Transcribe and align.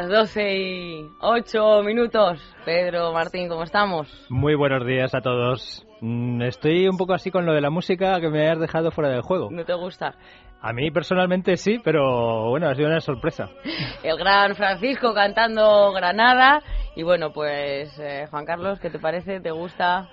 Las 0.00 0.08
12 0.08 0.54
y 0.56 1.10
8 1.20 1.82
minutos. 1.82 2.40
Pedro, 2.64 3.12
Martín, 3.12 3.46
¿cómo 3.48 3.62
estamos? 3.62 4.08
Muy 4.30 4.54
buenos 4.54 4.86
días 4.86 5.14
a 5.14 5.20
todos. 5.20 5.86
Mm, 6.00 6.40
Estoy 6.42 6.88
un 6.88 6.96
poco 6.96 7.12
así 7.12 7.30
con 7.30 7.44
lo 7.44 7.52
de 7.52 7.60
la 7.60 7.68
música 7.68 8.18
que 8.18 8.30
me 8.30 8.48
has 8.48 8.58
dejado 8.58 8.90
fuera 8.90 9.10
del 9.10 9.20
juego. 9.20 9.48
¿No 9.50 9.66
te 9.66 9.74
gusta? 9.74 10.14
A 10.62 10.72
mí 10.72 10.90
personalmente 10.90 11.58
sí, 11.58 11.78
pero 11.84 12.48
bueno, 12.48 12.70
ha 12.70 12.74
sido 12.74 12.88
una 12.88 13.00
sorpresa. 13.00 13.50
El 14.02 14.16
gran 14.16 14.54
Francisco 14.54 15.12
cantando 15.12 15.92
Granada. 15.92 16.62
Y 16.96 17.02
bueno, 17.02 17.30
pues 17.32 17.98
eh, 17.98 18.26
Juan 18.30 18.46
Carlos, 18.46 18.80
¿qué 18.80 18.88
te 18.88 18.98
parece? 18.98 19.40
¿Te 19.40 19.50
gusta? 19.50 20.08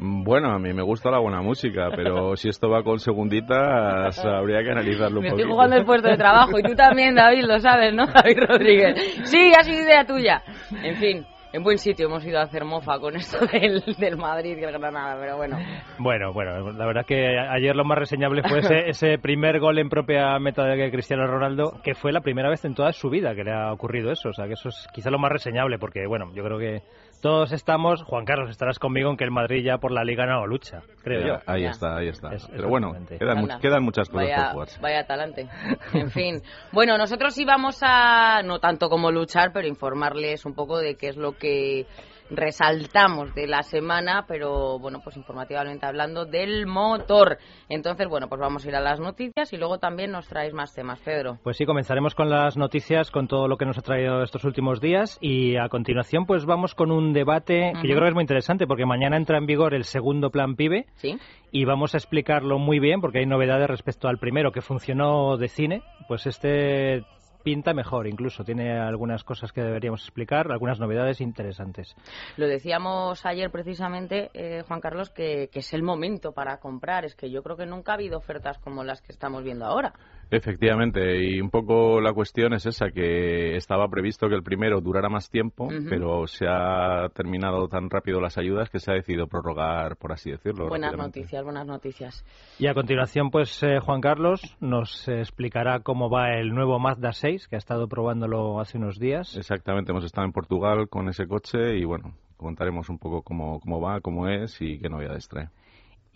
Bueno, 0.00 0.52
a 0.52 0.58
mí 0.60 0.72
me 0.72 0.82
gusta 0.82 1.10
la 1.10 1.18
buena 1.18 1.42
música, 1.42 1.88
pero 1.94 2.36
si 2.36 2.48
esto 2.48 2.70
va 2.70 2.84
con 2.84 3.00
segunditas, 3.00 4.16
habría 4.24 4.62
que 4.62 4.70
analizarlo 4.70 5.18
un 5.18 5.24
Me 5.24 5.30
poquito. 5.30 5.42
estoy 5.46 5.52
jugando 5.52 5.76
el 5.76 5.84
puesto 5.84 6.08
de 6.08 6.16
trabajo 6.16 6.58
y 6.58 6.62
tú 6.62 6.74
también, 6.76 7.16
David, 7.16 7.42
lo 7.44 7.58
sabes, 7.58 7.92
¿no? 7.92 8.06
David 8.14 8.38
Rodríguez. 8.48 8.96
Sí, 9.24 9.52
ha 9.58 9.64
sido 9.64 9.82
idea 9.82 10.04
tuya. 10.06 10.42
En 10.84 10.96
fin, 10.96 11.26
en 11.52 11.62
buen 11.62 11.78
sitio 11.78 12.06
hemos 12.06 12.24
ido 12.26 12.38
a 12.38 12.42
hacer 12.42 12.64
mofa 12.64 12.98
con 12.98 13.16
esto 13.16 13.38
del, 13.52 13.82
del 13.98 14.16
Madrid 14.16 14.56
y 14.58 14.64
el 14.64 14.72
Granada, 14.72 15.16
pero 15.20 15.36
bueno. 15.36 15.56
Bueno, 15.98 16.32
bueno, 16.32 16.72
la 16.72 16.86
verdad 16.86 17.06
que 17.06 17.38
ayer 17.38 17.74
lo 17.74 17.84
más 17.84 17.98
reseñable 17.98 18.42
fue 18.48 18.58
ese, 18.60 18.78
ese 18.88 19.18
primer 19.18 19.58
gol 19.60 19.78
en 19.78 19.88
propia 19.88 20.38
meta 20.38 20.64
de 20.64 20.90
Cristiano 20.90 21.26
Ronaldo, 21.26 21.80
que 21.82 21.94
fue 21.94 22.12
la 22.12 22.20
primera 22.20 22.48
vez 22.50 22.64
en 22.64 22.74
toda 22.74 22.92
su 22.92 23.08
vida 23.10 23.34
que 23.34 23.44
le 23.44 23.52
ha 23.52 23.72
ocurrido 23.72 24.10
eso. 24.12 24.28
O 24.28 24.32
sea, 24.32 24.46
que 24.46 24.52
eso 24.54 24.68
es 24.68 24.86
quizá 24.92 25.10
lo 25.10 25.18
más 25.18 25.32
reseñable, 25.32 25.78
porque 25.78 26.06
bueno, 26.06 26.30
yo 26.34 26.44
creo 26.44 26.58
que 26.58 26.82
todos 27.20 27.50
estamos, 27.50 28.02
Juan 28.04 28.24
Carlos, 28.24 28.48
estarás 28.50 28.78
conmigo 28.78 29.10
en 29.10 29.16
que 29.16 29.24
el 29.24 29.32
Madrid 29.32 29.64
ya 29.64 29.78
por 29.78 29.90
la 29.90 30.04
liga 30.04 30.24
no 30.24 30.46
lucha, 30.46 30.82
creo 31.02 31.26
yo. 31.26 31.34
Ahí 31.46 31.62
Ya. 31.62 31.70
está, 31.70 31.96
ahí 31.96 32.08
está. 32.08 32.32
Es- 32.32 32.46
pero 32.48 32.68
bueno, 32.68 32.92
quedan, 33.18 33.38
mu- 33.38 33.48
quedan 33.60 33.82
muchas 33.82 34.08
cosas 34.08 34.28
por 34.28 34.36
Vaya, 34.36 34.52
jugarse. 34.52 34.80
vaya 34.80 35.04
talante. 35.06 35.48
En 35.94 36.10
fin. 36.10 36.40
Bueno, 36.70 36.96
nosotros 36.96 37.36
íbamos 37.38 37.80
a, 37.82 38.42
no 38.44 38.60
tanto 38.60 38.88
como 38.88 39.10
luchar, 39.10 39.50
pero 39.52 39.66
informarles 39.66 40.44
un 40.46 40.54
poco 40.54 40.78
de 40.78 40.94
qué 40.96 41.08
es 41.08 41.16
lo 41.16 41.32
que 41.38 41.86
resaltamos 42.30 43.34
de 43.34 43.46
la 43.46 43.62
semana, 43.62 44.24
pero 44.26 44.78
bueno, 44.78 45.00
pues 45.02 45.16
informativamente 45.16 45.86
hablando 45.86 46.24
del 46.24 46.66
motor. 46.66 47.38
Entonces, 47.68 48.06
bueno, 48.08 48.28
pues 48.28 48.40
vamos 48.40 48.64
a 48.64 48.68
ir 48.68 48.76
a 48.76 48.80
las 48.80 49.00
noticias 49.00 49.52
y 49.52 49.56
luego 49.56 49.78
también 49.78 50.10
nos 50.10 50.28
traéis 50.28 50.52
más 50.52 50.74
temas, 50.74 51.00
Pedro. 51.00 51.38
Pues 51.42 51.56
sí, 51.56 51.64
comenzaremos 51.64 52.14
con 52.14 52.28
las 52.28 52.56
noticias, 52.56 53.10
con 53.10 53.28
todo 53.28 53.48
lo 53.48 53.56
que 53.56 53.64
nos 53.64 53.78
ha 53.78 53.82
traído 53.82 54.22
estos 54.22 54.44
últimos 54.44 54.80
días 54.80 55.18
y 55.20 55.56
a 55.56 55.68
continuación 55.68 56.26
pues 56.26 56.44
vamos 56.44 56.74
con 56.74 56.90
un 56.90 57.12
debate 57.12 57.72
que 57.80 57.88
yo 57.88 57.94
creo 57.94 58.02
que 58.02 58.08
es 58.08 58.14
muy 58.14 58.22
interesante 58.22 58.66
porque 58.66 58.86
mañana 58.86 59.16
entra 59.16 59.38
en 59.38 59.46
vigor 59.46 59.74
el 59.74 59.84
segundo 59.84 60.30
plan 60.30 60.56
PIBE 60.56 60.86
¿Sí? 60.96 61.18
y 61.50 61.64
vamos 61.64 61.94
a 61.94 61.98
explicarlo 61.98 62.58
muy 62.58 62.78
bien 62.78 63.00
porque 63.00 63.18
hay 63.20 63.26
novedades 63.26 63.68
respecto 63.68 64.08
al 64.08 64.18
primero 64.18 64.52
que 64.52 64.60
funcionó 64.60 65.36
de 65.36 65.48
cine, 65.48 65.82
pues 66.06 66.26
este 66.26 67.04
pinta 67.42 67.74
mejor 67.74 68.06
incluso, 68.06 68.44
tiene 68.44 68.78
algunas 68.78 69.24
cosas 69.24 69.52
que 69.52 69.62
deberíamos 69.62 70.02
explicar, 70.02 70.50
algunas 70.50 70.78
novedades 70.78 71.20
interesantes. 71.20 71.94
Lo 72.36 72.46
decíamos 72.46 73.24
ayer 73.24 73.50
precisamente, 73.50 74.30
eh, 74.34 74.62
Juan 74.66 74.80
Carlos, 74.80 75.10
que, 75.10 75.48
que 75.52 75.60
es 75.60 75.72
el 75.72 75.82
momento 75.82 76.32
para 76.32 76.58
comprar. 76.58 77.04
Es 77.04 77.14
que 77.14 77.30
yo 77.30 77.42
creo 77.42 77.56
que 77.56 77.66
nunca 77.66 77.92
ha 77.92 77.94
habido 77.94 78.18
ofertas 78.18 78.58
como 78.58 78.84
las 78.84 79.00
que 79.02 79.12
estamos 79.12 79.42
viendo 79.44 79.64
ahora. 79.64 79.94
Efectivamente, 80.30 81.24
y 81.24 81.40
un 81.40 81.48
poco 81.48 82.00
la 82.00 82.12
cuestión 82.12 82.52
es 82.52 82.66
esa, 82.66 82.90
que 82.90 83.56
estaba 83.56 83.88
previsto 83.88 84.28
que 84.28 84.34
el 84.34 84.42
primero 84.42 84.80
durara 84.80 85.08
más 85.08 85.30
tiempo, 85.30 85.68
pero 85.88 86.26
se 86.26 86.46
ha 86.46 87.08
terminado 87.14 87.68
tan 87.68 87.88
rápido 87.88 88.20
las 88.20 88.36
ayudas 88.36 88.68
que 88.68 88.78
se 88.78 88.90
ha 88.90 88.94
decidido 88.94 89.26
prorrogar, 89.26 89.96
por 89.96 90.12
así 90.12 90.30
decirlo. 90.30 90.68
Buenas 90.68 90.96
noticias, 90.96 91.42
buenas 91.42 91.66
noticias. 91.66 92.24
Y 92.58 92.66
a 92.66 92.74
continuación 92.74 93.30
pues 93.30 93.62
eh, 93.62 93.78
Juan 93.80 94.02
Carlos 94.02 94.56
nos 94.60 95.08
explicará 95.08 95.80
cómo 95.80 96.10
va 96.10 96.34
el 96.34 96.54
nuevo 96.54 96.78
Mazda 96.78 97.12
6 97.12 97.48
que 97.48 97.56
ha 97.56 97.58
estado 97.58 97.88
probándolo 97.88 98.60
hace 98.60 98.76
unos 98.76 98.98
días. 98.98 99.34
Exactamente, 99.36 99.92
hemos 99.92 100.04
estado 100.04 100.26
en 100.26 100.32
Portugal 100.32 100.88
con 100.90 101.08
ese 101.08 101.26
coche 101.26 101.78
y 101.78 101.84
bueno, 101.84 102.14
contaremos 102.36 102.90
un 102.90 102.98
poco 102.98 103.22
cómo, 103.22 103.60
cómo 103.60 103.80
va, 103.80 104.00
cómo 104.00 104.28
es 104.28 104.60
y 104.60 104.78
qué 104.78 104.90
novedades 104.90 105.26
trae. 105.28 105.48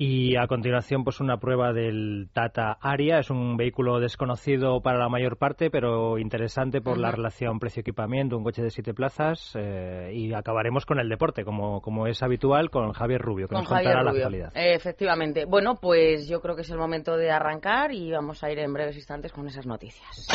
Y 0.04 0.34
a 0.34 0.48
continuación, 0.48 1.04
pues 1.04 1.20
una 1.20 1.36
prueba 1.36 1.72
del 1.72 2.28
Tata 2.32 2.76
Aria. 2.80 3.20
Es 3.20 3.30
un 3.30 3.56
vehículo 3.56 4.00
desconocido 4.00 4.80
para 4.82 4.98
la 4.98 5.08
mayor 5.08 5.36
parte, 5.36 5.70
pero 5.70 6.18
interesante 6.18 6.80
por 6.80 6.98
la 6.98 7.10
Ujú. 7.10 7.18
relación 7.18 7.60
precio-equipamiento, 7.60 8.36
un 8.36 8.42
coche 8.42 8.62
de 8.64 8.70
siete 8.70 8.94
plazas. 8.94 9.52
eh, 9.54 10.10
y 10.12 10.32
acabaremos 10.34 10.86
con 10.86 10.98
el 10.98 11.08
deporte, 11.08 11.44
como, 11.44 11.80
como 11.82 12.08
es 12.08 12.20
habitual, 12.20 12.68
con 12.70 12.90
Javier 12.92 13.20
Rubio, 13.22 13.46
que 13.46 13.54
Con 13.54 13.60
nos 13.62 13.68
contará 13.68 13.90
Javier 14.00 14.04
la 14.04 14.10
Rubio. 14.10 14.24
actualidad. 14.26 14.56
Eh, 14.56 14.74
efectivamente. 14.74 15.44
Bueno, 15.44 15.76
pues 15.80 16.26
yo 16.28 16.40
creo 16.40 16.56
que 16.56 16.62
es 16.62 16.70
el 16.70 16.78
momento 16.78 17.16
de 17.16 17.30
arrancar 17.30 17.92
y 17.92 18.10
vamos 18.10 18.42
a 18.42 18.50
ir 18.50 18.58
en 18.58 18.72
breves 18.72 18.96
instantes 18.96 19.30
con 19.32 19.46
esas 19.46 19.66
noticias. 19.66 20.26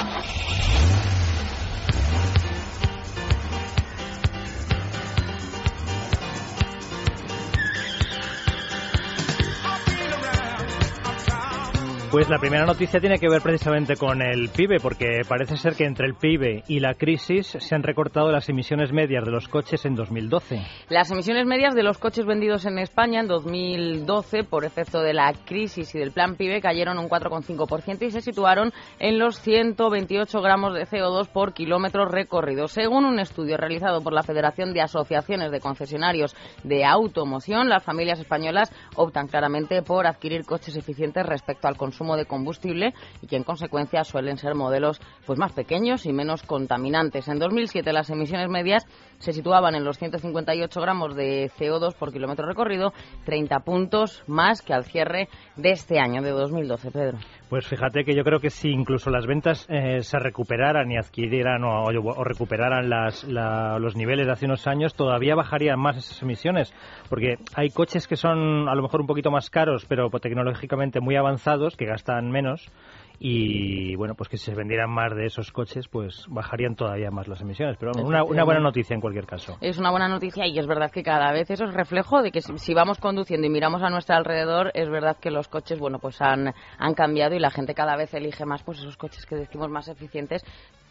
Pues 12.09 12.29
la 12.29 12.39
primera 12.39 12.65
noticia 12.65 13.01
tiene 13.01 13.19
que 13.19 13.27
ver 13.27 13.41
precisamente 13.41 13.97
con 13.97 14.21
el 14.21 14.47
PIB, 14.47 14.81
porque 14.81 15.23
parece 15.27 15.57
ser 15.57 15.75
que 15.75 15.83
entre 15.83 16.07
el 16.07 16.13
PIB 16.13 16.63
y 16.65 16.79
la 16.79 16.93
crisis 16.93 17.57
se 17.59 17.75
han 17.75 17.83
recortado 17.83 18.31
las 18.31 18.47
emisiones 18.47 18.93
medias 18.93 19.25
de 19.25 19.31
los 19.31 19.49
coches 19.49 19.83
en 19.83 19.95
2012. 19.95 20.61
Las 20.87 21.11
emisiones 21.11 21.45
medias 21.45 21.75
de 21.75 21.83
los 21.83 21.97
coches 21.97 22.25
vendidos 22.25 22.65
en 22.65 22.79
España 22.79 23.19
en 23.19 23.27
2012 23.27 24.45
por 24.45 24.63
efecto 24.63 25.01
de 25.01 25.13
la 25.13 25.33
crisis 25.33 25.93
y 25.95 25.99
del 25.99 26.13
plan 26.13 26.35
PIB 26.37 26.61
cayeron 26.61 26.97
un 26.97 27.09
4,5% 27.09 28.01
y 28.07 28.11
se 28.11 28.21
situaron 28.21 28.71
en 28.99 29.19
los 29.19 29.41
128 29.41 30.41
gramos 30.41 30.75
de 30.75 30.87
CO2 30.87 31.27
por 31.27 31.53
kilómetro 31.53 32.05
recorrido. 32.05 32.69
Según 32.69 33.03
un 33.03 33.19
estudio 33.19 33.57
realizado 33.57 34.01
por 34.01 34.13
la 34.13 34.23
Federación 34.23 34.73
de 34.73 34.81
Asociaciones 34.81 35.51
de 35.51 35.59
Concesionarios 35.59 36.37
de 36.63 36.85
Automoción, 36.85 37.67
las 37.67 37.83
familias 37.83 38.19
españolas 38.21 38.71
optan 38.95 39.27
claramente 39.27 39.81
por 39.81 40.07
adquirir 40.07 40.45
coches 40.45 40.77
eficientes 40.77 41.25
respecto 41.25 41.67
al 41.67 41.75
consumo 41.75 41.96
de 41.97 42.25
combustible 42.25 42.93
y 43.21 43.27
que 43.27 43.35
en 43.35 43.43
consecuencia 43.43 44.03
suelen 44.03 44.37
ser 44.37 44.55
modelos 44.55 45.01
pues 45.25 45.39
más 45.39 45.51
pequeños 45.51 46.05
y 46.05 46.13
menos 46.13 46.43
contaminantes. 46.43 47.27
En 47.27 47.39
2007 47.39 47.91
las 47.91 48.09
emisiones 48.09 48.49
medias 48.49 48.85
se 49.19 49.33
situaban 49.33 49.75
en 49.75 49.83
los 49.83 49.97
158 49.97 50.79
gramos 50.81 51.15
de 51.15 51.49
CO2 51.57 51.95
por 51.95 52.11
kilómetro 52.13 52.45
recorrido, 52.47 52.93
30 53.25 53.59
puntos 53.61 54.23
más 54.27 54.61
que 54.61 54.73
al 54.73 54.83
cierre 54.85 55.27
de 55.55 55.71
este 55.71 55.99
año, 55.99 56.21
de 56.21 56.31
2012, 56.31 56.91
Pedro. 56.91 57.17
Pues 57.49 57.65
fíjate 57.65 58.03
que 58.03 58.13
yo 58.15 58.23
creo 58.23 58.39
que 58.39 58.49
si 58.49 58.69
incluso 58.69 59.09
las 59.09 59.25
ventas 59.25 59.65
eh, 59.69 60.01
se 60.01 60.19
recuperaran 60.19 60.91
y 60.91 60.97
adquirieran 60.97 61.63
o, 61.63 61.85
o 61.85 62.23
recuperaran 62.23 62.89
las, 62.89 63.23
la- 63.23 63.79
los 63.79 63.95
niveles 63.95 64.25
de 64.25 64.33
hace 64.33 64.45
unos 64.45 64.67
años, 64.67 64.93
todavía 64.95 65.33
bajarían 65.35 65.79
más 65.79 65.97
esas 65.97 66.21
emisiones. 66.21 66.73
Porque 67.09 67.35
hay 67.55 67.69
coches 67.69 68.07
que 68.07 68.17
son 68.17 68.67
a 68.67 68.75
lo 68.75 68.81
mejor 68.83 68.99
un 69.01 69.07
poquito 69.07 69.31
más 69.31 69.49
caros, 69.49 69.85
pero 69.87 70.09
tecnológicamente 70.09 70.99
muy 70.99 71.15
avanzados, 71.15 71.75
que 71.77 71.85
gastan 71.85 72.29
menos. 72.29 72.69
Y 73.19 73.95
bueno, 73.95 74.13
pues 74.15 74.29
que 74.29 74.37
si 74.37 74.45
se 74.45 74.55
vendieran 74.55 74.91
más 74.91 75.15
de 75.15 75.25
esos 75.25 75.51
coches, 75.51 75.87
pues 75.87 76.25
bajarían 76.29 76.75
todavía 76.75 77.09
más 77.09 77.27
las 77.27 77.41
emisiones. 77.41 77.77
Pero 77.79 77.91
bueno, 77.93 78.07
una, 78.07 78.23
una 78.23 78.43
buena 78.43 78.59
noticia 78.59 78.93
en 78.93 79.01
cualquier 79.01 79.25
caso. 79.25 79.57
Es 79.59 79.79
una 79.79 79.89
buena 79.89 80.07
noticia 80.07 80.45
y 80.45 80.59
es 80.59 80.67
verdad 80.67 80.91
que 80.91 81.01
cada 81.01 81.31
vez 81.31 81.49
eso 81.49 81.65
es 81.65 81.73
reflejo 81.73 82.21
de 82.21 82.31
que 82.31 82.41
si, 82.41 82.57
si 82.57 82.73
vamos 82.73 82.99
conduciendo 82.99 83.47
y 83.47 83.49
miramos 83.49 83.81
a 83.81 83.89
nuestro 83.89 84.15
alrededor, 84.15 84.71
es 84.75 84.89
verdad 84.89 85.17
que 85.19 85.31
los 85.31 85.47
coches, 85.47 85.79
bueno, 85.79 85.97
pues 85.99 86.21
han, 86.21 86.53
han 86.77 86.93
cambiado 86.93 87.35
y 87.35 87.39
la 87.39 87.49
gente 87.49 87.73
cada 87.73 87.95
vez 87.95 88.13
elige 88.13 88.45
más 88.45 88.61
pues 88.63 88.79
esos 88.79 88.97
coches 88.97 89.25
que 89.25 89.35
decimos 89.35 89.69
más 89.69 89.87
eficientes 89.87 90.43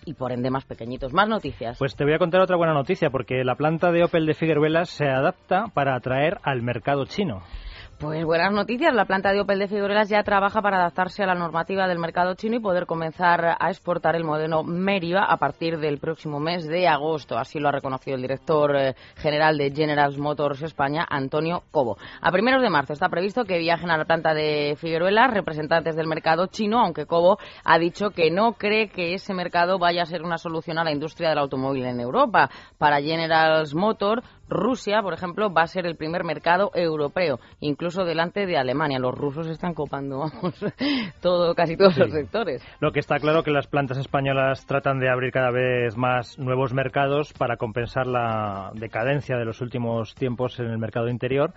y 0.05 0.14
por 0.14 0.32
ende 0.32 0.50
más 0.50 0.64
pequeñitos. 0.64 1.12
Más 1.12 1.28
noticias. 1.28 1.78
Pues 1.78 1.94
te 1.96 2.05
voy 2.05 2.14
a 2.14 2.19
contar 2.19 2.40
otra 2.40 2.56
buena 2.56 2.73
noticia, 2.73 3.11
porque 3.11 3.44
la 3.44 3.56
planta 3.56 3.90
de 3.93 4.05
Opel 4.05 4.25
de 4.25 4.34
Figueruelas 4.34 4.88
se 4.88 5.08
adapta 5.08 5.67
para 5.75 5.96
atraer 5.96 6.38
al 6.43 6.62
mercado 6.62 7.05
chino. 7.05 7.43
Pues 7.99 8.27
buenas 8.27 8.53
noticias. 8.53 8.93
La 8.93 9.07
planta 9.07 9.33
de 9.33 9.41
Opel 9.41 9.59
de 9.59 9.69
Figueroas 9.69 10.11
ya 10.11 10.23
trabaja 10.23 10.61
para 10.61 10.77
adaptarse 10.77 11.23
a 11.23 11.27
la 11.27 11.35
normativa 11.35 11.89
del 11.89 11.99
mercado 11.99 12.35
chino 12.35 12.57
y 12.57 12.61
poder 12.61 12.85
comenzar 12.85 13.57
a 13.59 13.71
exportar 13.71 14.17
el 14.17 14.23
modelo 14.23 14.63
Meriva 14.65 15.25
a 15.25 15.39
partir 15.39 15.79
del 15.79 15.97
próximo 15.99 16.39
mes 16.39 16.67
de 16.67 16.89
agosto. 16.89 17.39
Así 17.39 17.59
lo 17.59 17.69
ha 17.69 17.73
reconocido 17.73 18.17
el 18.17 18.21
director 18.21 18.77
eh, 18.77 18.95
general 19.17 19.57
de 19.57 19.71
General 19.71 20.15
Motors 20.19 20.61
España, 20.61 21.07
Antonio 21.09 21.63
Cobo. 21.71 21.97
A 22.21 22.31
primeros 22.31 22.61
de 22.61 22.69
marzo 22.69 22.93
está 22.93 23.09
previsto 23.09 23.47
que 23.47 23.57
viajen 23.59 23.91
a 23.91 23.97
la 23.97 24.05
planta 24.05 24.35
de 24.35 24.77
Figueruelas 24.79 25.33
representantes 25.33 25.97
del 25.97 26.07
mercado 26.07 26.49
chino, 26.49 26.81
aunque 26.81 27.07
Cobo 27.07 27.39
ha 27.65 27.79
dicho 27.79 28.11
que 28.11 28.31
no 28.31 28.53
cree 28.59 28.91
que 28.91 29.15
ese 29.15 29.33
mercado 29.33 29.79
vaya 29.79 30.03
a 30.03 30.07
ser 30.07 30.23
una 30.23 30.37
solución 30.37 30.77
a 30.77 30.85
la 30.85 30.93
industria 30.93 31.31
del 31.31 31.39
automóvil 31.39 31.87
en 31.87 32.01
Europa. 32.01 32.51
Para 32.77 33.01
General 33.01 33.67
Motors, 33.73 34.23
Rusia, 34.49 35.03
por 35.03 35.15
ejemplo, 35.15 35.53
va 35.53 35.63
a 35.63 35.67
ser 35.67 35.87
el 35.87 35.97
primer 35.97 36.25
mercado 36.25 36.71
europeo, 36.75 37.41
incluso 37.61 38.05
delante 38.05 38.47
de 38.47 38.57
Alemania. 38.57 38.99
Los 38.99 39.15
rusos 39.15 39.49
están 39.49 39.75
copando, 39.75 40.19
vamos, 40.19 40.55
todo, 41.21 41.55
casi 41.55 41.77
todos 41.77 41.97
los 41.99 42.13
sectores. 42.13 42.63
Lo 42.81 42.93
que 42.93 43.01
está 43.01 43.19
claro 43.19 43.43
que 43.43 43.51
las 43.51 43.67
plantas 43.67 43.99
españolas 43.99 44.67
tratan 44.67 45.01
de 45.01 45.11
abrir 45.11 45.33
cada 45.33 45.51
vez 45.51 45.97
más 45.97 46.39
nuevos 46.39 46.73
mercados 46.73 47.33
para 47.33 47.57
compensar 47.57 48.07
la 48.07 48.71
decadencia 48.75 49.37
de 49.37 49.45
los 49.45 49.61
últimos 49.61 50.15
tiempos 50.15 50.59
en 50.61 50.67
el 50.67 50.79
mercado 50.79 51.09
interior 51.09 51.53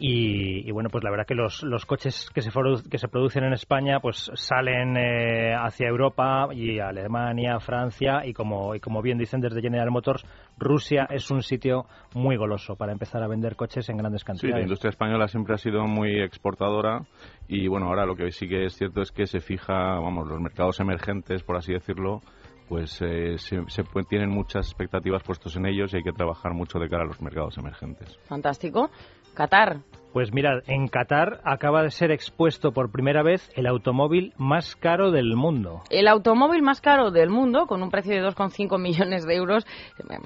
y, 0.00 0.70
bueno, 0.70 0.90
pues 0.90 1.02
la 1.02 1.10
verdad 1.10 1.26
que 1.26 1.34
los, 1.34 1.62
los 1.64 1.84
coches 1.84 2.30
que 2.32 2.40
se, 2.40 2.50
que 2.88 2.98
se 2.98 3.08
producen 3.08 3.44
en 3.44 3.52
España 3.52 3.98
pues 4.00 4.30
salen 4.34 4.96
eh, 4.96 5.54
hacia 5.54 5.88
Europa 5.88 6.48
y 6.52 6.78
Alemania, 6.78 7.58
Francia 7.58 8.24
y 8.24 8.32
como, 8.32 8.74
y 8.74 8.80
como 8.80 9.02
bien 9.02 9.18
dicen 9.18 9.40
desde 9.40 9.60
General 9.60 9.90
Motors, 9.90 10.24
Rusia 10.56 11.08
es 11.10 11.30
un 11.30 11.42
sitio 11.42 11.86
muy 12.14 12.36
goloso 12.36 12.76
para 12.76 12.92
empezar 12.92 13.22
a 13.22 13.28
vender 13.28 13.56
coches 13.56 13.88
en 13.88 13.96
grandes 13.96 14.22
cantidades. 14.22 14.54
Sí, 14.54 14.58
la 14.58 14.62
industria 14.62 14.90
española 14.90 15.26
siempre 15.26 15.54
ha 15.54 15.58
sido 15.58 15.84
muy 15.86 16.20
exportadora 16.20 17.02
y 17.48 17.66
bueno, 17.66 17.86
ahora 17.86 18.06
lo 18.06 18.14
que 18.14 18.30
sí 18.30 18.48
que 18.48 18.66
es 18.66 18.76
cierto 18.76 19.02
es 19.02 19.10
que 19.10 19.26
se 19.26 19.40
fija, 19.40 19.74
vamos, 19.74 20.28
los 20.28 20.40
mercados 20.40 20.78
emergentes, 20.78 21.42
por 21.42 21.56
así 21.56 21.72
decirlo, 21.72 22.20
pues 22.68 23.00
eh, 23.00 23.38
se, 23.38 23.64
se, 23.68 23.84
tienen 24.08 24.30
muchas 24.30 24.66
expectativas 24.66 25.22
puestos 25.22 25.56
en 25.56 25.66
ellos 25.66 25.92
y 25.92 25.96
hay 25.96 26.02
que 26.02 26.12
trabajar 26.12 26.52
mucho 26.52 26.78
de 26.78 26.88
cara 26.88 27.04
a 27.04 27.06
los 27.06 27.20
mercados 27.20 27.56
emergentes. 27.58 28.18
Fantástico. 28.26 28.90
Qatar. 29.34 29.78
Pues 30.12 30.32
mirad, 30.32 30.62
en 30.66 30.88
Qatar 30.88 31.40
acaba 31.44 31.82
de 31.82 31.90
ser 31.90 32.10
expuesto 32.10 32.72
por 32.72 32.90
primera 32.90 33.22
vez 33.22 33.50
el 33.54 33.66
automóvil 33.66 34.32
más 34.38 34.74
caro 34.74 35.10
del 35.10 35.36
mundo. 35.36 35.82
El 35.90 36.08
automóvil 36.08 36.62
más 36.62 36.80
caro 36.80 37.10
del 37.10 37.28
mundo, 37.28 37.66
con 37.66 37.82
un 37.82 37.90
precio 37.90 38.14
de 38.14 38.26
2,5 38.26 38.78
millones 38.80 39.26
de 39.26 39.34
euros, 39.34 39.66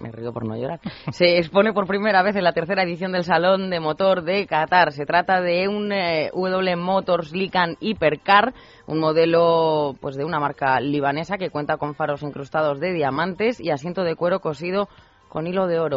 me, 0.00 0.12
río 0.12 0.32
por 0.32 0.46
no 0.46 0.56
llorar, 0.56 0.80
se 1.10 1.38
expone 1.38 1.72
por 1.72 1.88
primera 1.88 2.22
vez 2.22 2.36
en 2.36 2.44
la 2.44 2.52
tercera 2.52 2.84
edición 2.84 3.10
del 3.12 3.24
Salón 3.24 3.70
de 3.70 3.80
Motor 3.80 4.22
de 4.22 4.46
Qatar. 4.46 4.92
Se 4.92 5.04
trata 5.04 5.40
de 5.40 5.66
un 5.66 5.92
eh, 5.92 6.30
W 6.32 6.76
Motors 6.76 7.32
Lican 7.32 7.76
Hypercar, 7.80 8.54
un 8.86 9.00
modelo 9.00 9.96
pues 10.00 10.14
de 10.14 10.24
una 10.24 10.38
marca 10.38 10.78
libanesa 10.80 11.38
que 11.38 11.50
cuenta 11.50 11.76
con 11.76 11.94
faros 11.96 12.22
incrustados 12.22 12.78
de 12.78 12.92
diamantes 12.92 13.60
y 13.60 13.70
asiento 13.70 14.04
de 14.04 14.14
cuero 14.14 14.40
cosido 14.40 14.88
con 15.28 15.48
hilo 15.48 15.66
de 15.66 15.80
oro. 15.80 15.96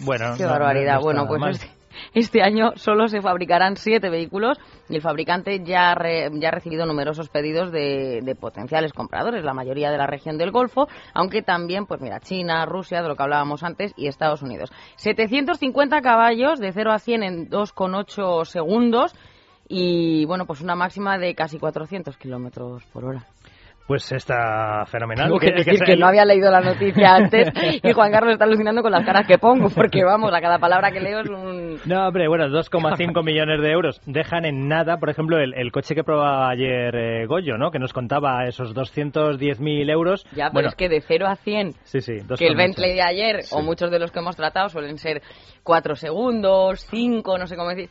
Bueno, 0.00 0.34
qué 0.36 0.44
barbaridad. 0.44 1.00
bueno, 1.00 1.26
pues 1.26 1.60
este 2.14 2.42
año 2.42 2.72
solo 2.76 3.08
se 3.08 3.20
fabricarán 3.20 3.76
siete 3.76 4.10
vehículos 4.10 4.58
y 4.88 4.96
el 4.96 5.02
fabricante 5.02 5.60
ya, 5.64 5.96
ya 6.32 6.48
ha 6.48 6.50
recibido 6.50 6.86
numerosos 6.86 7.28
pedidos 7.28 7.70
de, 7.70 8.20
de, 8.22 8.34
potenciales 8.34 8.92
compradores, 8.92 9.44
la 9.44 9.54
mayoría 9.54 9.90
de 9.90 9.98
la 9.98 10.06
región 10.06 10.38
del 10.38 10.50
Golfo, 10.50 10.88
aunque 11.14 11.42
también, 11.42 11.86
pues 11.86 12.00
mira, 12.00 12.20
China, 12.20 12.66
Rusia, 12.66 13.02
de 13.02 13.08
lo 13.08 13.16
que 13.16 13.22
hablábamos 13.22 13.62
antes, 13.62 13.92
y 13.96 14.08
Estados 14.08 14.42
Unidos. 14.42 14.70
750 14.96 16.00
caballos 16.00 16.58
de 16.58 16.72
0 16.72 16.92
a 16.92 16.98
100 16.98 17.22
en 17.22 17.50
2,8 17.50 18.44
segundos 18.44 19.14
y, 19.68 20.24
bueno, 20.24 20.46
pues 20.46 20.60
una 20.60 20.74
máxima 20.74 21.16
de 21.16 21.34
casi 21.36 21.58
400 21.58 22.16
kilómetros 22.16 22.84
por 22.86 23.04
hora. 23.04 23.26
Pues 23.90 24.12
está 24.12 24.86
fenomenal. 24.86 25.26
Tengo 25.26 25.40
que, 25.40 25.50
decir 25.50 25.80
que, 25.84 25.96
no 25.96 26.06
había 26.06 26.24
leído 26.24 26.48
la 26.48 26.60
noticia 26.60 27.12
antes 27.16 27.48
y 27.82 27.92
Juan 27.92 28.12
Carlos 28.12 28.34
está 28.34 28.44
alucinando 28.44 28.82
con 28.82 28.92
las 28.92 29.04
caras 29.04 29.26
que 29.26 29.36
pongo, 29.36 29.68
porque 29.68 30.04
vamos, 30.04 30.32
a 30.32 30.40
cada 30.40 30.60
palabra 30.60 30.92
que 30.92 31.00
leo 31.00 31.18
es 31.18 31.28
un... 31.28 31.80
No, 31.86 32.06
hombre, 32.06 32.28
bueno, 32.28 32.46
2,5 32.46 33.24
millones 33.24 33.60
de 33.60 33.72
euros 33.72 34.00
dejan 34.06 34.44
en 34.44 34.68
nada, 34.68 34.98
por 34.98 35.10
ejemplo, 35.10 35.40
el, 35.40 35.72
coche 35.72 35.96
que 35.96 36.04
probaba 36.04 36.50
ayer 36.50 36.94
eh, 36.94 37.26
Goyo, 37.26 37.58
¿no? 37.58 37.72
Que 37.72 37.80
nos 37.80 37.92
contaba 37.92 38.46
esos 38.46 38.76
210.000 38.76 39.90
euros. 39.90 40.24
Ya, 40.36 40.52
pero 40.54 40.68
es 40.68 40.76
que 40.76 40.88
de 40.88 41.00
0 41.00 41.26
a 41.26 41.34
100, 41.34 41.72
sí, 41.82 42.00
sí, 42.00 42.18
que 42.38 42.46
el 42.46 42.54
Bentley 42.54 42.94
de 42.94 43.02
ayer, 43.02 43.40
o 43.50 43.60
muchos 43.60 43.90
de 43.90 43.98
los 43.98 44.12
que 44.12 44.20
hemos 44.20 44.36
tratado, 44.36 44.68
suelen 44.68 44.98
ser 44.98 45.20
4 45.64 45.96
segundos, 45.96 46.86
5, 46.88 47.38
no 47.38 47.48
sé 47.48 47.56
cómo 47.56 47.70
decir 47.70 47.90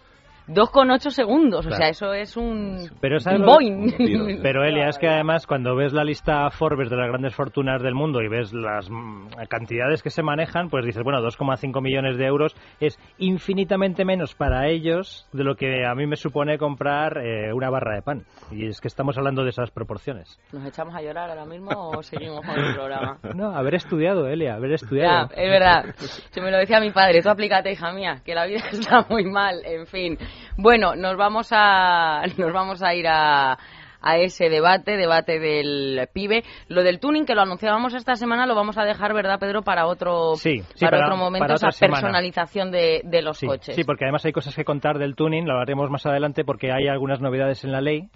2,8 0.49 1.09
segundos, 1.11 1.65
o 1.65 1.71
sea, 1.71 1.89
eso 1.89 2.13
es 2.13 2.35
un, 2.35 2.89
pero 2.99 3.17
Boeing. 3.45 4.39
Pero 4.41 4.63
Elia, 4.63 4.89
es 4.89 4.97
que 4.97 5.07
además 5.07 5.45
cuando 5.45 5.75
ves 5.75 5.93
la 5.93 6.03
lista 6.03 6.49
Forbes 6.49 6.89
de 6.89 6.95
las 6.95 7.07
grandes 7.07 7.35
fortunas 7.35 7.81
del 7.81 7.93
mundo 7.93 8.21
y 8.21 8.27
ves 8.27 8.53
las 8.53 8.89
mm, 8.89 9.27
cantidades 9.47 10.01
que 10.01 10.09
se 10.09 10.23
manejan, 10.23 10.69
pues 10.69 10.85
dices, 10.85 11.03
bueno, 11.03 11.19
2,5 11.19 11.81
millones 11.81 12.17
de 12.17 12.25
euros 12.25 12.55
es 12.79 12.97
infinitamente 13.17 14.05
menos 14.05 14.35
para 14.35 14.67
ellos 14.67 15.27
de 15.33 15.43
lo 15.43 15.55
que 15.55 15.85
a 15.85 15.93
mí 15.93 16.07
me 16.07 16.15
supone 16.15 16.57
comprar 16.57 17.17
eh, 17.17 17.53
una 17.53 17.69
barra 17.69 17.95
de 17.95 18.01
pan. 18.01 18.25
Y 18.51 18.67
es 18.67 18.81
que 18.81 18.87
estamos 18.87 19.17
hablando 19.17 19.43
de 19.43 19.49
esas 19.49 19.71
proporciones. 19.71 20.39
¿Nos 20.51 20.65
echamos 20.65 20.95
a 20.95 21.01
llorar 21.01 21.29
ahora 21.29 21.45
mismo 21.45 21.69
o 21.73 22.01
seguimos 22.03 22.45
con 22.45 22.57
el 22.57 22.73
programa? 22.73 23.19
No, 23.35 23.55
haber 23.55 23.75
estudiado, 23.75 24.27
Elia, 24.27 24.55
haber 24.55 24.73
estudiado. 24.73 25.29
Ya, 25.29 25.41
es 25.41 25.49
verdad. 25.49 25.95
Se 26.31 26.41
me 26.41 26.51
lo 26.51 26.57
decía 26.57 26.79
mi 26.79 26.91
padre, 26.91 27.21
tú 27.21 27.29
aplícate, 27.29 27.71
hija 27.71 27.91
mía, 27.93 28.21
que 28.25 28.33
la 28.33 28.45
vida 28.45 28.61
está 28.71 29.05
muy 29.09 29.25
mal, 29.25 29.61
en 29.65 29.85
fin. 29.85 30.17
Bueno, 30.57 30.95
nos 30.95 31.17
vamos 31.17 31.49
a, 31.51 32.23
nos 32.37 32.53
vamos 32.53 32.81
a 32.81 32.93
ir 32.93 33.07
a, 33.07 33.57
a 34.01 34.17
ese 34.17 34.49
debate, 34.49 34.97
debate 34.97 35.39
del 35.39 36.07
pibe. 36.13 36.43
Lo 36.67 36.83
del 36.83 36.99
tuning 36.99 37.25
que 37.25 37.35
lo 37.35 37.41
anunciábamos 37.41 37.93
esta 37.93 38.15
semana 38.15 38.45
lo 38.45 38.55
vamos 38.55 38.77
a 38.77 38.83
dejar, 38.83 39.13
¿verdad, 39.13 39.39
Pedro, 39.39 39.63
para 39.63 39.87
otro, 39.87 40.33
para, 40.79 41.05
otro 41.05 41.17
momento, 41.17 41.53
esa 41.53 41.69
personalización 41.79 42.71
de, 42.71 43.01
de 43.03 43.21
los 43.21 43.39
coches. 43.39 43.75
Sí, 43.75 43.83
porque 43.83 44.05
además 44.05 44.25
hay 44.25 44.31
cosas 44.31 44.55
que 44.55 44.63
contar 44.63 44.97
del 44.97 45.15
tuning, 45.15 45.47
lo 45.47 45.59
haremos 45.59 45.89
más 45.89 46.05
adelante 46.05 46.43
porque 46.43 46.71
hay 46.71 46.87
algunas 46.87 47.21
novedades 47.21 47.63
en 47.63 47.71
la 47.71 47.81
ley 47.81 48.09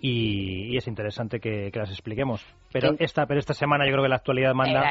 y, 0.00 0.76
es 0.76 0.86
interesante 0.86 1.40
que, 1.40 1.70
las 1.74 1.90
expliquemos. 1.90 2.44
Pero 2.72 2.94
esta, 2.98 3.26
pero 3.26 3.38
esta 3.38 3.54
semana 3.54 3.86
yo 3.86 3.92
creo 3.92 4.02
que 4.02 4.08
la 4.08 4.16
actualidad 4.16 4.52
manda. 4.52 4.84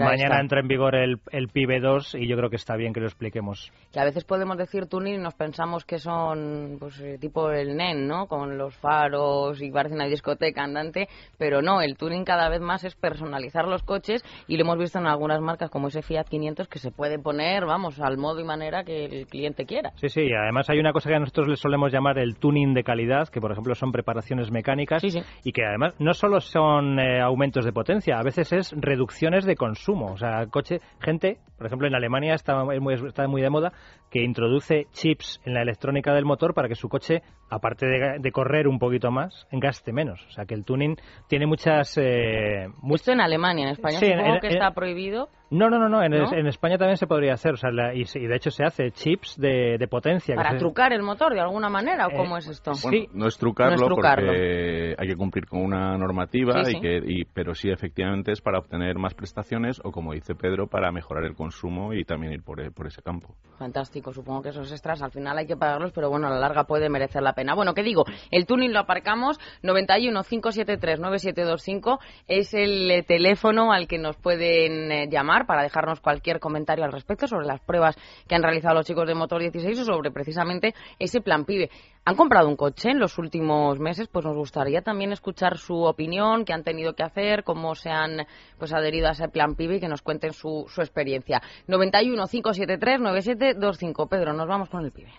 Mañana 0.00 0.40
entra 0.40 0.60
en 0.60 0.68
vigor 0.68 0.96
el, 0.96 1.20
el 1.30 1.48
PIB 1.48 1.80
2 1.80 2.16
y 2.16 2.28
yo 2.28 2.36
creo 2.36 2.50
que 2.50 2.56
está 2.56 2.76
bien 2.76 2.92
que 2.92 3.00
lo 3.00 3.06
expliquemos. 3.06 3.72
Que 3.92 4.00
a 4.00 4.04
veces 4.04 4.24
podemos 4.24 4.56
decir 4.58 4.86
tuning 4.86 5.14
y 5.14 5.18
nos 5.18 5.34
pensamos 5.34 5.84
que 5.84 5.98
son 5.98 6.76
pues 6.78 7.00
eh, 7.00 7.18
tipo 7.20 7.50
el 7.50 7.76
NEN, 7.76 8.06
¿no? 8.06 8.26
Con 8.26 8.58
los 8.58 8.74
faros 8.76 9.62
y 9.62 9.70
parece 9.74 9.94
una 9.94 10.06
discoteca 10.06 10.64
andante, 10.64 11.08
pero 11.38 11.60
no, 11.60 11.82
el 11.82 11.96
tuning 11.96 12.24
cada 12.24 12.48
vez 12.48 12.60
más 12.60 12.84
es 12.84 12.94
personalizar 12.94 13.66
los 13.66 13.82
coches 13.82 14.24
y 14.48 14.56
lo 14.56 14.62
hemos 14.62 14.78
visto 14.78 14.98
en 14.98 15.06
algunas 15.06 15.40
marcas 15.40 15.70
como 15.70 15.88
ese 15.88 16.02
Fiat 16.02 16.28
500 16.28 16.68
que 16.68 16.78
se 16.78 16.90
puede 16.90 17.18
poner, 17.18 17.66
vamos, 17.66 18.00
al 18.00 18.16
modo 18.16 18.40
y 18.40 18.44
manera 18.44 18.84
que 18.84 19.04
el 19.04 19.26
cliente 19.26 19.66
quiera. 19.66 19.92
Sí, 19.96 20.08
sí, 20.08 20.32
además 20.32 20.70
hay 20.70 20.78
una 20.78 20.92
cosa 20.92 21.10
que 21.10 21.16
a 21.16 21.20
nosotros 21.20 21.48
le 21.48 21.56
solemos 21.56 21.92
llamar 21.92 22.18
el 22.18 22.36
tuning 22.36 22.74
de 22.74 22.84
calidad, 22.84 23.28
que 23.28 23.40
por 23.40 23.52
ejemplo 23.52 23.74
son 23.74 23.92
preparaciones 23.92 24.50
mecánicas 24.50 25.02
y 25.04 25.52
que 25.52 25.64
además 25.64 25.94
no 25.98 26.14
solo 26.14 26.40
son 26.40 26.98
eh, 26.98 27.20
aumentos 27.20 27.64
de 27.64 27.72
potencia, 27.72 28.18
a 28.18 28.22
veces 28.22 28.52
es 28.52 28.74
reducciones 28.76 29.44
de 29.44 29.56
consumo, 29.56 30.12
o 30.12 30.16
sea, 30.16 30.46
coche, 30.46 30.80
gente, 31.00 31.38
por 31.56 31.66
ejemplo 31.66 31.88
en 31.88 31.94
Alemania 31.94 32.34
está 32.34 32.64
muy, 32.64 32.94
está 32.94 33.26
muy 33.26 33.42
de 33.42 33.50
moda 33.50 33.72
que 34.10 34.22
introduce 34.22 34.86
chips 34.92 35.40
en 35.44 35.54
la 35.54 35.62
electrónica 35.62 36.14
del 36.14 36.24
motor 36.24 36.54
para 36.54 36.68
que 36.68 36.76
su 36.76 36.88
coche, 36.88 37.22
aparte 37.50 37.86
de, 37.86 38.18
de 38.20 38.32
correr 38.32 38.68
un 38.68 38.78
poquito 38.78 39.10
más, 39.10 39.46
gaste 39.64 39.92
menos. 39.92 40.24
O 40.28 40.30
sea 40.30 40.44
que 40.44 40.54
el 40.54 40.64
tuning 40.64 40.96
tiene 41.28 41.46
muchas... 41.46 41.96
Eh, 41.98 42.66
Esto 42.94 43.12
en 43.12 43.20
Alemania, 43.20 43.64
en 43.64 43.72
España 43.72 43.98
supongo 43.98 44.40
que 44.40 44.48
está 44.48 44.72
prohibido. 44.72 45.28
No, 45.54 45.70
no, 45.70 45.78
no, 45.78 45.88
no. 45.88 46.02
En, 46.02 46.46
España 46.48 46.76
también 46.78 46.96
se 46.96 47.06
podría 47.06 47.34
hacer. 47.34 47.54
O 47.54 47.56
sea, 47.56 47.70
y, 47.94 48.04
de 48.04 48.34
hecho 48.34 48.50
se 48.50 48.64
hace 48.64 48.90
chips 48.90 49.36
de, 49.38 49.86
potencia. 49.88 50.34
¿Para 50.34 50.58
trucar 50.58 50.92
el 50.92 51.02
motor 51.02 51.32
de 51.32 51.40
alguna 51.40 51.68
manera 51.68 52.08
o 52.08 52.10
eh, 52.10 52.16
cómo 52.16 52.36
es 52.36 52.48
esto? 52.48 52.74
sí. 52.74 53.08
no 53.12 53.28
es 53.28 53.38
trucarlo, 53.38 53.88
porque 53.88 54.96
hay 54.98 55.08
que 55.08 55.16
cumplir 55.16 55.46
con 55.46 55.62
una 55.62 55.96
normativa, 55.96 56.62
Y 56.68 56.80
que, 56.80 57.26
pero 57.32 57.54
sí 57.54 57.70
efectivamente 57.70 58.32
es 58.32 58.40
para 58.40 58.58
obtener 58.58 58.98
más 58.98 59.14
prestaciones 59.14 59.80
o, 59.84 59.92
como 59.92 60.12
dice 60.12 60.34
Pedro, 60.34 60.66
para 60.66 60.90
mejorar 60.90 61.24
el 61.24 61.34
consumo 61.34 61.94
y 61.94 62.04
también 62.04 62.32
ir 62.32 62.42
por, 62.42 62.72
por 62.72 62.88
ese 62.88 63.02
campo. 63.02 63.36
Fantástico. 63.58 64.12
Supongo 64.12 64.42
que 64.42 64.48
esos 64.48 64.72
extras 64.72 65.02
al 65.02 65.12
final 65.12 65.38
hay 65.38 65.46
que 65.46 65.56
pagarlos, 65.56 65.92
pero 65.92 66.10
bueno, 66.10 66.26
a 66.26 66.30
la 66.30 66.38
larga 66.38 66.64
puede 66.64 66.88
merecer 66.88 67.22
la 67.22 67.34
pena. 67.34 67.54
Bueno, 67.54 67.74
¿qué 67.74 67.84
digo? 67.84 68.04
El 68.32 68.46
tuning 68.46 68.72
lo 68.72 68.80
aparcamos. 68.80 69.38
91 69.62 70.22
573 70.24 71.00
9725 71.00 72.00
es 72.26 72.54
el 72.54 72.90
eh, 72.90 73.02
teléfono 73.04 73.72
al 73.72 73.86
que 73.86 73.98
nos 73.98 74.16
pueden 74.16 74.90
eh, 74.90 75.06
para 75.44 75.62
dejarnos 75.62 76.00
cualquier 76.00 76.40
comentario 76.40 76.84
al 76.84 76.92
respecto 76.92 77.26
sobre 77.26 77.46
las 77.46 77.60
pruebas 77.60 77.96
que 78.28 78.34
han 78.34 78.42
realizado 78.42 78.74
los 78.74 78.86
chicos 78.86 79.06
de 79.06 79.14
Motor 79.14 79.40
16 79.40 79.80
o 79.80 79.84
sobre 79.84 80.10
precisamente 80.10 80.74
ese 80.98 81.20
plan 81.20 81.44
PIBE. 81.44 81.70
¿Han 82.06 82.16
comprado 82.16 82.48
un 82.48 82.56
coche 82.56 82.90
en 82.90 82.98
los 82.98 83.16
últimos 83.18 83.78
meses? 83.78 84.08
Pues 84.08 84.26
nos 84.26 84.36
gustaría 84.36 84.82
también 84.82 85.12
escuchar 85.12 85.56
su 85.56 85.84
opinión, 85.84 86.44
qué 86.44 86.52
han 86.52 86.62
tenido 86.62 86.94
que 86.94 87.02
hacer, 87.02 87.44
cómo 87.44 87.74
se 87.74 87.90
han 87.90 88.26
pues 88.58 88.72
adherido 88.74 89.08
a 89.08 89.12
ese 89.12 89.28
plan 89.28 89.54
PIBE 89.54 89.76
y 89.76 89.80
que 89.80 89.88
nos 89.88 90.02
cuenten 90.02 90.32
su, 90.32 90.66
su 90.68 90.82
experiencia. 90.82 91.40
91 91.66 92.26
573 92.26 93.00
9725. 93.00 94.06
Pedro, 94.06 94.32
nos 94.34 94.46
vamos 94.46 94.68
con 94.68 94.84
el 94.84 94.92
PIBE. 94.92 95.12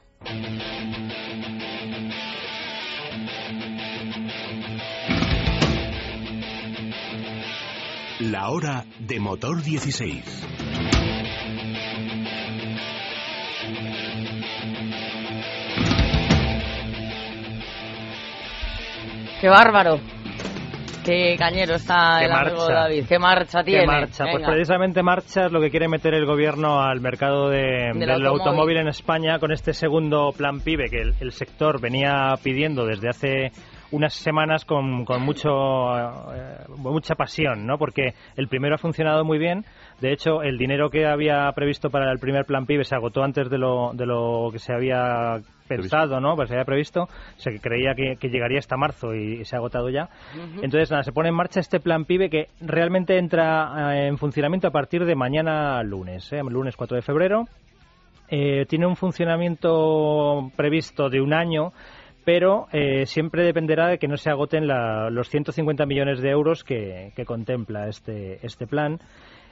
La 8.32 8.50
hora 8.50 8.86
de 9.00 9.20
motor 9.20 9.62
16. 9.62 10.24
¡Qué 19.41 19.50
bárbaro! 19.50 20.00
Qué 21.03 21.36
cañero 21.38 21.75
está 21.75 22.17
Qué 22.20 22.25
el 22.25 22.32
amigo 22.32 22.58
marcha. 22.58 22.74
David. 22.74 23.05
Qué 23.08 23.20
marcha 23.20 23.63
tiene. 23.63 23.82
¿Qué 23.82 23.86
marcha? 23.88 24.24
Pues 24.24 24.36
Venga. 24.38 24.48
precisamente 24.50 25.03
marcha 25.03 25.46
es 25.46 25.51
lo 25.51 25.62
que 25.62 25.70
quiere 25.70 25.88
meter 25.88 26.15
el 26.15 26.25
gobierno 26.25 26.82
al 26.82 27.00
mercado 27.00 27.50
de- 27.50 27.91
Del 27.94 28.00
del, 28.00 28.10
automóvil. 28.10 28.39
automóvil. 28.41 28.77
en 28.77 28.88
España 28.88 29.38
con 29.38 29.51
este 29.51 29.74
segundo 29.74 30.32
plan 30.36 30.62
PIBE 30.62 30.89
que 30.89 31.01
el, 31.01 31.13
el 31.20 31.32
sector 31.32 31.79
venía 31.79 32.34
pidiendo 32.41 32.88
desde 32.88 33.10
hace 33.10 33.51
unas 33.92 34.13
semanas 34.13 34.65
con, 34.65 35.06
con 35.06 35.22
mucho 35.22 35.50
eh, 36.34 36.58
mucha 36.68 37.15
pasión, 37.15 37.65
¿no? 37.65 37.77
Porque 37.77 38.13
el 38.36 38.48
primero 38.48 38.75
ha 38.75 38.77
funcionado 38.77 39.24
muy 39.24 39.38
bien. 39.38 39.65
De 40.01 40.12
hecho, 40.12 40.42
el 40.42 40.58
dinero 40.58 40.89
que 40.89 41.06
había 41.06 41.51
previsto 41.54 41.89
para 41.89 42.12
el 42.12 42.20
primer 42.20 42.46
plan 42.46 42.65
PIBE 42.65 42.84
se 42.84 42.96
agotó 42.96 43.24
antes 43.24 43.50
de 43.50 43.58
lo, 43.58 43.92
de 43.94 44.06
lo 44.06 44.50
que 44.51 44.60
se 44.60 44.74
había 44.74 45.39
pensado, 45.68 46.20
¿no? 46.20 46.36
Pues 46.36 46.50
se 46.50 46.56
había 46.56 46.65
previsto. 46.65 47.08
Se 47.38 47.60
creía 47.60 47.94
que, 47.96 48.15
que 48.20 48.30
llegaría 48.30 48.60
hasta 48.60 48.77
marzo 48.77 49.13
y, 49.13 49.44
se 49.46 49.56
ha 49.56 49.60
agotado 49.60 49.89
ya. 49.89 50.10
Entonces, 50.62 50.92
nada, 50.92 51.04
se 51.04 51.12
pone 51.12 51.30
en 51.30 51.36
marcha 51.36 51.60
este 51.60 51.80
plan 51.80 52.06
PIBE 52.06 52.30
que 52.30 52.48
realmente 52.62 53.18
entra 53.18 53.96
eh, 53.96 54.08
en 54.08 54.18
funcionamiento 54.18 54.68
a 54.68 54.72
partir 54.72 55.06
de 55.06 55.15
mañana 55.15 55.82
lunes, 55.84 56.32
¿eh? 56.34 56.42
lunes 56.44 56.75
4 56.75 56.96
de 56.96 57.01
febrero. 57.01 57.46
Eh, 58.27 58.65
tiene 58.68 58.88
un 58.88 58.96
funcionamiento 58.96 60.51
previsto 60.56 61.10
de 61.10 61.22
un 61.22 61.34
año, 61.34 61.74
pero 62.25 62.67
eh, 62.74 63.05
siempre 63.05 63.44
dependerá 63.44 63.88
de 63.88 63.98
que 64.00 64.08
no 64.08 64.17
se 64.17 64.29
agoten 64.29 64.67
la- 64.67 65.10
los 65.10 65.29
150 65.29 65.86
millones 65.86 66.22
de 66.22 66.29
euros 66.32 66.63
que, 66.63 67.13
que 67.15 67.24
contempla 67.25 67.88
este, 67.88 68.46
este 68.46 68.67
plan. 68.67 69.00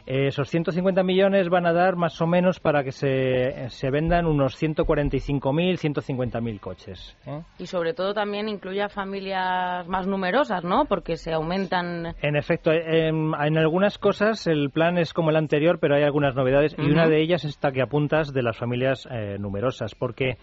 Eh, 0.06 0.28
esos 0.28 0.50
150 0.50 1.02
millones 1.02 1.48
van 1.48 1.66
a 1.66 1.72
dar 1.72 1.96
más 1.96 2.20
o 2.22 2.28
menos 2.28 2.60
para 2.60 2.84
que 2.84 2.92
se, 2.92 3.70
se 3.70 3.90
vendan 3.90 4.26
unos 4.26 4.62
145.000, 4.62 5.78
150.000 5.78 6.60
coches. 6.60 7.16
¿eh? 7.26 7.42
Y 7.58 7.68
sobre 7.68 7.94
todo 7.94 8.14
también 8.14 8.50
incluye 8.50 8.82
a 8.82 8.90
familias 8.90 9.88
más 9.88 10.06
numerosas, 10.06 10.66
¿no? 10.66 10.84
Porque 10.90 11.16
se 11.16 11.32
aumentan... 11.32 12.16
En 12.22 12.36
efecto, 12.36 12.74
en, 12.74 13.32
en 13.34 13.58
algunas 13.58 13.98
cosas 13.98 14.46
el 14.48 14.72
plan 14.72 14.98
es 14.98 15.14
como 15.14 15.30
el 15.30 15.38
anterior, 15.38 15.80
pero 15.80 15.96
hay 15.96 16.04
algunas 16.04 16.36
novedades 16.36 16.76
y 16.78 16.92
una 16.92 17.08
de 17.08 17.22
ellas 17.22 17.46
es 17.46 17.52
esta 17.52 17.72
que 17.72 17.82
apuntas 17.82 18.34
de 18.34 18.44
las 18.44 18.58
familias 18.58 19.08
eh, 19.10 19.38
numerosas, 19.40 19.96
porque 19.96 20.38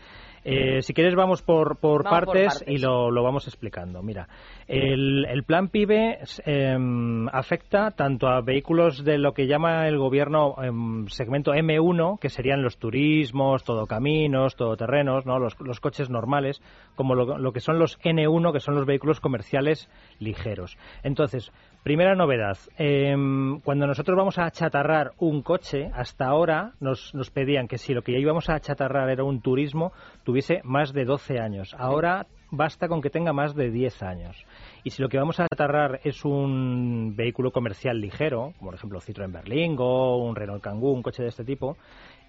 eh, 0.44 0.82
si 0.82 0.94
quieres 0.94 1.14
vamos 1.14 1.42
por, 1.42 1.78
por, 1.78 2.04
Vamos 2.04 2.20
por 2.20 2.35
partes 2.35 2.64
y 2.66 2.78
lo, 2.78 3.11
lo 3.11 3.23
vamos 3.23 3.47
explicando. 3.47 4.02
Mira, 4.02 4.28
el, 4.66 5.26
el 5.26 5.44
plan 5.44 5.68
PIBE 5.68 6.18
em, 6.44 7.28
afecta 7.28 7.90
tanto 7.90 8.28
a 8.28 8.40
vehículos 8.40 9.04
de 9.04 9.18
lo 9.18 9.35
que 9.35 9.47
llama 9.47 9.87
el 9.87 9.99
gobierno 9.99 10.56
em, 10.62 11.06
segmento 11.09 11.52
M1, 11.52 12.18
que 12.18 12.28
serían 12.30 12.62
los 12.62 12.78
turismos, 12.78 13.64
todocaminos, 13.64 14.56
todoterrenos, 14.56 15.26
¿no? 15.26 15.38
los, 15.38 15.61
los 15.61 15.80
coches 15.80 16.09
normales, 16.09 16.62
como 16.94 17.14
lo, 17.14 17.38
lo 17.38 17.52
que 17.52 17.61
son 17.61 17.78
los 17.78 17.99
N1, 18.00 18.52
que 18.52 18.61
son 18.61 18.75
los 18.75 18.87
vehículos 18.87 19.20
comerciales 19.20 19.88
ligeros. 20.18 20.78
Entonces, 21.02 21.52
primera 21.82 22.14
novedad, 22.14 22.58
em, 22.76 23.60
cuando 23.60 23.87
nosotros 23.87 24.16
vamos 24.16 24.38
a 24.38 24.46
achatarrar 24.46 25.12
un 25.18 25.42
coche, 25.42 25.90
hasta 25.94 26.26
ahora 26.26 26.72
nos, 26.80 27.14
nos 27.14 27.30
pedían 27.30 27.68
que 27.68 27.78
si 27.78 27.94
lo 27.94 28.02
que 28.02 28.18
íbamos 28.18 28.49
a 28.49 28.54
achatarrar 28.54 29.08
era 29.10 29.25
un 29.25 29.40
turismo, 29.40 29.92
tuviese 30.25 30.60
más 30.64 30.92
de 30.92 31.04
12 31.04 31.40
años. 31.40 31.75
Ahora 31.78 32.26
basta 32.50 32.88
con 32.88 33.00
que 33.00 33.10
tenga 33.10 33.32
más 33.32 33.54
de 33.54 33.70
10 33.70 34.02
años. 34.02 34.44
Y 34.84 34.90
si 34.90 35.02
lo 35.02 35.08
que 35.08 35.18
vamos 35.18 35.38
a 35.40 35.44
atarrar 35.44 36.00
es 36.04 36.25
un 36.25 37.14
vehículo 37.16 37.50
comercial 37.50 38.00
ligero, 38.00 38.52
como 38.58 38.70
por 38.70 38.75
ejemplo 38.75 39.00
Citroën 39.00 39.32
Berlingo, 39.32 40.16
un 40.25 40.34
Renault 40.34 40.62
Kangoo, 40.62 40.92
un 40.92 41.02
coche 41.02 41.22
de 41.22 41.28
este 41.28 41.44
tipo, 41.44 41.76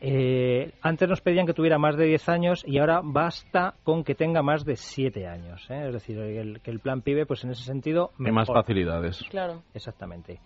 eh, 0.02 0.74
antes 0.82 1.08
nos 1.08 1.22
pedían 1.22 1.46
que 1.46 1.54
tuviera 1.54 1.78
más 1.78 1.96
de 1.96 2.06
10 2.06 2.28
años 2.30 2.64
y 2.66 2.80
ahora 2.80 3.02
basta 3.04 3.76
con 3.84 4.04
que 4.04 4.16
tenga 4.16 4.42
más 4.42 4.66
de 4.66 4.76
7 4.76 5.28
años. 5.28 5.66
¿eh? 5.70 5.86
Es 5.88 5.94
decir, 5.94 6.18
el- 6.18 6.60
que 6.62 6.72
el 6.72 6.80
plan 6.80 7.02
PIBE, 7.02 7.26
pues 7.26 7.44
en 7.44 7.52
ese 7.52 7.64
sentido, 7.64 8.12
Hay 8.20 8.32
más 8.32 8.48
mejor. 8.50 8.64
facilidades. 8.64 9.24
Claro. 9.30 9.62
Exactamente. 9.74 10.40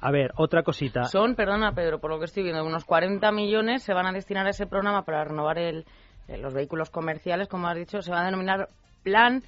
A 0.00 0.10
ver, 0.10 0.32
otra 0.36 0.62
cosita. 0.62 1.04
Son, 1.04 1.34
perdona 1.34 1.72
Pedro, 1.72 2.00
por 2.00 2.10
lo 2.10 2.18
que 2.18 2.24
estoy 2.24 2.42
viendo, 2.42 2.64
unos 2.64 2.84
40 2.84 3.30
millones 3.32 3.82
se 3.82 3.92
van 3.94 4.06
a 4.06 4.12
destinar 4.12 4.46
a 4.46 4.50
ese 4.50 4.66
programa 4.66 5.04
para 5.04 5.24
renovar 5.24 5.58
el, 5.58 5.84
eh, 6.28 6.38
los 6.38 6.54
vehículos 6.54 6.90
comerciales, 6.90 7.48
como 7.48 7.68
has 7.68 7.76
dicho, 7.76 8.00
se 8.02 8.10
va 8.10 8.22
a 8.22 8.24
denominar 8.24 8.68
Plan 9.02 9.44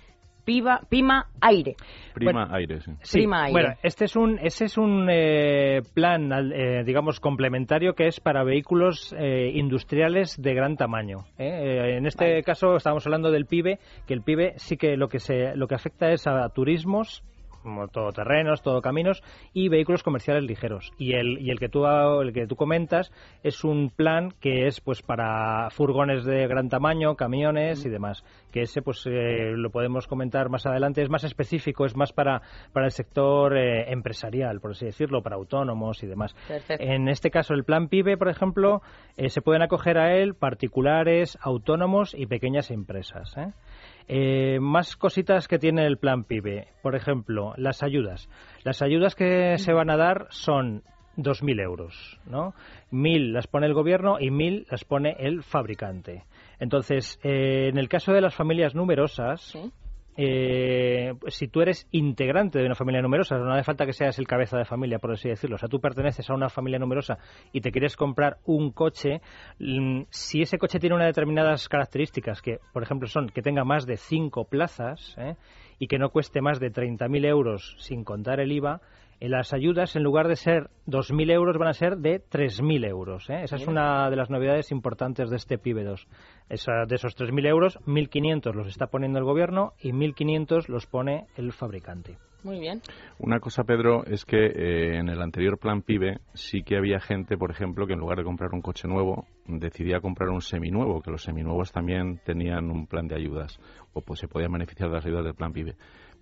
Piva, 0.48 0.80
Pima 0.88 1.26
Aire. 1.42 1.74
Prima 2.14 2.48
aire, 2.52 2.80
sí. 2.80 2.90
Sí, 3.02 3.18
Prima 3.18 3.42
aire. 3.44 3.52
bueno, 3.52 3.74
este 3.82 4.06
es 4.06 4.16
un, 4.16 4.38
ese 4.38 4.64
es 4.64 4.78
un 4.78 5.06
eh, 5.10 5.82
plan, 5.92 6.32
al- 6.32 6.52
eh, 6.54 6.84
digamos, 6.84 7.20
complementario 7.20 7.92
que 7.92 8.06
es 8.06 8.18
para 8.18 8.44
vehículos 8.44 9.14
eh, 9.18 9.50
industriales 9.54 10.40
de 10.40 10.54
gran 10.54 10.76
tamaño. 10.76 11.18
¿eh? 11.36 11.48
Eh, 11.92 11.96
en 11.98 12.06
este 12.06 12.24
Vale. 12.24 12.42
caso 12.44 12.76
estamos 12.76 13.04
hablando 13.06 13.30
del 13.30 13.44
PIBE, 13.44 13.78
que 14.06 14.14
el 14.14 14.22
PIBE 14.22 14.54
sí 14.56 14.78
que 14.78 14.96
lo 14.96 15.08
que 15.08 15.18
se, 15.18 15.54
lo 15.54 15.68
que 15.68 15.74
afecta 15.74 16.10
es 16.12 16.26
a 16.26 16.48
turismos 16.48 17.22
como 17.68 17.88
todoterrenos, 17.88 18.62
todocaminos 18.62 19.22
y 19.52 19.68
vehículos 19.68 20.02
comerciales 20.02 20.44
ligeros. 20.44 20.90
Y 20.98 21.12
el, 21.12 21.38
y 21.38 21.50
el 21.50 21.58
que 21.58 21.68
tú 21.68 21.86
el 21.86 22.32
que 22.32 22.46
tú 22.46 22.56
comentas 22.56 23.12
es 23.42 23.62
un 23.62 23.90
plan 23.90 24.32
que 24.40 24.66
es 24.66 24.80
pues 24.80 25.02
para 25.02 25.68
furgones 25.70 26.24
de 26.24 26.46
gran 26.46 26.68
tamaño, 26.68 27.14
camiones 27.14 27.84
y 27.84 27.90
demás. 27.90 28.24
Que 28.52 28.62
ese 28.62 28.80
pues 28.80 29.06
eh, 29.06 29.52
lo 29.54 29.70
podemos 29.70 30.06
comentar 30.06 30.48
más 30.48 30.66
adelante. 30.66 31.02
Es 31.02 31.10
más 31.10 31.24
específico, 31.24 31.84
es 31.84 31.94
más 31.94 32.12
para, 32.12 32.40
para 32.72 32.86
el 32.86 32.92
sector 32.92 33.56
eh, 33.56 33.92
empresarial, 33.92 34.60
por 34.60 34.70
así 34.70 34.86
decirlo, 34.86 35.22
para 35.22 35.36
autónomos 35.36 36.02
y 36.02 36.06
demás. 36.06 36.34
Perfecto. 36.48 36.82
En 36.82 37.08
este 37.08 37.30
caso, 37.30 37.52
el 37.54 37.64
plan 37.64 37.88
PIBE, 37.88 38.16
por 38.16 38.28
ejemplo, 38.28 38.80
eh, 39.16 39.28
se 39.28 39.42
pueden 39.42 39.62
acoger 39.62 39.98
a 39.98 40.16
él 40.16 40.34
particulares, 40.34 41.38
autónomos 41.42 42.14
y 42.14 42.26
pequeñas 42.26 42.70
empresas. 42.70 43.36
¿eh? 43.36 43.52
Eh, 44.08 44.58
más 44.60 44.96
cositas 44.96 45.48
que 45.48 45.58
tiene 45.58 45.86
el 45.86 45.98
plan 45.98 46.24
PIBE. 46.24 46.68
Por 46.82 46.96
ejemplo, 46.96 47.52
las 47.56 47.82
ayudas. 47.82 48.28
Las 48.64 48.80
ayudas 48.82 49.14
que 49.14 49.58
se 49.58 49.72
van 49.72 49.90
a 49.90 49.96
dar 49.96 50.26
son 50.30 50.82
2.000 51.18 51.60
euros, 51.60 52.18
¿no? 52.26 52.54
1.000 52.90 53.32
las 53.32 53.46
pone 53.46 53.66
el 53.66 53.74
gobierno 53.74 54.18
y 54.18 54.30
1.000 54.30 54.66
las 54.70 54.84
pone 54.84 55.16
el 55.18 55.42
fabricante. 55.42 56.24
Entonces, 56.58 57.20
eh, 57.22 57.68
en 57.68 57.76
el 57.76 57.88
caso 57.88 58.12
de 58.12 58.20
las 58.22 58.34
familias 58.34 58.74
numerosas. 58.74 59.56
Eh, 60.20 61.14
si 61.28 61.46
tú 61.46 61.60
eres 61.60 61.86
integrante 61.92 62.58
de 62.58 62.66
una 62.66 62.74
familia 62.74 63.00
numerosa, 63.00 63.38
no 63.38 63.52
hace 63.52 63.62
falta 63.62 63.86
que 63.86 63.92
seas 63.92 64.18
el 64.18 64.26
cabeza 64.26 64.58
de 64.58 64.64
familia, 64.64 64.98
por 64.98 65.12
así 65.12 65.28
decirlo. 65.28 65.54
O 65.54 65.58
sea, 65.58 65.68
tú 65.68 65.80
perteneces 65.80 66.28
a 66.28 66.34
una 66.34 66.48
familia 66.48 66.80
numerosa 66.80 67.18
y 67.52 67.60
te 67.60 67.70
quieres 67.70 67.96
comprar 67.96 68.38
un 68.44 68.72
coche, 68.72 69.20
mm, 69.60 70.02
si 70.10 70.42
ese 70.42 70.58
coche 70.58 70.80
tiene 70.80 70.96
unas 70.96 71.06
determinadas 71.06 71.68
características, 71.68 72.42
que 72.42 72.58
por 72.72 72.82
ejemplo 72.82 73.06
son 73.06 73.28
que 73.28 73.42
tenga 73.42 73.62
más 73.62 73.86
de 73.86 73.96
cinco 73.96 74.44
plazas 74.44 75.14
¿eh? 75.18 75.36
y 75.78 75.86
que 75.86 75.98
no 75.98 76.10
cueste 76.10 76.40
más 76.40 76.58
de 76.58 76.72
30.000 76.72 77.24
euros 77.24 77.76
sin 77.78 78.02
contar 78.02 78.40
el 78.40 78.50
IVA, 78.50 78.80
las 79.20 79.52
ayudas, 79.52 79.96
en 79.96 80.02
lugar 80.04 80.28
de 80.28 80.36
ser 80.36 80.70
2.000 80.86 81.30
euros, 81.32 81.58
van 81.58 81.68
a 81.68 81.72
ser 81.72 81.96
de 81.98 82.20
3.000 82.20 82.84
euros. 82.86 83.28
¿eh? 83.30 83.42
Esa 83.42 83.56
es 83.56 83.66
una 83.66 84.08
de 84.10 84.16
las 84.16 84.30
novedades 84.30 84.70
importantes 84.70 85.28
de 85.30 85.36
este 85.36 85.58
PIBE 85.58 85.84
2. 85.84 86.06
Esa- 86.48 86.84
de 86.86 86.94
esos 86.94 87.16
3.000 87.16 87.46
euros, 87.46 87.78
1.500 87.86 88.54
los 88.54 88.68
está 88.68 88.86
poniendo 88.86 89.18
el 89.18 89.24
gobierno 89.24 89.72
y 89.80 89.92
1.500 89.92 90.68
los 90.68 90.86
pone 90.86 91.26
el 91.36 91.52
fabricante. 91.52 92.16
Muy 92.44 92.60
bien. 92.60 92.80
Una 93.18 93.40
cosa, 93.40 93.64
Pedro, 93.64 94.04
es 94.04 94.24
que 94.24 94.36
eh, 94.46 94.98
en 94.98 95.08
el 95.08 95.20
anterior 95.20 95.58
plan 95.58 95.82
PIBE 95.82 96.18
sí 96.34 96.62
que 96.62 96.76
había 96.76 97.00
gente, 97.00 97.36
por 97.36 97.50
ejemplo, 97.50 97.84
que 97.84 97.94
en 97.94 97.98
lugar 97.98 98.18
de 98.18 98.22
comprar 98.24 98.50
un 98.54 98.62
coche 98.62 98.86
nuevo, 98.86 99.26
decidía 99.48 99.98
comprar 100.00 100.28
un 100.28 100.40
seminuevo, 100.40 101.02
que 101.02 101.10
los 101.10 101.24
seminuevos 101.24 101.72
también 101.72 102.20
tenían 102.24 102.70
un 102.70 102.86
plan 102.86 103.08
de 103.08 103.16
ayudas, 103.16 103.58
o 103.92 104.02
pues 104.02 104.20
se 104.20 104.28
podían 104.28 104.52
beneficiar 104.52 104.88
de 104.88 104.94
las 104.94 105.04
ayudas 105.04 105.24
del 105.24 105.34
plan 105.34 105.52
PIBE. 105.52 105.74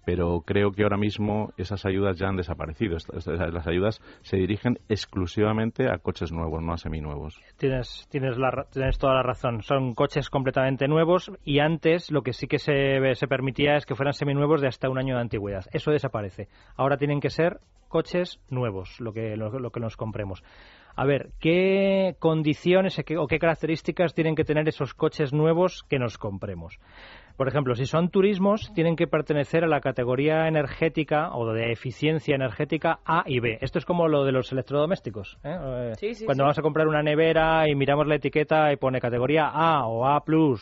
Pero 0.06 0.42
creo 0.46 0.70
que 0.70 0.84
ahora 0.84 0.96
mismo 0.96 1.52
esas 1.56 1.84
ayudas 1.84 2.16
ya 2.16 2.28
han 2.28 2.36
desaparecido. 2.36 2.96
Las 3.26 3.66
ayudas 3.66 4.00
se 4.22 4.36
dirigen 4.36 4.78
exclusivamente 4.88 5.90
a 5.90 5.98
coches 5.98 6.30
nuevos, 6.30 6.62
no 6.62 6.74
a 6.74 6.78
seminuevos. 6.78 7.42
Tienes, 7.56 8.06
tienes, 8.08 8.38
la, 8.38 8.66
tienes 8.70 8.98
toda 8.98 9.14
la 9.14 9.24
razón. 9.24 9.62
Son 9.62 9.94
coches 9.94 10.30
completamente 10.30 10.86
nuevos 10.86 11.32
y 11.44 11.58
antes 11.58 12.12
lo 12.12 12.22
que 12.22 12.32
sí 12.32 12.46
que 12.46 12.60
se, 12.60 13.26
permitía 13.28 13.76
es 13.76 13.84
que 13.84 13.96
fueran 13.96 14.14
seminuevos 14.14 14.60
de 14.60 14.68
hasta 14.68 14.88
un 14.88 14.98
año 14.98 15.16
de 15.16 15.22
antigüedad. 15.22 15.64
Eso 15.72 15.90
desaparece. 15.90 16.46
Ahora 16.76 16.98
tienen 16.98 17.20
que 17.20 17.30
ser 17.30 17.58
coches 17.88 18.38
nuevos, 18.48 19.00
lo 19.00 19.12
que, 19.12 19.36
lo, 19.36 19.70
que 19.72 19.80
nos 19.80 19.96
compremos. 19.96 20.44
A 20.94 21.04
ver, 21.04 21.30
¿qué 21.40 22.14
condiciones 22.20 22.96
o 23.18 23.26
qué 23.26 23.38
características 23.40 24.14
tienen 24.14 24.36
que 24.36 24.44
tener 24.44 24.68
esos 24.68 24.94
coches 24.94 25.32
nuevos 25.32 25.84
que 25.88 25.98
nos 25.98 26.16
compremos? 26.16 26.78
Por 27.36 27.48
ejemplo, 27.48 27.74
si 27.74 27.84
son 27.86 28.08
turismos, 28.08 28.72
tienen 28.74 28.96
que 28.96 29.06
pertenecer 29.06 29.62
a 29.62 29.66
la 29.66 29.80
categoría 29.80 30.48
energética 30.48 31.30
o 31.34 31.52
de 31.52 31.70
eficiencia 31.70 32.34
energética 32.34 33.00
A 33.04 33.24
y 33.26 33.40
B. 33.40 33.58
Esto 33.60 33.78
es 33.78 33.84
como 33.84 34.08
lo 34.08 34.24
de 34.24 34.32
los 34.32 34.50
electrodomésticos. 34.52 35.38
¿eh? 35.44 35.92
Sí, 35.98 36.14
sí, 36.14 36.24
Cuando 36.24 36.42
sí. 36.42 36.44
vamos 36.46 36.58
a 36.58 36.62
comprar 36.62 36.88
una 36.88 37.02
nevera 37.02 37.68
y 37.68 37.74
miramos 37.74 38.06
la 38.06 38.14
etiqueta 38.14 38.72
y 38.72 38.76
pone 38.76 39.00
categoría 39.00 39.48
A 39.52 39.86
o 39.86 40.06
A+, 40.06 40.16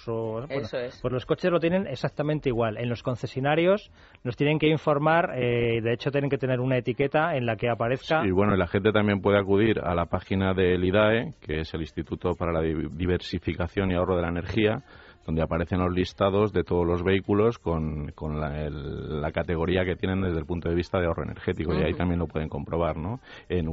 o, 0.09 0.33
bueno, 0.33 0.47
Eso 0.49 0.79
es. 0.79 0.99
pues 1.01 1.13
los 1.13 1.25
coches 1.27 1.51
lo 1.53 1.61
tienen 1.61 1.87
exactamente 1.87 2.49
igual. 2.49 2.77
En 2.79 2.89
los 2.89 3.03
concesionarios 3.03 3.93
nos 4.25 4.37
tienen 4.37 4.59
que 4.59 4.67
informar, 4.69 5.31
eh, 5.37 5.81
de 5.81 5.93
hecho 5.93 6.11
tienen 6.11 6.29
que 6.31 6.39
tener 6.39 6.59
una 6.61 6.77
etiqueta 6.79 7.37
en 7.37 7.47
la 7.47 7.57
que 7.57 7.69
aparezca 7.71 8.27
Y 8.27 8.31
bueno, 8.33 8.55
y 8.55 8.59
la 8.59 8.67
gente 8.67 8.91
también 8.93 9.21
puede 9.21 9.39
acudir 9.39 9.79
a 9.81 9.95
la 9.95 10.07
página 10.07 10.55
del 10.55 10.85
IDAE, 10.85 11.35
que 11.41 11.61
es 11.61 11.73
el 11.75 11.83
Instituto 11.83 12.33
para 12.35 12.53
la 12.53 12.61
Di- 12.63 12.89
Diversificación 12.93 13.91
y 13.91 13.95
Ahorro 13.95 14.17
de 14.17 14.23
la 14.23 14.29
Energía, 14.29 14.83
donde 15.27 15.43
aparecen 15.43 15.79
los 15.79 15.93
listados 15.93 16.53
de 16.53 16.65
todos 16.65 16.87
los 16.87 17.03
vehículos 17.03 17.59
con, 17.59 18.13
con 18.15 18.41
la, 18.41 18.65
el- 18.65 19.21
la 19.21 19.33
categoría 19.33 19.85
que 19.85 19.97
tienen 19.97 20.21
desde 20.23 20.39
el 20.39 20.47
punto 20.47 20.69
de 20.69 20.75
vista 20.75 20.99
de 21.01 21.07
ahorro 21.07 21.23
energético. 21.25 21.73
Y 21.75 21.83
ahí 21.83 21.95
también 21.95 22.19
lo 22.19 22.27
pueden 22.27 22.49
comprobar, 22.49 22.97
¿no? 22.97 23.21
En 23.49 23.67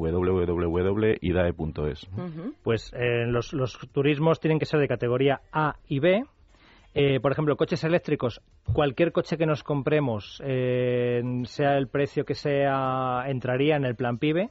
www.idae.es. 0.91 2.03
Ujú. 2.17 2.53
Pues 2.63 2.91
eh, 2.93 3.25
los, 3.27 3.53
los 3.53 3.77
turismos 3.91 4.39
tienen 4.39 4.60
que 4.60 4.65
ser 4.65 4.79
de 4.79 4.88
categoría 4.88 5.41
A 5.51 5.75
y 5.88 6.00
B. 6.00 6.24
Eh, 6.93 7.20
por 7.22 7.31
ejemplo, 7.31 7.55
coches 7.55 7.84
eléctricos, 7.86 8.41
cualquier 8.74 9.13
coche 9.13 9.38
que 9.38 9.46
nos 9.46 9.63
compremos, 9.63 10.41
eh, 10.46 11.22
sea 11.46 11.77
el 11.77 11.88
precio 11.88 12.25
que 12.25 12.36
sea, 12.36 13.24
entraría 13.27 13.77
en 13.77 13.86
el 13.86 13.96
plan 13.96 14.17
PIBE. 14.17 14.50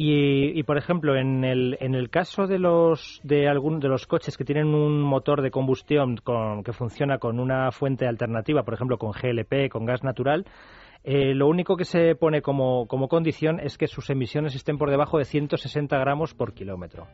Y, 0.00 0.56
y, 0.56 0.62
por 0.62 0.78
ejemplo, 0.78 1.16
en 1.16 1.42
el, 1.42 1.76
en 1.80 1.96
el 1.96 2.08
caso 2.08 2.46
de 2.46 2.60
los 2.60 3.20
de 3.24 3.48
algún 3.48 3.80
de 3.80 3.88
los 3.88 4.06
coches 4.06 4.36
que 4.36 4.44
tienen 4.44 4.72
un 4.72 5.00
motor 5.02 5.42
de 5.42 5.50
combustión 5.50 6.18
con, 6.18 6.62
que 6.62 6.72
funciona 6.72 7.18
con 7.18 7.40
una 7.40 7.72
fuente 7.72 8.06
alternativa, 8.06 8.62
por 8.62 8.74
ejemplo, 8.74 8.96
con 8.96 9.10
GLP, 9.10 9.68
con 9.68 9.86
gas 9.86 10.04
natural, 10.04 10.46
eh, 11.02 11.34
lo 11.34 11.48
único 11.48 11.76
que 11.76 11.84
se 11.84 12.14
pone 12.14 12.42
como, 12.42 12.86
como 12.86 13.08
condición 13.08 13.58
es 13.58 13.76
que 13.76 13.88
sus 13.88 14.08
emisiones 14.08 14.54
estén 14.54 14.78
por 14.78 14.88
debajo 14.88 15.18
de 15.18 15.24
160 15.24 15.98
gramos 15.98 16.32
por 16.32 16.54
kilómetro. 16.54 17.08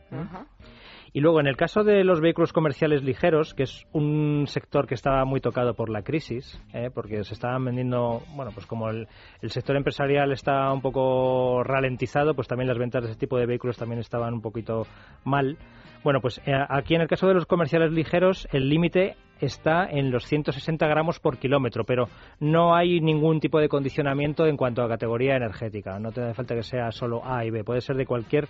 Y 1.15 1.21
luego, 1.21 1.39
en 1.39 1.47
el 1.47 1.55
caso 1.55 1.85
de 1.85 2.03
los 2.03 2.19
vehículos 2.19 2.51
comerciales 2.51 3.01
ligeros, 3.01 3.53
que 3.53 3.63
es 3.63 3.87
un 3.93 4.47
sector 4.47 4.85
que 4.85 4.95
estaba 4.95 5.23
muy 5.23 5.39
tocado 5.39 5.73
por 5.73 5.89
la 5.89 6.01
crisis, 6.01 6.61
¿eh? 6.73 6.89
porque 6.93 7.23
se 7.23 7.35
estaban 7.35 7.63
vendiendo, 7.63 8.21
bueno, 8.35 8.51
pues 8.53 8.65
como 8.65 8.89
el, 8.89 9.07
el 9.41 9.49
sector 9.49 9.77
empresarial 9.77 10.33
está 10.33 10.69
un 10.73 10.81
poco 10.81 11.63
ralentizado, 11.63 12.35
pues 12.35 12.49
también 12.49 12.67
las 12.67 12.77
ventas 12.77 13.01
de 13.01 13.11
ese 13.11 13.17
tipo 13.17 13.37
de 13.37 13.45
vehículos 13.45 13.77
también 13.77 14.01
estaban 14.01 14.33
un 14.33 14.41
poquito 14.41 14.87
mal. 15.23 15.57
Bueno, 16.05 16.19
pues 16.19 16.39
eh, 16.45 16.51
aquí 16.69 16.95
en 16.95 17.01
el 17.01 17.07
caso 17.07 17.27
de 17.27 17.33
los 17.33 17.47
comerciales 17.47 17.91
ligeros, 17.91 18.47
el 18.51 18.69
límite 18.69 19.15
está 19.39 19.89
en 19.89 20.11
los 20.11 20.25
160 20.25 20.85
gramos 20.87 21.19
por 21.19 21.37
kilómetro, 21.37 21.83
pero 21.83 22.09
no 22.39 22.75
hay 22.75 23.01
ningún 23.01 23.39
tipo 23.39 23.59
de 23.59 23.67
condicionamiento 23.67 24.45
en 24.45 24.55
cuanto 24.55 24.83
a 24.83 24.87
categoría 24.87 25.35
energética. 25.35 25.97
No 25.97 26.11
te 26.11 26.21
hace 26.21 26.33
falta 26.33 26.55
que 26.55 26.61
sea 26.61 26.91
solo 26.91 27.25
A 27.25 27.43
y 27.43 27.49
B. 27.49 27.63
Puede 27.63 27.81
ser 27.81 27.95
de 27.95 28.05
cualquier, 28.05 28.47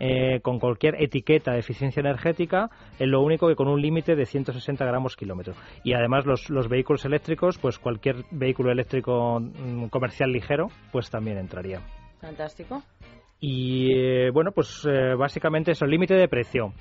eh, 0.00 0.40
con 0.42 0.58
cualquier 0.58 1.02
etiqueta 1.02 1.52
de 1.52 1.60
eficiencia 1.60 2.00
energética, 2.00 2.70
en 2.98 3.10
lo 3.10 3.22
único 3.22 3.48
que 3.48 3.56
con 3.56 3.68
un 3.68 3.80
límite 3.80 4.14
de 4.14 4.26
160 4.26 4.84
gramos 4.84 5.16
kilómetro. 5.16 5.54
Y 5.84 5.94
además 5.94 6.26
los, 6.26 6.50
los 6.50 6.68
vehículos 6.68 7.04
eléctricos, 7.04 7.58
pues 7.58 7.78
cualquier 7.78 8.24
vehículo 8.30 8.70
eléctrico 8.70 9.40
mm, 9.40 9.86
comercial 9.86 10.30
ligero, 10.30 10.68
pues 10.92 11.10
también 11.10 11.38
entraría. 11.38 11.80
Fantástico. 12.20 12.82
Y 13.40 13.92
eh, 13.92 14.30
bueno, 14.30 14.52
pues 14.52 14.86
eh, 14.88 15.14
básicamente 15.14 15.72
eso, 15.72 15.86
límite 15.86 16.14
de 16.14 16.28
precio. 16.28 16.72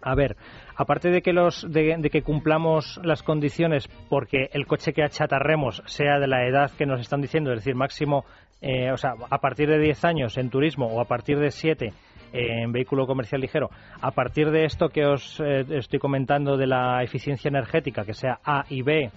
A 0.00 0.14
ver, 0.14 0.36
aparte 0.76 1.10
de 1.10 1.22
que 1.22 1.32
los 1.32 1.66
de, 1.68 1.96
de 1.98 2.10
que 2.10 2.22
cumplamos 2.22 3.00
las 3.02 3.24
condiciones 3.24 3.88
porque 4.08 4.48
el 4.52 4.66
coche 4.66 4.92
que 4.92 5.02
achatarremos 5.02 5.82
sea 5.86 6.20
de 6.20 6.28
la 6.28 6.46
edad 6.46 6.70
que 6.70 6.86
nos 6.86 7.00
están 7.00 7.20
diciendo, 7.20 7.50
es 7.50 7.58
decir, 7.58 7.74
máximo, 7.74 8.24
eh, 8.60 8.92
o 8.92 8.96
sea, 8.96 9.14
a 9.28 9.38
partir 9.38 9.68
de 9.68 9.80
10 9.80 10.04
años 10.04 10.38
en 10.38 10.50
turismo 10.50 10.86
o 10.86 11.00
a 11.00 11.04
partir 11.06 11.38
de 11.40 11.50
7 11.50 11.92
en 12.32 12.72
vehículo 12.72 13.06
comercial 13.06 13.40
ligero, 13.40 13.70
a 14.00 14.10
partir 14.10 14.50
de 14.50 14.64
esto 14.64 14.88
que 14.88 15.06
os 15.06 15.40
eh, 15.40 15.64
estoy 15.70 15.98
comentando 15.98 16.56
de 16.56 16.66
la 16.66 17.02
eficiencia 17.02 17.48
energética, 17.48 18.04
que 18.04 18.14
sea 18.14 18.38
A 18.44 18.64
y 18.68 18.82
B, 18.82 19.10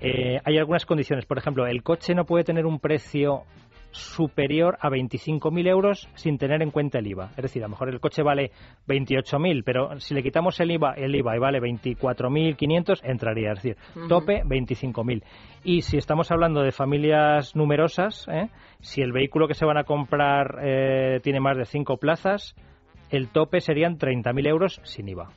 eh, 0.00 0.40
hay 0.44 0.58
algunas 0.58 0.84
condiciones. 0.84 1.24
Por 1.26 1.38
ejemplo, 1.38 1.66
el 1.66 1.82
coche 1.82 2.14
no 2.14 2.24
puede 2.24 2.44
tener 2.44 2.66
un 2.66 2.78
precio 2.78 3.44
superior 3.96 4.76
a 4.80 4.88
25.000 4.88 5.68
euros 5.68 6.08
sin 6.14 6.38
tener 6.38 6.62
en 6.62 6.70
cuenta 6.70 6.98
el 6.98 7.06
IVA. 7.06 7.30
Es 7.36 7.42
decir, 7.42 7.62
a 7.62 7.66
lo 7.66 7.70
mejor 7.70 7.88
el 7.88 8.00
coche 8.00 8.22
vale 8.22 8.50
28.000, 8.86 9.62
pero 9.64 9.98
si 10.00 10.14
le 10.14 10.22
quitamos 10.22 10.58
el 10.60 10.70
IVA, 10.70 10.94
el 10.96 11.14
IVA 11.14 11.36
y 11.36 11.38
vale 11.38 11.60
24.500, 11.60 13.00
entraría. 13.02 13.52
Es 13.52 13.62
decir, 13.62 13.76
tope 14.08 14.42
25.000. 14.44 15.22
Y 15.64 15.82
si 15.82 15.96
estamos 15.96 16.30
hablando 16.30 16.62
de 16.62 16.72
familias 16.72 17.56
numerosas, 17.56 18.26
¿eh? 18.28 18.48
si 18.80 19.02
el 19.02 19.12
vehículo 19.12 19.48
que 19.48 19.54
se 19.54 19.64
van 19.64 19.78
a 19.78 19.84
comprar 19.84 20.58
eh, 20.62 21.20
tiene 21.22 21.40
más 21.40 21.56
de 21.56 21.64
5 21.64 21.96
plazas, 21.96 22.54
el 23.10 23.28
tope 23.28 23.60
serían 23.60 23.98
30.000 23.98 24.48
euros 24.48 24.80
sin 24.84 25.08
IVA. 25.08 25.28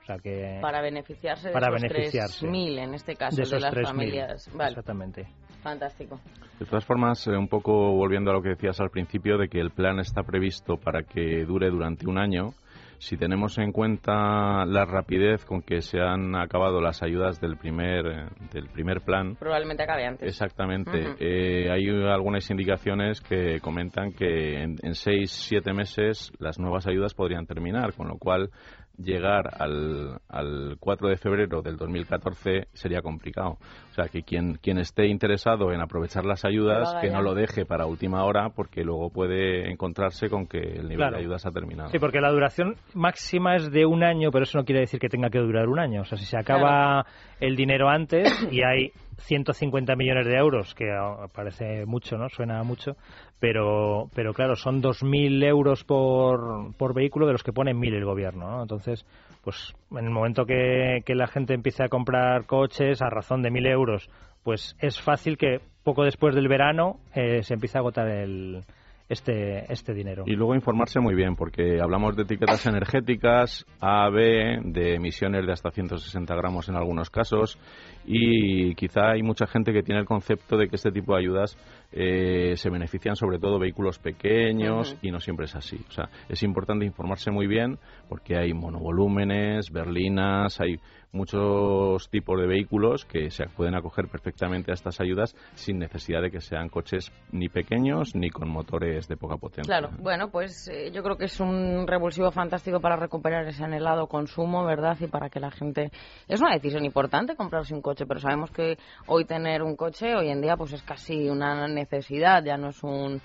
O 0.00 0.04
sea 0.04 0.16
que 0.18 0.58
Para 0.62 0.80
beneficiarse 0.80 1.48
de 1.48 1.52
Para 1.52 1.68
esos 1.68 1.82
beneficiarse. 1.82 2.46
3.000 2.46 2.78
en 2.78 2.94
este 2.94 3.14
caso 3.14 3.36
de 3.42 3.46
de, 3.46 3.60
las 3.60 3.74
3.000. 3.74 3.86
familias. 3.86 4.50
Vale, 4.54 4.70
Exactamente. 4.70 5.26
Fantástico. 5.62 6.20
De 6.58 6.66
todas 6.66 6.84
formas, 6.84 7.26
eh, 7.26 7.36
un 7.36 7.48
poco 7.48 7.92
volviendo 7.92 8.30
a 8.30 8.34
lo 8.34 8.42
que 8.42 8.50
decías 8.50 8.80
al 8.80 8.90
principio, 8.90 9.38
de 9.38 9.48
que 9.48 9.60
el 9.60 9.70
plan 9.70 10.00
está 10.00 10.22
previsto 10.22 10.76
para 10.76 11.02
que 11.02 11.44
dure 11.44 11.70
durante 11.70 12.08
un 12.08 12.18
año, 12.18 12.52
si 12.98 13.16
tenemos 13.16 13.56
en 13.58 13.70
cuenta 13.70 14.64
la 14.66 14.84
rapidez 14.84 15.44
con 15.44 15.62
que 15.62 15.82
se 15.82 16.00
han 16.00 16.34
acabado 16.34 16.80
las 16.80 17.00
ayudas 17.02 17.40
del 17.40 17.56
primer, 17.56 18.06
eh, 18.06 18.26
del 18.52 18.68
primer 18.68 19.02
plan, 19.02 19.36
Probablemente 19.36 19.84
acabe 19.84 20.04
antes. 20.04 20.28
Exactamente. 20.28 21.14
Eh, 21.20 21.70
hay 21.70 21.88
algunas 21.88 22.50
indicaciones 22.50 23.20
que 23.20 23.60
comentan 23.60 24.12
que 24.12 24.62
en, 24.62 24.76
en 24.82 24.94
seis, 24.94 25.30
siete 25.30 25.72
meses 25.72 26.32
las 26.40 26.58
nuevas 26.58 26.88
ayudas 26.88 27.14
podrían 27.14 27.46
terminar, 27.46 27.94
con 27.94 28.08
lo 28.08 28.18
cual 28.18 28.50
llegar 28.98 29.50
al, 29.58 30.18
al 30.28 30.76
4 30.80 31.08
de 31.08 31.16
febrero 31.16 31.62
del 31.62 31.76
2014 31.76 32.68
sería 32.72 33.00
complicado. 33.00 33.58
O 33.90 33.92
sea, 33.94 34.08
que 34.08 34.22
quien, 34.22 34.54
quien 34.54 34.78
esté 34.78 35.06
interesado 35.06 35.72
en 35.72 35.80
aprovechar 35.80 36.24
las 36.24 36.44
ayudas, 36.44 36.96
Que 37.00 37.10
no 37.10 37.22
lo 37.22 37.34
deje 37.34 37.64
para 37.64 37.86
última 37.86 38.24
hora, 38.24 38.50
porque 38.50 38.82
luego 38.84 39.10
puede 39.10 39.70
encontrarse 39.70 40.28
con 40.28 40.46
que 40.46 40.58
el 40.58 40.82
nivel 40.88 40.96
Claro. 40.98 41.16
de 41.16 41.22
ayudas 41.22 41.46
ha 41.46 41.50
terminado. 41.50 41.90
Sí, 41.90 41.98
porque 41.98 42.20
la 42.20 42.30
duración 42.30 42.74
máxima 42.94 43.56
es 43.56 43.70
de 43.70 43.86
un 43.86 44.02
año, 44.02 44.30
pero 44.30 44.42
eso 44.44 44.58
no 44.58 44.64
quiere 44.64 44.80
decir 44.80 44.98
que 45.00 45.08
tenga 45.08 45.30
que 45.30 45.38
durar 45.38 45.68
un 45.68 45.78
año. 45.78 46.02
O 46.02 46.04
sea, 46.04 46.18
si 46.18 46.24
se 46.24 46.36
acaba 46.38 47.06
el 47.40 47.54
dinero 47.56 47.88
antes 47.88 48.28
y 48.50 48.62
hay 48.62 48.92
150 49.18 49.94
millones 49.96 50.26
de 50.26 50.34
euros, 50.36 50.74
que 50.74 50.90
ah, 50.90 51.26
parece 51.32 51.86
mucho, 51.86 52.16
¿no? 52.16 52.28
Suena 52.28 52.62
mucho, 52.62 52.96
pero, 53.40 54.10
pero 54.14 54.34
claro, 54.34 54.56
son 54.56 54.82
2.000 54.82 55.44
euros 55.44 55.84
por, 55.84 56.74
por 56.76 56.94
vehículo 56.94 57.26
de 57.26 57.32
los 57.32 57.42
que 57.42 57.52
pone 57.52 57.74
1.000 57.74 57.94
el 57.94 58.04
gobierno, 58.04 58.50
¿no? 58.50 58.62
Entonces, 58.62 59.04
pues 59.42 59.74
en 59.92 60.04
el 60.04 60.10
momento 60.10 60.44
que, 60.44 61.02
que 61.04 61.14
la 61.14 61.26
gente 61.28 61.54
empiece 61.54 61.84
a 61.84 61.88
comprar 61.88 62.46
coches 62.46 63.00
a 63.02 63.10
razón 63.10 63.42
de 63.42 63.50
1.000 63.50 63.70
euros, 63.70 64.10
pues 64.42 64.76
es 64.80 65.00
fácil 65.00 65.36
que 65.38 65.60
poco 65.84 66.04
después 66.04 66.34
del 66.34 66.48
verano 66.48 67.00
eh, 67.14 67.42
se 67.42 67.54
empiece 67.54 67.78
a 67.78 67.80
agotar 67.80 68.08
el, 68.08 68.64
este, 69.08 69.72
este 69.72 69.94
dinero. 69.94 70.24
Y 70.26 70.32
luego 70.32 70.54
informarse 70.54 71.00
muy 71.00 71.14
bien, 71.14 71.34
porque 71.34 71.80
hablamos 71.80 72.16
de 72.16 72.24
etiquetas 72.24 72.66
energéticas, 72.66 73.64
A, 73.80 74.10
B, 74.10 74.60
de 74.64 74.94
emisiones 74.94 75.46
de 75.46 75.52
hasta 75.52 75.70
160 75.70 76.34
gramos 76.34 76.68
en 76.68 76.76
algunos 76.76 77.08
casos, 77.10 77.58
y 78.04 78.74
quizá 78.74 79.12
hay 79.12 79.22
mucha 79.22 79.46
gente 79.46 79.72
que 79.72 79.82
tiene 79.82 80.00
el 80.00 80.06
concepto 80.06 80.56
de 80.56 80.68
que 80.68 80.76
este 80.76 80.90
tipo 80.90 81.14
de 81.14 81.20
ayudas 81.20 81.56
eh, 81.92 82.54
se 82.56 82.70
benefician 82.70 83.16
sobre 83.16 83.38
todo 83.38 83.58
vehículos 83.58 83.98
pequeños, 83.98 84.96
y 85.02 85.10
no 85.10 85.20
siempre 85.20 85.46
es 85.46 85.56
así. 85.56 85.80
O 85.88 85.92
sea, 85.92 86.08
es 86.28 86.42
importante 86.42 86.84
informarse 86.84 87.30
muy 87.30 87.46
bien, 87.46 87.78
porque 88.08 88.36
hay 88.36 88.52
monovolúmenes, 88.52 89.70
berlinas, 89.70 90.60
hay 90.60 90.78
muchos 91.12 92.08
tipos 92.10 92.40
de 92.40 92.46
vehículos 92.46 93.04
que 93.04 93.30
se 93.30 93.46
pueden 93.48 93.74
acoger 93.74 94.08
perfectamente 94.08 94.70
a 94.70 94.74
estas 94.74 95.00
ayudas 95.00 95.34
sin 95.54 95.78
necesidad 95.78 96.22
de 96.22 96.30
que 96.30 96.40
sean 96.40 96.68
coches 96.68 97.12
ni 97.32 97.48
pequeños 97.48 98.14
ni 98.14 98.30
con 98.30 98.48
motores 98.48 99.08
de 99.08 99.16
poca 99.16 99.36
potencia. 99.36 99.64
Claro, 99.64 99.90
bueno, 99.98 100.30
pues 100.30 100.68
eh, 100.68 100.90
yo 100.92 101.02
creo 101.02 101.16
que 101.16 101.26
es 101.26 101.40
un 101.40 101.86
revulsivo 101.86 102.30
fantástico 102.30 102.80
para 102.80 102.96
recuperar 102.96 103.46
ese 103.46 103.64
anhelado 103.64 104.06
consumo, 104.06 104.64
¿verdad? 104.64 104.96
Y 105.00 105.06
para 105.06 105.30
que 105.30 105.40
la 105.40 105.50
gente... 105.50 105.90
Es 106.26 106.40
una 106.40 106.54
decisión 106.54 106.84
importante 106.84 107.36
comprarse 107.36 107.74
un 107.74 107.82
coche, 107.82 108.06
pero 108.06 108.20
sabemos 108.20 108.50
que 108.50 108.78
hoy 109.06 109.24
tener 109.24 109.62
un 109.62 109.76
coche, 109.76 110.14
hoy 110.14 110.28
en 110.28 110.40
día, 110.40 110.56
pues 110.56 110.72
es 110.72 110.82
casi 110.82 111.28
una 111.28 111.68
necesidad, 111.68 112.44
ya 112.44 112.56
no 112.56 112.68
es 112.68 112.82
un 112.82 113.20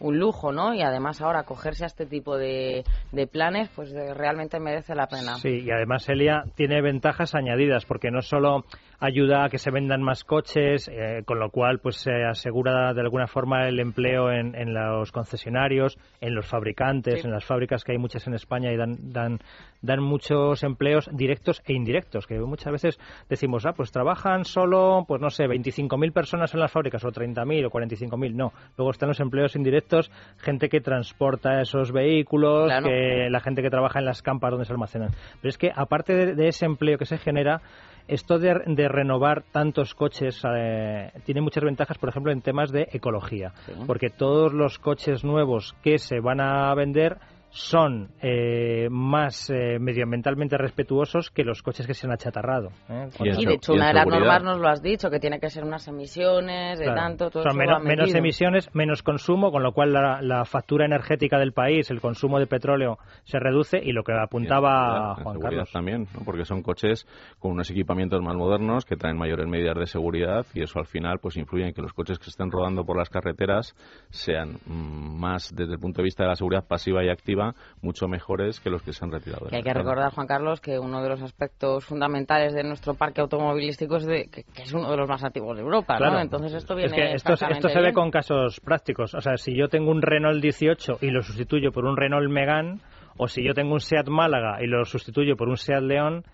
un 0.00 0.18
lujo, 0.18 0.52
¿no? 0.52 0.74
Y 0.74 0.82
además 0.82 1.20
ahora 1.20 1.40
acogerse 1.40 1.84
a 1.84 1.86
este 1.86 2.06
tipo 2.06 2.36
de, 2.36 2.84
de 3.12 3.26
planes, 3.26 3.70
pues 3.74 3.92
eh, 3.92 4.14
realmente 4.14 4.60
merece 4.60 4.94
la 4.94 5.06
pena. 5.06 5.36
Sí, 5.36 5.62
y 5.64 5.70
además 5.70 6.08
Elia 6.08 6.44
tiene 6.54 6.82
ventajas 6.82 7.34
añadidas, 7.34 7.84
porque 7.84 8.10
no 8.10 8.22
solo 8.22 8.64
ayuda 8.98 9.44
a 9.44 9.48
que 9.48 9.58
se 9.58 9.70
vendan 9.70 10.02
más 10.02 10.24
coches, 10.24 10.88
eh, 10.88 11.22
con 11.24 11.38
lo 11.38 11.50
cual 11.50 11.80
pues 11.80 11.96
se 11.96 12.24
asegura 12.24 12.94
de 12.94 13.00
alguna 13.00 13.26
forma 13.26 13.68
el 13.68 13.78
empleo 13.78 14.30
en, 14.30 14.54
en 14.54 14.72
los 14.72 15.12
concesionarios, 15.12 15.98
en 16.20 16.34
los 16.34 16.46
fabricantes, 16.46 17.24
en 17.24 17.30
las 17.30 17.44
fábricas 17.44 17.84
que 17.84 17.92
hay 17.92 17.98
muchas 17.98 18.26
en 18.26 18.34
España 18.34 18.72
y 18.72 18.76
dan, 18.76 18.96
dan, 19.12 19.38
dan 19.82 20.02
muchos 20.02 20.62
empleos 20.62 21.08
directos 21.12 21.62
e 21.66 21.74
indirectos, 21.74 22.26
que 22.26 22.38
muchas 22.40 22.72
veces 22.72 22.98
decimos, 23.28 23.66
ah, 23.66 23.72
pues 23.72 23.92
trabajan 23.92 24.44
solo, 24.44 25.04
pues 25.06 25.20
no 25.20 25.30
sé, 25.30 25.44
25.000 25.44 26.12
personas 26.12 26.54
en 26.54 26.60
las 26.60 26.72
fábricas 26.72 27.04
o 27.04 27.08
30.000 27.08 27.66
o 27.66 27.70
45.000, 27.70 28.34
no. 28.34 28.52
Luego 28.76 28.90
están 28.90 29.08
los 29.08 29.20
empleos 29.20 29.56
indirectos, 29.56 29.85
gente 30.38 30.68
que 30.68 30.80
transporta 30.80 31.60
esos 31.60 31.92
vehículos, 31.92 32.70
que 32.82 33.28
la 33.30 33.40
gente 33.40 33.62
que 33.62 33.70
trabaja 33.70 33.98
en 33.98 34.04
las 34.04 34.22
campas 34.22 34.50
donde 34.50 34.66
se 34.66 34.72
almacenan. 34.72 35.10
Pero 35.40 35.48
es 35.48 35.58
que 35.58 35.72
aparte 35.74 36.34
de 36.34 36.48
ese 36.48 36.66
empleo 36.66 36.98
que 36.98 37.06
se 37.06 37.18
genera, 37.18 37.60
esto 38.08 38.38
de, 38.38 38.54
renovar 38.88 39.42
tantos 39.50 39.94
coches 39.94 40.40
eh, 40.56 41.10
tiene 41.24 41.40
muchas 41.40 41.64
ventajas, 41.64 41.98
por 41.98 42.08
ejemplo, 42.08 42.32
en 42.32 42.40
temas 42.40 42.70
de 42.70 42.88
ecología, 42.92 43.52
porque 43.86 44.10
todos 44.10 44.52
los 44.52 44.78
coches 44.78 45.24
nuevos 45.24 45.74
que 45.82 45.98
se 45.98 46.20
van 46.20 46.40
a 46.40 46.74
vender 46.74 47.18
son 47.56 48.10
eh, 48.20 48.86
más 48.90 49.48
eh, 49.48 49.78
medioambientalmente 49.80 50.58
respetuosos 50.58 51.30
que 51.30 51.42
los 51.42 51.62
coches 51.62 51.86
que 51.86 51.94
se 51.94 52.06
han 52.06 52.12
achatarrado. 52.12 52.68
¿eh? 52.90 53.08
Y, 53.20 53.46
de 53.46 53.54
hecho, 53.54 53.72
una 53.72 53.88
de 53.88 53.94
las 53.94 54.06
normas 54.06 54.42
nos 54.42 54.58
lo 54.58 54.68
has 54.68 54.82
dicho, 54.82 55.08
que 55.08 55.18
tiene 55.18 55.40
que 55.40 55.48
ser 55.48 55.64
unas 55.64 55.88
emisiones 55.88 56.78
de 56.78 56.86
tanto. 56.86 57.30
Todo 57.30 57.44
son 57.44 57.56
menos, 57.56 58.14
emisiones, 58.14 58.68
menos 58.74 59.02
consumo, 59.02 59.50
con 59.50 59.62
lo 59.62 59.72
cual 59.72 59.92
la, 59.92 60.44
factura 60.44 60.84
energética 60.84 61.38
del 61.38 61.52
país, 61.52 61.90
el 61.90 62.00
consumo 62.00 62.38
de 62.38 62.46
petróleo 62.46 62.98
se 63.24 63.38
reduce 63.38 63.78
y 63.82 63.92
lo 63.92 64.04
que 64.04 64.12
apuntaba 64.12 65.14
Juan 65.16 65.40
Carlos. 65.40 65.72
también, 65.72 66.06
porque 66.24 66.44
son 66.44 66.62
coches 66.62 67.06
con 67.38 67.52
unos 67.52 67.70
equipamientos 67.70 68.20
más 68.22 68.36
modernos 68.36 68.84
que 68.84 68.96
traen 68.96 69.16
mayores 69.16 69.46
medidas 69.46 69.76
de 69.76 69.86
seguridad 69.86 70.44
y 70.54 70.62
eso 70.62 70.78
al 70.78 70.86
final 70.86 71.18
pues 71.20 71.36
influye 71.36 71.66
en 71.66 71.72
que 71.72 71.82
los 71.82 71.94
coches 71.94 72.18
que 72.18 72.28
estén 72.28 72.50
rodando 72.50 72.84
por 72.84 72.98
las 72.98 73.08
carreteras 73.08 73.74
sean 74.10 74.58
mm, 74.66 75.18
más 75.18 75.52
desde 75.54 75.72
el 75.72 75.80
punto 75.80 76.02
de 76.02 76.04
vista 76.04 76.22
de 76.22 76.28
la 76.28 76.36
seguridad 76.36 76.66
pasiva 76.66 77.02
y 77.02 77.08
activa 77.08 77.45
mucho 77.82 78.08
mejores 78.08 78.60
que 78.60 78.70
los 78.70 78.82
que 78.82 78.92
se 78.92 79.04
han 79.04 79.12
retirado. 79.12 79.48
hay 79.50 79.62
que 79.62 79.74
recordar, 79.74 80.12
Juan 80.12 80.26
Carlos, 80.26 80.60
que 80.60 80.78
uno 80.78 81.02
de 81.02 81.08
los 81.08 81.22
aspectos 81.22 81.84
fundamentales 81.84 82.54
de 82.54 82.62
nuestro 82.62 82.94
parque 82.94 83.20
automovilístico 83.20 83.96
es 83.96 84.06
de, 84.06 84.28
que, 84.30 84.44
es 84.62 84.72
uno 84.72 84.90
de 84.90 84.96
los 84.96 85.08
más 85.08 85.22
antiguos 85.24 85.56
de 85.56 85.62
Europa, 85.62 85.98
¿no? 85.98 86.20
Entonces 86.20 86.54
esto 86.54 86.74
viene 86.74 87.14
esto, 87.14 87.36
se 87.36 87.80
ve 87.80 87.92
con 87.92 88.10
casos 88.10 88.60
prácticos. 88.60 89.14
O 89.14 89.20
sea, 89.20 89.36
si 89.36 89.56
yo 89.56 89.68
tengo 89.68 89.90
un 89.90 90.02
Renault 90.02 90.42
18 90.42 90.98
y 91.00 91.10
lo 91.10 91.22
sustituyo 91.22 91.72
por 91.72 91.84
un 91.84 91.96
Renault 91.96 92.30
Megane, 92.30 92.80
o 93.18 93.28
si 93.28 93.42
yo 93.42 93.54
tengo 93.54 93.72
un 93.72 93.80
Seat 93.80 94.08
Málaga 94.08 94.62
y 94.62 94.66
lo 94.66 94.84
sustituyo 94.84 95.36
por 95.36 95.48
un 95.48 95.56
Seat 95.56 95.82
León, 95.82 96.24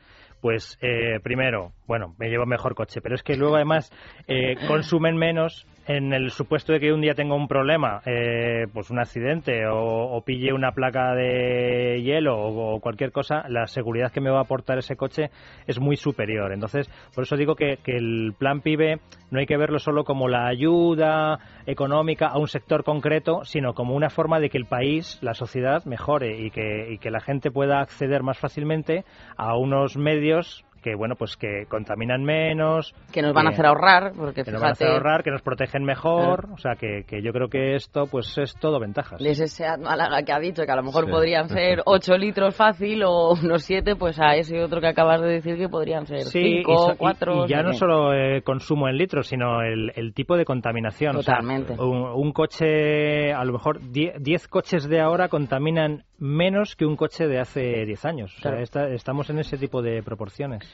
pues 0.41 0.77
eh, 0.83 1.21
primero, 1.23 1.73
bueno, 1.87 2.15
me 2.19 2.29
llevo 2.29 2.47
mejor 2.47 2.75
coche, 2.75 3.01
pero 3.01 3.15
es 3.15 3.23
que 3.23 3.37
luego 3.37 3.57
además 3.57 3.93
eh, 4.27 4.57
consumen 4.67 5.17
menos 5.17 5.67
en 5.87 6.13
el 6.13 6.31
supuesto 6.31 6.73
de 6.73 6.81
que 6.81 6.93
un 6.93 7.01
día 7.01 7.15
tenga 7.15 7.35
un 7.35 7.49
problema, 7.49 8.01
eh, 8.07 8.67
pues 8.73 8.91
un 8.91 9.01
accidente 9.01 9.67
o, 9.69 10.23
pille 10.25 10.53
una 10.53 10.73
placa 10.73 11.15
de 11.15 12.01
hielo 12.03 12.39
o, 12.39 12.81
cualquier 12.81 13.11
cosa, 13.11 13.45
la 13.49 13.67
seguridad 13.67 14.13
que 14.13 14.21
me 14.21 14.31
va 14.31 14.39
a 14.39 14.43
aportar 14.43 14.79
ese 14.79 14.97
coche 14.97 15.31
es 15.67 15.81
muy 15.81 15.97
superior. 15.97 16.53
Entonces, 16.53 16.89
por 17.15 17.25
eso 17.25 17.37
digo 17.37 17.57
que, 17.57 17.79
el 17.85 18.35
plan 18.39 18.61
PIBE 18.61 19.01
no 19.31 19.41
hay 19.41 19.47
que 19.47 19.57
verlo 19.57 19.79
solo 19.79 20.05
como 20.05 20.29
la 20.29 20.47
ayuda 20.47 21.39
económica 21.67 22.29
a 22.29 22.39
un 22.39 22.49
sector 22.49 22.85
concreto, 22.85 23.45
sino 23.45 23.75
como 23.75 23.95
una 23.95 24.09
forma 24.09 24.41
de 24.41 24.49
que 24.49 24.59
el 24.59 24.67
país, 24.67 25.19
la 25.21 25.35
sociedad, 25.35 25.85
mejore 25.85 26.41
y 26.41 26.51
que, 26.51 26.93
y 26.93 26.99
que 26.99 27.11
la 27.11 27.21
gente 27.21 27.51
pueda 27.51 27.81
acceder 27.81 28.23
más 28.23 28.39
fácilmente 28.39 29.05
a 29.37 29.57
unos 29.57 29.97
medios 29.97 30.65
que 30.83 30.95
bueno 30.95 31.15
pues 31.17 31.37
que 31.37 31.65
contaminan 31.69 32.23
menos 32.25 32.95
que 33.13 33.23
nos 33.23 33.33
van 33.33 33.47
a 33.47 33.51
hacer 33.51 33.67
ahorrar 33.67 34.13
porque 34.17 34.45
que 34.45 34.51
nos 34.51 34.61
van 34.61 34.71
a 34.71 34.73
hacer 34.73 34.89
ahorrar 34.89 35.23
que 35.23 35.31
nos 35.31 35.43
protegen 35.43 35.85
mejor 35.85 36.49
o 36.53 36.59
sea 36.59 36.75
que, 36.75 37.05
que, 37.07 37.23
yo 37.23 37.33
creo 37.33 37.49
que 37.49 37.75
esto 37.75 38.07
pues 38.07 38.37
es 38.39 38.55
todo 38.57 38.81
ventajas. 38.81 39.19
De 39.19 39.31
ese 39.31 39.65
Málaga 39.79 40.23
que 40.23 40.33
ha 40.33 40.39
dicho 40.39 40.65
que 40.65 40.73
a 40.73 40.77
lo 40.77 40.83
mejor 40.83 41.09
podrían 41.09 41.49
ser 41.49 41.83
8 41.85 42.17
litros 42.19 42.55
fácil 42.55 43.03
o 43.05 43.33
unos 43.33 43.63
7 43.63 43.97
pues 43.97 44.19
a 44.21 44.35
ese 44.35 44.63
otro 44.63 44.81
que 44.81 44.89
acabas 44.89 45.21
de 45.21 45.29
decir 45.29 45.57
que 45.57 45.69
podrían 45.69 46.07
ser 46.07 46.21
5 46.21 46.97
4 46.99 47.47
y, 47.47 47.49
ya 47.49 47.63
no 47.63 47.73
solo 47.73 48.13
eh, 48.13 48.43
consumo 48.43 48.89
en 48.89 48.97
litros 48.97 49.29
sino 49.29 49.63
el, 49.63 49.93
el 49.95 50.13
tipo 50.15 50.37
de 50.37 50.45
contaminación 50.45 51.17
totalmente. 51.17 51.75
un, 51.79 52.33
coche 52.33 53.33
a 53.33 53.45
lo 53.45 53.53
mejor 53.53 53.81
10 53.91 54.49
coches 54.49 54.89
de 54.89 55.01
ahora 55.01 55.29
contaminan 55.29 56.05
menos 56.19 56.77
que 56.77 56.87
un 56.87 56.97
coche 56.97 57.27
de 57.27 57.41
hace 57.41 57.85
10 57.85 58.05
años. 58.05 58.35
O 58.39 58.41
sea, 58.41 58.87
estamos 58.89 59.29
en 59.29 59.41
ese 59.41 59.59
tipo 59.59 59.83
de 59.83 60.03
proporciones. 60.03 60.72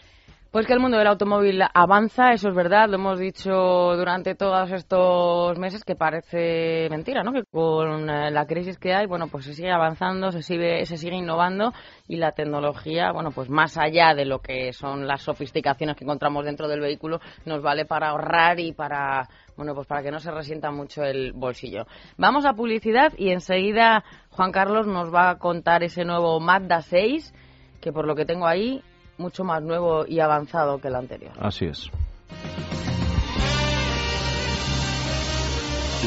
Pues 0.50 0.66
que 0.66 0.72
el 0.72 0.80
mundo 0.80 0.96
del 0.96 1.08
automóvil 1.08 1.60
avanza, 1.74 2.32
eso 2.32 2.48
es 2.48 2.54
verdad, 2.54 2.88
lo 2.88 2.94
hemos 2.94 3.18
dicho 3.18 3.52
durante 3.52 4.34
todos 4.34 4.72
estos 4.72 5.58
meses, 5.58 5.84
que 5.84 5.94
parece 5.94 6.88
mentira, 6.88 7.22
¿no? 7.22 7.34
Que 7.34 7.42
con 7.44 8.08
eh, 8.08 8.30
la 8.30 8.46
crisis 8.46 8.78
que 8.78 8.94
hay, 8.94 9.04
bueno, 9.04 9.28
pues 9.28 9.44
se 9.44 9.52
sigue 9.52 9.70
avanzando, 9.70 10.32
se 10.32 10.40
sigue, 10.42 10.86
se 10.86 10.96
sigue 10.96 11.16
innovando 11.16 11.74
y 12.06 12.16
la 12.16 12.32
tecnología, 12.32 13.12
bueno, 13.12 13.30
pues 13.30 13.50
más 13.50 13.76
allá 13.76 14.14
de 14.14 14.24
lo 14.24 14.38
que 14.38 14.72
son 14.72 15.06
las 15.06 15.20
sofisticaciones 15.20 15.96
que 15.96 16.04
encontramos 16.04 16.46
dentro 16.46 16.66
del 16.66 16.80
vehículo, 16.80 17.20
nos 17.44 17.60
vale 17.60 17.84
para 17.84 18.08
ahorrar 18.08 18.58
y 18.58 18.72
para, 18.72 19.28
bueno, 19.54 19.74
pues 19.74 19.86
para 19.86 20.02
que 20.02 20.10
no 20.10 20.18
se 20.18 20.30
resienta 20.30 20.70
mucho 20.70 21.04
el 21.04 21.34
bolsillo. 21.34 21.86
Vamos 22.16 22.46
a 22.46 22.54
publicidad 22.54 23.12
y 23.18 23.32
enseguida 23.32 24.02
Juan 24.30 24.52
Carlos 24.52 24.86
nos 24.86 25.12
va 25.12 25.28
a 25.28 25.38
contar 25.38 25.82
ese 25.82 26.06
nuevo 26.06 26.40
Mazda 26.40 26.80
6, 26.80 27.34
que 27.82 27.92
por 27.92 28.06
lo 28.06 28.14
que 28.14 28.24
tengo 28.24 28.46
ahí 28.46 28.82
mucho 29.18 29.44
más 29.44 29.62
nuevo 29.62 30.06
y 30.06 30.20
avanzado 30.20 30.80
que 30.80 30.88
el 30.88 30.94
anterior. 30.94 31.32
Así 31.40 31.66
es. 31.66 31.90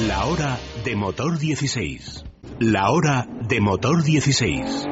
La 0.08 0.26
hora 0.26 0.58
de 0.86 0.96
motor 0.96 1.38
16. 1.38 2.24
La 2.60 2.92
hora 2.92 3.28
de 3.48 3.60
motor 3.60 4.04
16. 4.04 4.88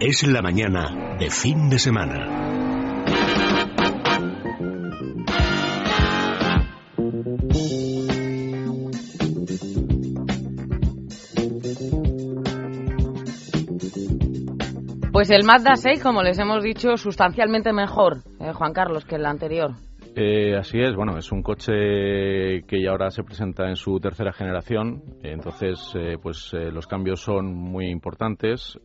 Es 0.00 0.26
la 0.26 0.42
mañana 0.42 1.16
de 1.18 1.30
fin 1.30 1.70
de 1.70 1.78
semana. 1.78 2.51
El 15.34 15.44
Mazda 15.44 15.76
6, 15.76 16.02
como 16.02 16.22
les 16.22 16.38
hemos 16.38 16.62
dicho, 16.62 16.96
sustancialmente 16.96 17.72
mejor, 17.72 18.18
eh, 18.38 18.52
Juan 18.52 18.72
Carlos, 18.72 19.04
que 19.04 19.16
el 19.16 19.24
anterior. 19.24 19.72
Eh, 20.14 20.54
así 20.56 20.78
es, 20.78 20.94
bueno, 20.94 21.16
es 21.16 21.32
un 21.32 21.42
coche 21.42 21.72
que 22.66 22.82
ya 22.82 22.90
ahora 22.90 23.10
se 23.10 23.22
presenta 23.22 23.68
en 23.68 23.76
su 23.76 23.98
tercera 23.98 24.32
generación, 24.32 25.02
entonces 25.22 25.78
eh, 25.94 26.18
pues 26.22 26.52
los 26.52 26.86
cambios 26.86 27.22
son 27.22 27.54
muy 27.54 27.86
importantes. 27.88 28.78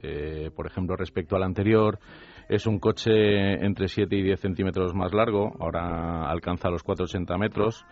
por 0.55 0.67
ejemplo, 0.67 0.95
respecto 0.95 1.35
al 1.35 1.43
anterior, 1.43 1.99
es 2.47 2.65
un 2.65 2.79
coche 2.79 3.65
entre 3.65 3.89
7 3.89 4.15
y 4.15 4.23
10 4.23 4.39
centímetros 4.39 4.93
más 4.95 5.13
largo, 5.13 5.51
ahora 5.59 6.29
alcanza 6.29 6.69
los 6.69 6.81
480 6.81 7.37
metros. 7.37 7.85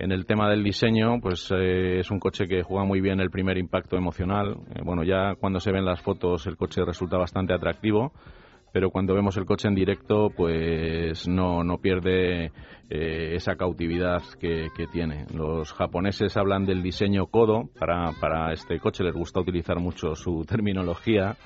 En 0.00 0.12
el 0.12 0.24
tema 0.24 0.48
del 0.48 0.64
diseño, 0.64 1.20
pues 1.20 1.52
eh, 1.54 1.98
es 1.98 2.10
un 2.10 2.20
coche 2.20 2.48
que 2.48 2.62
juega 2.62 2.86
muy 2.86 3.02
bien 3.02 3.20
el 3.20 3.28
primer 3.28 3.58
impacto 3.58 3.98
emocional. 3.98 4.56
Eh, 4.74 4.80
bueno, 4.82 5.04
ya 5.04 5.34
cuando 5.38 5.60
se 5.60 5.70
ven 5.70 5.84
las 5.84 6.00
fotos 6.00 6.46
el 6.46 6.56
coche 6.56 6.86
resulta 6.86 7.18
bastante 7.18 7.52
atractivo, 7.52 8.14
pero 8.72 8.90
cuando 8.90 9.14
vemos 9.14 9.36
el 9.36 9.44
coche 9.44 9.68
en 9.68 9.74
directo, 9.74 10.30
pues 10.34 11.28
no, 11.28 11.62
no 11.64 11.76
pierde 11.76 12.46
eh, 12.88 13.34
esa 13.34 13.56
cautividad 13.56 14.22
que, 14.40 14.70
tiene. 14.90 15.26
Los 15.34 15.74
japoneses 15.74 16.34
hablan 16.38 16.64
del 16.64 16.82
diseño 16.82 17.26
Kodo 17.26 17.68
para, 17.78 18.12
para 18.22 18.54
este 18.54 18.78
coche, 18.78 19.04
les 19.04 19.14
gusta 19.14 19.40
utilizar 19.40 19.80
mucho 19.80 20.14
su 20.14 20.44
terminología. 20.48 21.36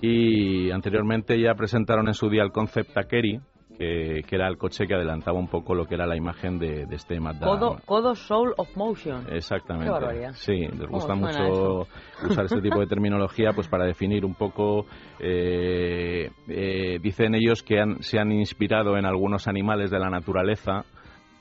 Y 0.00 0.70
anteriormente 0.70 1.40
ya 1.40 1.54
presentaron 1.54 2.06
en 2.06 2.14
su 2.14 2.30
día 2.30 2.44
el 2.44 2.52
concept 2.52 2.92
Takeri, 2.94 3.40
que, 3.80 4.36
era 4.36 4.46
el 4.46 4.58
coche 4.58 4.86
que 4.86 4.94
adelantaba 4.94 5.38
un 5.38 5.48
poco 5.48 5.74
lo 5.74 5.86
que 5.86 5.94
era 5.94 6.06
la 6.06 6.16
imagen 6.16 6.58
de, 6.58 6.86
este 6.90 7.18
Mazda. 7.18 7.46
Codo, 7.86 8.14
Soul 8.14 8.52
of 8.56 8.76
Motion. 8.76 9.26
Exactamente. 9.32 10.32
Sí, 10.34 10.66
les 10.66 10.88
gusta 10.88 11.14
mucho 11.14 11.86
usar 12.28 12.44
este 12.44 12.60
tipo 12.60 12.80
de 12.80 12.86
terminología 12.88 13.52
pues 13.54 13.68
para 13.68 13.86
definir 13.86 14.24
un 14.24 14.34
poco, 14.34 14.84
eh, 15.18 16.30
eh, 16.48 16.98
dicen 17.00 17.34
ellos 17.34 17.62
que 17.62 17.82
se 18.00 18.18
han 18.18 18.32
inspirado 18.32 18.98
en 18.98 19.06
algunos 19.06 19.48
animales 19.48 19.90
de 19.90 19.98
la 19.98 20.10
naturaleza 20.10 20.84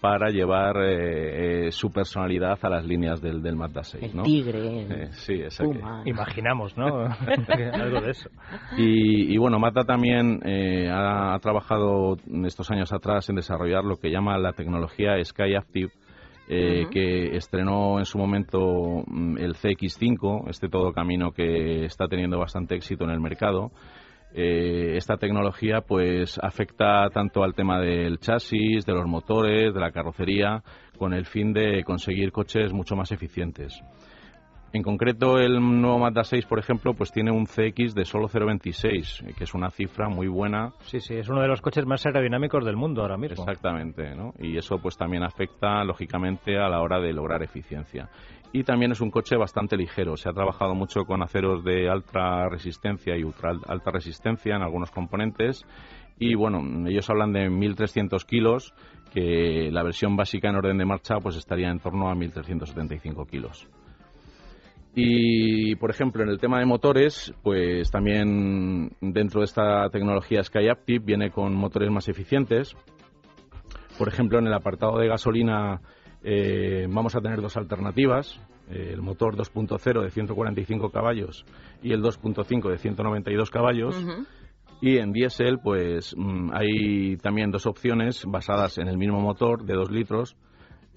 para 0.01 0.29
llevar 0.29 0.77
eh, 0.77 1.67
eh, 1.67 1.71
su 1.71 1.91
personalidad 1.91 2.57
a 2.61 2.69
las 2.69 2.85
líneas 2.85 3.21
del, 3.21 3.41
del 3.41 3.55
Mazda 3.55 3.83
6. 3.83 4.03
El 4.15 4.23
tigre. 4.23 4.81
Eh, 4.81 5.07
sí, 5.11 5.33
exacto. 5.33 5.79
Imaginamos, 6.05 6.77
¿no? 6.77 6.85
Algo 7.73 8.01
de 8.01 8.11
eso. 8.11 8.29
Y, 8.77 9.37
bueno, 9.37 9.59
Mazda 9.59 9.83
también 9.83 10.39
ha, 10.91 11.37
trabajado 11.41 12.17
estos 12.45 12.71
años 12.71 12.93
atrás 12.93 13.29
en 13.29 13.35
desarrollar 13.35 13.83
lo 13.83 13.97
que 13.97 14.09
llama 14.09 14.37
la 14.37 14.53
tecnología 14.53 15.23
Sky 15.23 15.55
Active, 15.55 15.91
eh, 16.51 16.87
que 16.89 17.35
estrenó 17.37 17.99
en 17.99 18.05
su 18.05 18.17
momento 18.17 19.03
mm, 19.05 19.37
el 19.37 19.53
CX5, 19.53 20.49
este 20.49 20.67
todo 20.67 20.91
camino 20.93 21.31
que 21.31 21.85
está 21.85 22.07
teniendo 22.07 22.39
bastante 22.39 22.73
éxito 22.73 23.03
en 23.03 23.11
el 23.11 23.19
mercado. 23.19 23.69
Eh, 24.33 24.95
esta 24.95 25.17
tecnología 25.17 25.81
pues 25.81 26.39
afecta 26.41 27.09
tanto 27.09 27.43
al 27.43 27.55
tema 27.55 27.79
del 27.79 28.19
chasis, 28.19 28.85
de 28.85 28.93
los 28.93 29.05
motores, 29.05 29.73
de 29.73 29.79
la 29.79 29.91
carrocería, 29.91 30.61
con 30.97 31.13
el 31.13 31.25
fin 31.25 31.53
de 31.53 31.83
conseguir 31.83 32.31
coches 32.31 32.71
mucho 32.71 32.95
más 32.95 33.11
eficientes. 33.11 33.81
En 34.71 34.83
concreto, 34.83 35.39
el 35.39 35.59
nuevo 35.59 35.97
Mazda 35.97 36.23
6, 36.23 36.45
por 36.45 36.59
ejemplo, 36.59 36.93
pues 36.93 37.11
tiene 37.11 37.31
un 37.31 37.47
CX 37.47 37.95
de 37.95 38.05
solo 38.05 38.27
0,26, 38.27 39.33
que 39.33 39.43
es 39.43 39.53
una 39.55 39.71
cifra 39.71 40.09
muy 40.09 40.27
buena. 40.27 40.73
Sí, 40.81 40.99
sí, 40.99 41.15
es 41.15 41.27
uno 41.27 41.41
de 41.41 41.47
los 41.47 41.59
coches 41.59 41.87
más 41.87 42.05
aerodinámicos 42.05 42.63
del 42.63 42.75
mundo 42.75 43.01
ahora 43.01 43.17
mismo. 43.17 43.43
Exactamente, 43.43 44.13
¿no? 44.13 44.33
Y 44.37 44.57
eso 44.57 44.77
pues 44.77 44.95
también 44.95 45.23
afecta, 45.23 45.83
lógicamente, 45.83 46.59
a 46.59 46.69
la 46.69 46.81
hora 46.81 46.99
de 46.99 47.13
lograr 47.13 47.41
eficiencia. 47.41 48.09
Y 48.51 48.63
también 48.63 48.91
es 48.91 49.01
un 49.01 49.11
coche 49.11 49.37
bastante 49.37 49.77
ligero. 49.77 50.17
Se 50.17 50.29
ha 50.29 50.33
trabajado 50.33 50.73
mucho 50.73 51.05
con 51.05 51.21
aceros 51.21 51.63
de 51.63 51.87
alta 51.87 52.49
resistencia 52.49 53.15
y 53.15 53.23
ultra 53.23 53.51
alta 53.67 53.91
resistencia 53.91 54.55
en 54.55 54.63
algunos 54.63 54.89
componentes. 54.89 55.65
Y 56.17 56.35
bueno, 56.35 56.87
ellos 56.87 57.09
hablan 57.09 57.31
de 57.31 57.49
1.300 57.49 58.25
kilos, 58.25 58.73
que 59.13 59.69
la 59.71 59.83
versión 59.83 60.15
básica 60.15 60.49
en 60.49 60.55
orden 60.55 60.77
de 60.77 60.85
marcha 60.85 61.19
pues 61.19 61.35
estaría 61.35 61.69
en 61.69 61.79
torno 61.79 62.09
a 62.09 62.15
1.375 62.15 63.27
kilos. 63.29 63.69
Y, 64.95 65.75
por 65.75 65.91
ejemplo, 65.91 66.23
en 66.23 66.29
el 66.29 66.39
tema 66.39 66.59
de 66.59 66.65
motores, 66.65 67.33
pues 67.43 67.91
también 67.91 68.91
dentro 68.99 69.41
de 69.41 69.45
esta 69.45 69.87
tecnología 69.91 70.43
SkyAptive 70.43 71.05
viene 71.05 71.29
con 71.29 71.53
motores 71.53 71.91
más 71.91 72.09
eficientes. 72.09 72.75
Por 73.97 74.07
ejemplo, 74.07 74.39
en 74.39 74.47
el 74.47 74.53
apartado 74.53 74.97
de 74.97 75.07
gasolina 75.07 75.81
eh, 76.23 76.87
vamos 76.89 77.15
a 77.15 77.21
tener 77.21 77.41
dos 77.41 77.57
alternativas. 77.57 78.39
Eh, 78.69 78.91
el 78.93 79.01
motor 79.01 79.35
2.0 79.35 80.03
de 80.03 80.11
145 80.11 80.91
caballos 80.91 81.43
y 81.81 81.91
el 81.91 82.03
2.5 82.03 82.69
de 82.69 82.77
192 82.77 83.49
caballos. 83.49 84.05
Y 84.81 84.97
en 84.97 85.11
diésel, 85.11 85.59
pues 85.59 86.15
mm, 86.15 86.51
hay 86.53 87.17
también 87.17 87.51
dos 87.51 87.65
opciones 87.65 88.23
basadas 88.25 88.77
en 88.77 88.87
el 88.87 88.97
mismo 88.97 89.19
motor 89.19 89.65
de 89.65 89.73
2 89.73 89.91
litros 89.91 90.37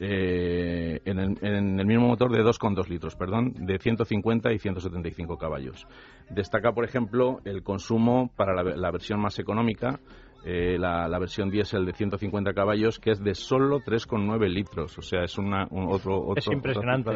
eh, 0.05 1.01
en, 1.05 1.19
el, 1.19 1.87
mismo 1.87 2.09
motor 2.09 2.33
de 2.33 2.43
2,2 2.43 2.89
litros, 2.89 3.15
perdón, 3.15 3.53
de 3.55 3.79
150 3.79 4.53
y 4.53 4.59
175 4.59 5.39
caballos. 5.39 5.87
Destaca, 6.29 6.73
por 6.73 6.85
ejemplo, 6.85 7.39
el 7.45 7.63
consumo 7.63 8.33
para 8.35 8.65
la, 8.65 8.91
versión 8.91 9.21
más 9.21 9.39
económica, 9.39 10.01
eh, 10.45 10.77
la, 10.79 11.19
versión 11.19 11.51
diésel 11.51 11.87
de 11.87 11.93
150 11.93 12.53
caballos, 12.53 12.99
que 12.99 13.11
es 13.11 13.23
de 13.23 13.35
solo 13.35 13.81
3,9 13.81 14.49
litros. 14.49 14.99
O 14.99 15.03
sea, 15.03 15.23
es 15.25 15.39
una, 15.39 15.65
otro, 15.71 16.21
otro, 16.21 16.35
Es 16.37 16.47
impresionante 16.49 17.11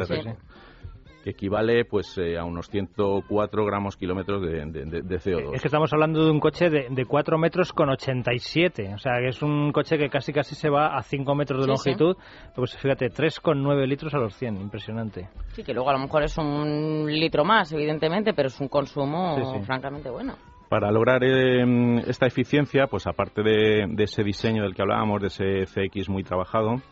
que 1.27 1.31
equivale 1.31 1.85
pues 1.85 2.17
eh, 2.19 2.39
a 2.39 2.45
unos 2.45 2.69
104 2.69 3.65
gramos 3.65 3.97
kilómetros 3.97 4.43
de, 4.43 4.63
CO2. 4.63 5.55
Es 5.55 5.61
que 5.61 5.67
estamos 5.67 5.93
hablando 5.93 6.25
de 6.25 6.31
un 6.31 6.39
coche 6.39 6.71
de, 6.71 6.87
de 6.89 7.05
4 7.05 7.37
metros 7.37 7.73
con 7.73 7.89
87, 7.91 8.95
o 8.95 8.99
sea, 8.99 9.15
que 9.19 9.31
es 9.31 9.43
un 9.43 9.73
coche 9.73 9.99
que 9.99 10.09
casi 10.09 10.33
casi 10.33 10.55
se 10.55 10.71
va 10.71 10.97
a 10.97 11.03
5 11.03 11.35
metros 11.35 11.63
de 11.63 11.67
longitud, 11.67 12.17
pues 12.55 12.77
fíjate, 12.79 13.07
3,9 13.11 13.87
litros 13.89 14.15
a 14.15 14.19
los 14.19 14.37
100, 14.37 14.61
impresionante. 14.61 15.29
Sí, 15.49 15.65
que 15.65 15.75
luego 15.75 15.91
a 15.91 15.95
lo 15.95 15.99
mejor 15.99 16.23
es 16.23 16.39
un 16.39 17.07
litro 17.09 17.45
más, 17.45 17.73
evidentemente, 17.73 18.33
pero 18.33 18.47
es 18.47 18.61
un 18.61 18.69
consumo 18.69 19.61
francamente 19.65 20.09
bueno. 20.11 20.37
Para 20.69 20.91
lograr 20.91 21.23
eh, 21.23 22.03
esta 22.09 22.27
eficiencia, 22.27 22.89
pues 22.89 23.07
aparte 23.07 23.43
de, 23.43 23.87
ese 23.99 24.25
diseño 24.25 24.65
del 24.65 24.75
que 24.75 24.83
hablábamos, 24.83 25.21
de 25.21 25.29
ese 25.29 25.65
CX 25.67 26.09
muy 26.09 26.25
trabajado, 26.25 26.83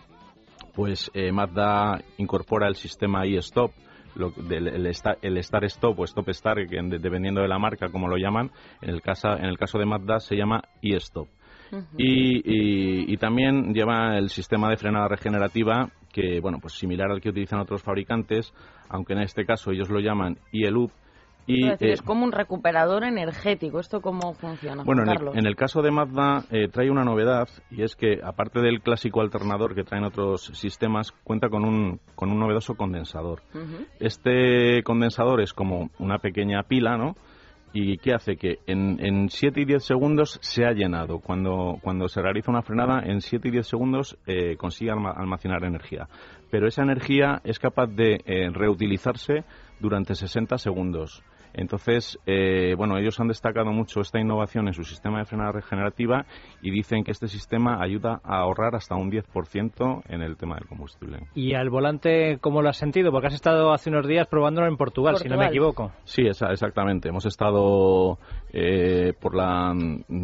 pues 0.75 1.11
eh, 1.13 1.33
Mazda 1.33 2.01
incorpora 2.19 2.69
el 2.69 2.77
sistema 2.77 3.25
e-stop, 3.25 3.73
del, 4.49 4.69
el, 4.69 4.87
el 5.23 5.37
Star 5.39 5.65
Stop 5.65 5.99
o 5.99 6.05
Stop 6.05 6.29
Star, 6.29 6.57
dependiendo 6.57 7.41
de 7.41 7.49
la 7.49 7.59
marca, 7.59 7.89
como 7.89 8.07
lo 8.07 8.17
llaman, 8.17 8.53
en 8.81 8.91
el, 8.91 9.03
caso, 9.03 9.37
en 9.37 9.47
el 9.47 9.59
caso 9.59 9.79
de 9.79 9.87
Mazda 9.87 10.21
se 10.21 10.37
llama 10.37 10.63
e-Stop. 10.81 11.27
y, 11.99 13.13
y, 13.13 13.17
también 13.17 13.75
lleva 13.75 14.17
el 14.17 14.29
sistema 14.29 14.71
de 14.71 14.77
frenada 14.77 15.09
regenerativa 15.09 15.89
que, 16.13 16.39
bueno, 16.39 16.59
pues 16.61 16.75
similar 16.75 17.11
al 17.11 17.21
que 17.21 17.31
utilizan 17.31 17.59
otros 17.59 17.83
fabricantes, 17.83 18.55
aunque 18.89 19.15
en 19.15 19.23
este 19.23 19.45
caso 19.45 19.73
ellos 19.73 19.91
lo 19.91 19.99
llaman 19.99 20.39
e-Loop, 20.53 20.93
y, 21.47 21.67
es, 21.69 21.81
eh, 21.81 21.95
como 22.05 22.25
un 22.25 22.33
recuperador 22.33 23.05
energético. 23.05 23.81
¿Esto 23.81 24.01
cómo 24.01 24.35
funciona? 24.35 24.83
Bueno, 24.85 25.03
en 25.35 25.47
el, 25.47 25.57
caso 25.57 25.83
de 25.83 25.91
Mazda 25.91 26.45
eh, 26.51 26.69
trae 26.69 26.91
una 26.91 27.05
novedad 27.05 27.49
y 27.71 27.83
es 27.83 27.97
que 27.97 28.21
aparte 28.23 28.61
del 28.61 28.81
clásico 28.81 29.21
alternador 29.21 29.75
que 29.75 29.85
traen 29.85 30.05
otros 30.05 30.51
sistemas, 30.55 31.13
cuenta 31.25 31.49
con 31.49 31.65
un, 31.65 32.01
con 32.15 32.31
un 32.31 32.39
novedoso 32.39 32.75
condensador. 32.75 33.43
Este 34.01 34.83
condensador 34.83 35.41
es 35.41 35.53
como 35.53 35.91
una 35.99 36.19
pequeña 36.19 36.63
pila, 36.63 36.97
¿no? 36.97 37.15
¿Y 37.77 37.99
qué 37.99 38.15
hace? 38.15 38.37
Que 38.37 38.61
en, 38.69 39.05
en 39.05 39.29
7 39.29 39.61
y 39.61 39.65
10 39.65 39.85
segundos 39.85 40.39
se 40.43 40.65
ha 40.65 40.71
llenado. 40.71 41.19
Cuando, 41.19 41.79
cuando 41.83 42.07
se 42.07 42.23
realiza 42.23 42.53
una 42.53 42.63
frenada, 42.63 43.03
en 43.05 43.21
7 43.21 43.49
y 43.49 43.51
10 43.51 43.67
segundos 43.67 44.17
eh, 44.27 44.57
consigue 44.57 44.93
almacenar 44.93 45.65
energía. 45.65 46.09
Pero 46.53 46.69
esa 46.69 46.85
energía 46.85 47.41
es 47.43 47.59
capaz 47.59 47.89
de 47.89 48.21
eh, 48.27 48.49
reutilizarse 48.53 49.43
durante 49.81 50.15
60 50.15 50.57
segundos. 50.59 51.25
Entonces, 51.55 52.19
eh, 52.27 52.75
bueno, 52.77 52.99
ellos 52.99 53.19
han 53.21 53.29
destacado 53.29 53.73
mucho 53.73 54.01
esta 54.01 54.21
innovación 54.21 54.67
en 54.67 54.75
su 54.75 54.85
sistema 54.85 55.21
de 55.21 55.25
frenada 55.25 55.53
regenerativa 55.53 56.27
y 56.63 56.71
dicen 56.71 57.05
que 57.05 57.13
este 57.13 57.29
sistema 57.29 57.81
ayuda 57.81 58.21
a 58.25 58.39
ahorrar 58.39 58.75
hasta 58.75 58.97
un 58.97 59.11
10% 59.11 60.03
en 60.09 60.23
el 60.23 60.37
tema 60.37 60.57
del 60.57 60.67
combustible. 60.67 61.29
¿Y 61.35 61.55
al 61.55 61.71
volante 61.71 62.39
cómo 62.41 62.61
lo 62.61 62.69
has 62.69 62.77
sentido? 62.77 63.13
Porque 63.13 63.29
has 63.29 63.35
estado 63.35 63.73
hace 63.73 63.91
unos 63.91 64.07
días 64.07 64.27
probándolo 64.27 64.67
en 64.67 64.77
Portugal, 64.77 65.17
si 65.17 65.29
no 65.29 65.37
me 65.37 65.47
equivoco. 65.47 65.93
Sí, 66.05 66.23
exactamente. 66.23 67.09
Hemos 67.09 67.27
estado 67.27 68.19
eh, 68.53 69.13
por 69.21 69.35
la 69.35 69.73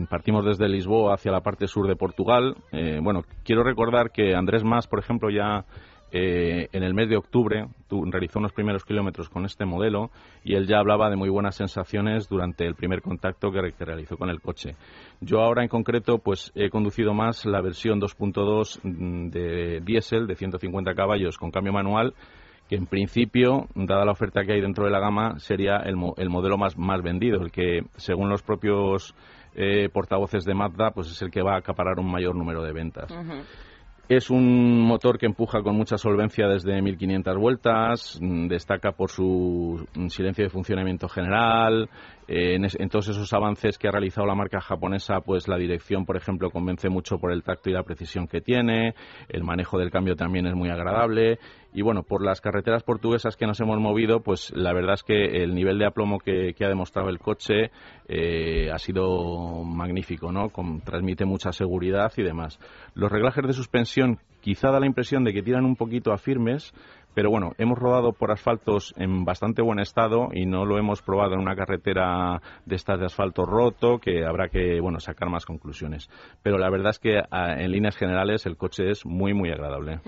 partimos 0.08 0.44
desde 0.44 0.68
Lisboa 0.68 1.14
hacia 1.14 1.32
la 1.32 1.40
parte 1.40 1.66
sur 1.66 1.86
de 1.86 1.96
Portugal. 1.96 2.56
Eh, 2.72 2.98
bueno, 3.02 3.22
quiero 3.44 3.62
recordar 3.62 4.10
que 4.10 4.34
Andrés 4.34 4.64
Más, 4.64 4.86
por 4.86 4.98
ejemplo, 4.98 5.30
ya 5.30 5.64
eh, 6.12 6.68
en 6.72 6.82
el 6.82 6.94
mes 6.94 7.08
de 7.08 7.16
octubre 7.16 7.66
realizó 7.88 8.38
unos 8.38 8.52
primeros 8.52 8.84
kilómetros 8.84 9.28
con 9.28 9.44
este 9.44 9.64
modelo 9.64 10.10
y 10.44 10.54
él 10.54 10.66
ya 10.66 10.78
hablaba 10.78 11.10
de 11.10 11.16
muy 11.16 11.28
buenas 11.28 11.56
sensaciones 11.56 12.28
durante 12.28 12.66
el 12.66 12.74
primer 12.74 13.02
contacto 13.02 13.50
que, 13.50 13.60
realizó 13.78 14.16
con 14.16 14.30
el 14.30 14.40
coche. 14.40 14.76
Yo 15.20 15.40
ahora 15.40 15.62
en 15.62 15.68
concreto 15.68 16.18
pues 16.18 16.52
he 16.54 16.70
conducido 16.70 17.14
más 17.14 17.44
la 17.46 17.60
versión 17.60 18.00
2.2 18.00 18.80
mm, 18.82 19.30
de 19.30 19.80
diésel 19.84 20.26
de 20.26 20.34
150 20.34 20.94
caballos 20.94 21.38
con 21.38 21.50
cambio 21.50 21.72
manual 21.72 22.14
que 22.68 22.76
en 22.76 22.86
principio, 22.86 23.66
dada 23.74 24.04
la 24.04 24.12
oferta 24.12 24.44
que 24.44 24.52
hay 24.52 24.60
dentro 24.60 24.84
de 24.84 24.92
la 24.92 25.00
gama, 25.00 25.40
sería 25.40 25.78
el, 25.78 25.96
modelo 25.96 26.56
más, 26.56 26.78
más 26.78 27.02
vendido, 27.02 27.42
el 27.42 27.50
que 27.50 27.80
según 27.96 28.28
los 28.28 28.44
propios 28.44 29.12
eh, 29.56 29.88
portavoces 29.92 30.44
de 30.44 30.54
Mazda, 30.54 30.92
pues 30.92 31.10
es 31.10 31.20
el 31.20 31.32
que 31.32 31.42
va 31.42 31.54
a 31.54 31.58
acaparar 31.58 31.98
un 31.98 32.08
mayor 32.08 32.36
número 32.36 32.62
de 32.62 32.72
ventas. 32.72 33.12
Es 34.10 34.28
un 34.28 34.80
motor 34.80 35.18
que 35.18 35.26
empuja 35.26 35.62
con 35.62 35.76
mucha 35.76 35.96
solvencia 35.96 36.48
desde 36.48 36.82
1500 36.82 37.36
vueltas, 37.38 38.18
mm, 38.20 38.48
destaca 38.48 38.90
por 38.90 39.08
su 39.08 39.86
silencio 40.08 40.42
de 40.42 40.50
funcionamiento 40.50 41.08
general, 41.08 41.88
en, 42.32 42.88
todos 42.88 43.08
esos 43.08 43.32
avances 43.32 43.76
que 43.76 43.88
ha 43.88 43.90
realizado 43.90 44.24
la 44.24 44.36
marca 44.36 44.60
japonesa, 44.60 45.20
pues 45.20 45.48
la 45.48 45.56
dirección, 45.56 46.06
por 46.06 46.16
ejemplo, 46.16 46.50
convence 46.50 46.88
mucho 46.88 47.18
por 47.18 47.32
el 47.32 47.42
tacto 47.42 47.70
y 47.70 47.72
la 47.72 47.82
precisión 47.82 48.28
que 48.28 48.40
tiene, 48.40 48.94
el 49.28 49.42
manejo 49.42 49.78
del 49.78 49.90
cambio 49.90 50.14
también 50.14 50.46
es 50.46 50.54
muy 50.54 50.70
agradable 50.70 51.40
y 51.72 51.82
bueno, 51.82 52.02
por 52.02 52.24
las 52.24 52.40
carreteras 52.40 52.82
portuguesas 52.82 53.36
que 53.36 53.46
nos 53.46 53.60
hemos 53.60 53.78
movido, 53.80 54.20
pues 54.20 54.52
la 54.54 54.72
verdad 54.72 54.94
es 54.94 55.02
que 55.02 55.42
el 55.42 55.54
nivel 55.54 55.78
de 55.78 55.86
aplomo 55.86 56.18
que, 56.18 56.54
ha 56.60 56.68
demostrado 56.68 57.08
el 57.08 57.18
coche 57.18 57.70
eh, 58.08 58.70
ha 58.72 58.78
sido 58.78 59.64
magnífico, 59.64 60.30
¿no? 60.30 60.50
transmite 60.84 61.24
mucha 61.24 61.52
seguridad 61.52 62.12
y 62.16 62.22
demás. 62.22 62.58
Los 62.94 63.10
reglajes 63.10 63.44
de 63.44 63.52
suspensión 63.52 64.18
quizá 64.40 64.70
da 64.70 64.80
la 64.80 64.86
impresión 64.86 65.24
de 65.24 65.32
que 65.32 65.42
tiran 65.42 65.64
un 65.64 65.76
poquito 65.76 66.12
a 66.12 66.18
firmes, 66.18 66.72
pero 67.14 67.30
bueno, 67.30 67.52
hemos 67.58 67.78
rodado 67.78 68.12
por 68.12 68.30
asfaltos 68.30 68.94
en 68.96 69.24
bastante 69.24 69.62
buen 69.62 69.80
estado 69.80 70.28
y 70.32 70.46
no 70.46 70.64
lo 70.64 70.78
hemos 70.78 71.02
probado 71.02 71.34
en 71.34 71.40
una 71.40 71.56
carretera 71.56 72.40
de 72.66 72.76
estas 72.76 72.98
de 72.98 73.06
asfalto 73.06 73.44
roto, 73.44 73.98
que 73.98 74.24
habrá 74.24 74.48
que, 74.48 74.80
bueno, 74.80 75.00
sacar 75.00 75.28
más 75.28 75.46
conclusiones. 75.46 76.08
Pero 76.42 76.58
la 76.58 76.70
verdad 76.70 76.90
es 76.90 76.98
que 76.98 77.20
en 77.30 77.70
líneas 77.70 77.96
generales 77.96 78.46
el 78.46 78.56
coche 78.56 78.90
es 78.90 79.04
muy, 79.04 79.34
muy 79.34 79.50
agradable. 79.50 80.00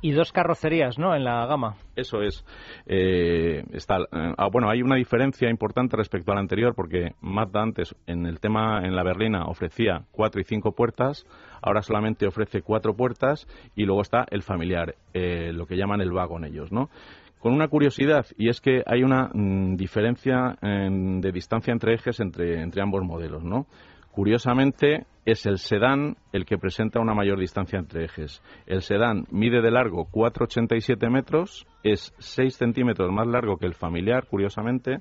Y 0.00 0.12
dos 0.12 0.32
carrocerías, 0.32 0.98
¿no?, 0.98 1.14
en 1.14 1.24
la 1.24 1.46
gama. 1.46 1.76
Eso 1.96 2.22
es. 2.22 2.44
Eh, 2.86 3.64
está, 3.72 3.98
eh, 3.98 4.34
ah, 4.36 4.48
bueno, 4.50 4.70
hay 4.70 4.82
una 4.82 4.96
diferencia 4.96 5.50
importante 5.50 5.96
respecto 5.96 6.32
al 6.32 6.38
anterior 6.38 6.74
porque 6.74 7.14
Mazda 7.20 7.62
antes 7.62 7.94
en 8.06 8.26
el 8.26 8.40
tema, 8.40 8.80
en 8.84 8.94
la 8.96 9.02
berlina, 9.02 9.44
ofrecía 9.46 10.04
cuatro 10.10 10.40
y 10.40 10.44
cinco 10.44 10.72
puertas 10.72 11.26
ahora 11.62 11.82
solamente 11.82 12.26
ofrece 12.26 12.62
cuatro 12.62 12.94
puertas 12.94 13.46
y 13.74 13.84
luego 13.84 14.02
está 14.02 14.26
el 14.30 14.42
familiar, 14.42 14.94
eh, 15.14 15.52
lo 15.52 15.66
que 15.66 15.76
llaman 15.76 16.00
el 16.00 16.12
vagón 16.12 16.44
ellos, 16.44 16.72
¿no? 16.72 16.90
Con 17.38 17.54
una 17.54 17.68
curiosidad, 17.68 18.26
y 18.36 18.50
es 18.50 18.60
que 18.60 18.82
hay 18.86 19.02
una 19.02 19.30
mm, 19.32 19.76
diferencia 19.76 20.58
de 20.60 21.32
distancia 21.32 21.72
entre 21.72 21.94
ejes 21.94 22.20
entre, 22.20 22.60
entre 22.60 22.82
ambos 22.82 23.02
modelos, 23.02 23.42
¿no? 23.42 23.66
Curiosamente, 24.12 25.06
es 25.24 25.46
el 25.46 25.58
sedán 25.58 26.16
el 26.32 26.44
que 26.44 26.58
presenta 26.58 27.00
una 27.00 27.14
mayor 27.14 27.38
distancia 27.38 27.78
entre 27.78 28.04
ejes. 28.04 28.42
El 28.66 28.82
sedán 28.82 29.26
mide 29.30 29.62
de 29.62 29.70
largo 29.70 30.08
4,87 30.10 31.08
metros, 31.10 31.66
es 31.82 32.12
6 32.18 32.56
centímetros 32.56 33.12
más 33.12 33.26
largo 33.26 33.56
que 33.56 33.66
el 33.66 33.74
familiar, 33.74 34.26
curiosamente, 34.26 34.98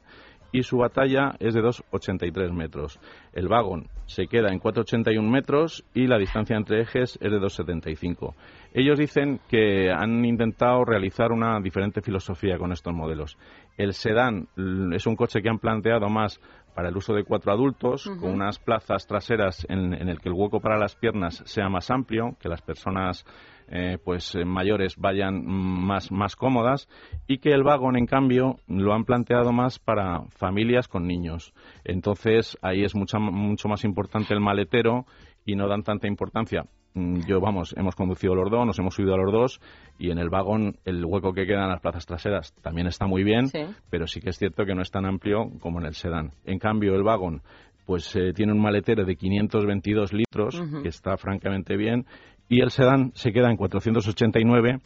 y 0.51 0.63
su 0.63 0.77
batalla 0.77 1.35
es 1.39 1.53
de 1.53 1.61
2,83 1.61 2.51
metros. 2.51 2.99
El 3.33 3.47
vagón 3.47 3.87
se 4.05 4.27
queda 4.27 4.51
en 4.51 4.59
4,81 4.59 5.21
metros 5.29 5.85
y 5.93 6.07
la 6.07 6.17
distancia 6.17 6.57
entre 6.57 6.81
ejes 6.81 7.17
es 7.21 7.31
de 7.31 7.39
2,75. 7.39 8.33
Ellos 8.73 8.97
dicen 8.97 9.39
que 9.47 9.91
han 9.91 10.25
intentado 10.25 10.83
realizar 10.85 11.31
una 11.31 11.59
diferente 11.59 12.01
filosofía 12.01 12.57
con 12.57 12.71
estos 12.71 12.93
modelos. 12.93 13.37
El 13.77 13.93
sedán 13.93 14.47
es 14.93 15.05
un 15.05 15.15
coche 15.15 15.41
que 15.41 15.49
han 15.49 15.59
planteado 15.59 16.09
más 16.09 16.39
para 16.73 16.89
el 16.89 16.97
uso 16.97 17.13
de 17.13 17.23
cuatro 17.23 17.51
adultos, 17.51 18.09
con 18.19 18.31
unas 18.31 18.57
plazas 18.59 19.05
traseras 19.05 19.65
en, 19.69 19.93
en 19.93 20.07
el 20.07 20.19
que 20.19 20.29
el 20.29 20.35
hueco 20.35 20.61
para 20.61 20.77
las 20.77 20.95
piernas 20.95 21.41
sea 21.45 21.67
más 21.67 21.91
amplio, 21.91 22.37
que 22.39 22.47
las 22.47 22.61
personas 22.61 23.25
eh, 23.71 23.97
pues 24.03 24.33
eh, 24.35 24.45
mayores 24.45 24.95
vayan 24.97 25.45
más, 25.45 26.11
más 26.11 26.35
cómodas 26.35 26.87
y 27.27 27.37
que 27.37 27.49
el 27.51 27.63
vagón, 27.63 27.95
en 27.97 28.05
cambio, 28.05 28.57
lo 28.67 28.93
han 28.93 29.05
planteado 29.05 29.51
más 29.51 29.79
para 29.79 30.21
familias 30.37 30.87
con 30.87 31.05
niños. 31.07 31.53
Entonces, 31.83 32.57
ahí 32.61 32.83
es 32.83 32.95
mucha, 32.95 33.19
mucho 33.19 33.67
más 33.67 33.83
importante 33.83 34.33
el 34.33 34.39
maletero 34.39 35.05
y 35.45 35.55
no 35.55 35.67
dan 35.67 35.83
tanta 35.83 36.07
importancia. 36.07 36.63
Mm, 36.93 37.19
Yo, 37.27 37.39
vamos, 37.39 37.73
hemos 37.77 37.95
conducido 37.95 38.33
los 38.35 38.49
dos, 38.49 38.65
nos 38.65 38.79
hemos 38.79 38.95
subido 38.95 39.13
a 39.13 39.17
los 39.17 39.31
dos 39.31 39.61
y 39.99 40.09
en 40.11 40.17
el 40.17 40.29
vagón 40.29 40.77
el 40.85 41.05
hueco 41.05 41.33
que 41.33 41.45
queda 41.45 41.63
en 41.63 41.69
las 41.69 41.81
plazas 41.81 42.05
traseras 42.05 42.53
también 42.61 42.87
está 42.87 43.05
muy 43.05 43.23
bien, 43.23 43.47
Sí. 43.47 43.59
pero 43.91 44.07
sí 44.07 44.19
que 44.21 44.29
es 44.31 44.37
cierto 44.37 44.65
que 44.65 44.73
no 44.73 44.81
es 44.81 44.89
tan 44.91 45.05
amplio 45.05 45.51
como 45.61 45.79
en 45.79 45.85
el 45.85 45.93
sedán. 45.93 46.31
En 46.45 46.57
cambio, 46.59 46.95
el 46.95 47.03
vagón 47.03 47.41
pues 47.85 48.15
eh, 48.15 48.33
tiene 48.33 48.51
un 48.53 48.61
maletero 48.61 49.03
de 49.03 49.15
522 49.15 50.13
litros, 50.13 50.61
que 50.83 50.89
está 50.89 51.17
francamente 51.17 51.75
bien, 51.75 52.05
y 52.49 52.61
el 52.61 52.71
sedán 52.71 53.11
se 53.13 53.31
queda 53.31 53.49
en 53.49 53.57
489, 53.57 54.79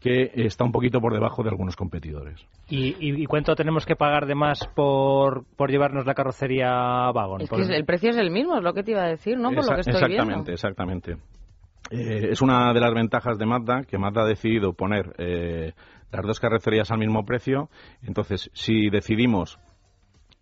que 0.00 0.30
está 0.34 0.64
un 0.64 0.72
poquito 0.72 1.00
por 1.00 1.12
debajo 1.12 1.42
de 1.42 1.50
algunos 1.50 1.76
competidores. 1.76 2.40
¿Y, 2.68 3.24
cuánto 3.26 3.54
tenemos 3.54 3.84
que 3.84 3.94
pagar 3.94 4.26
de 4.26 4.34
más 4.34 4.66
por, 4.74 5.44
por 5.56 5.70
llevarnos 5.70 6.06
la 6.06 6.14
carrocería 6.14 6.70
Vagon? 7.12 7.42
Es 7.42 7.48
Por- 7.50 7.66
que 7.66 7.76
el 7.76 7.84
precio 7.84 8.10
es 8.10 8.16
el 8.16 8.30
mismo, 8.30 8.56
es 8.56 8.62
lo 8.62 8.72
que 8.72 8.82
te 8.82 8.92
iba 8.92 9.02
a 9.04 9.08
decir, 9.08 9.36
¿no? 9.38 9.50
Por 9.50 9.64
lo 9.64 9.74
que 9.74 9.80
estoy 9.80 9.94
exactamente, 9.94 10.32
viendo. 10.34 10.52
exactamente. 10.52 11.16
Eh, 11.90 12.28
es 12.30 12.40
una 12.40 12.72
de 12.72 12.80
las 12.80 12.94
ventajas 12.94 13.36
de 13.38 13.46
Mazda, 13.46 13.82
que 13.82 13.98
Mazda 13.98 14.22
ha 14.22 14.26
decidido 14.26 14.72
poner 14.72 15.12
eh, 15.18 15.72
las 16.10 16.22
dos 16.24 16.40
carrocerías 16.40 16.90
al 16.90 16.98
mismo 16.98 17.24
precio. 17.24 17.68
Entonces, 18.02 18.50
si 18.54 18.88
decidimos 18.90 19.58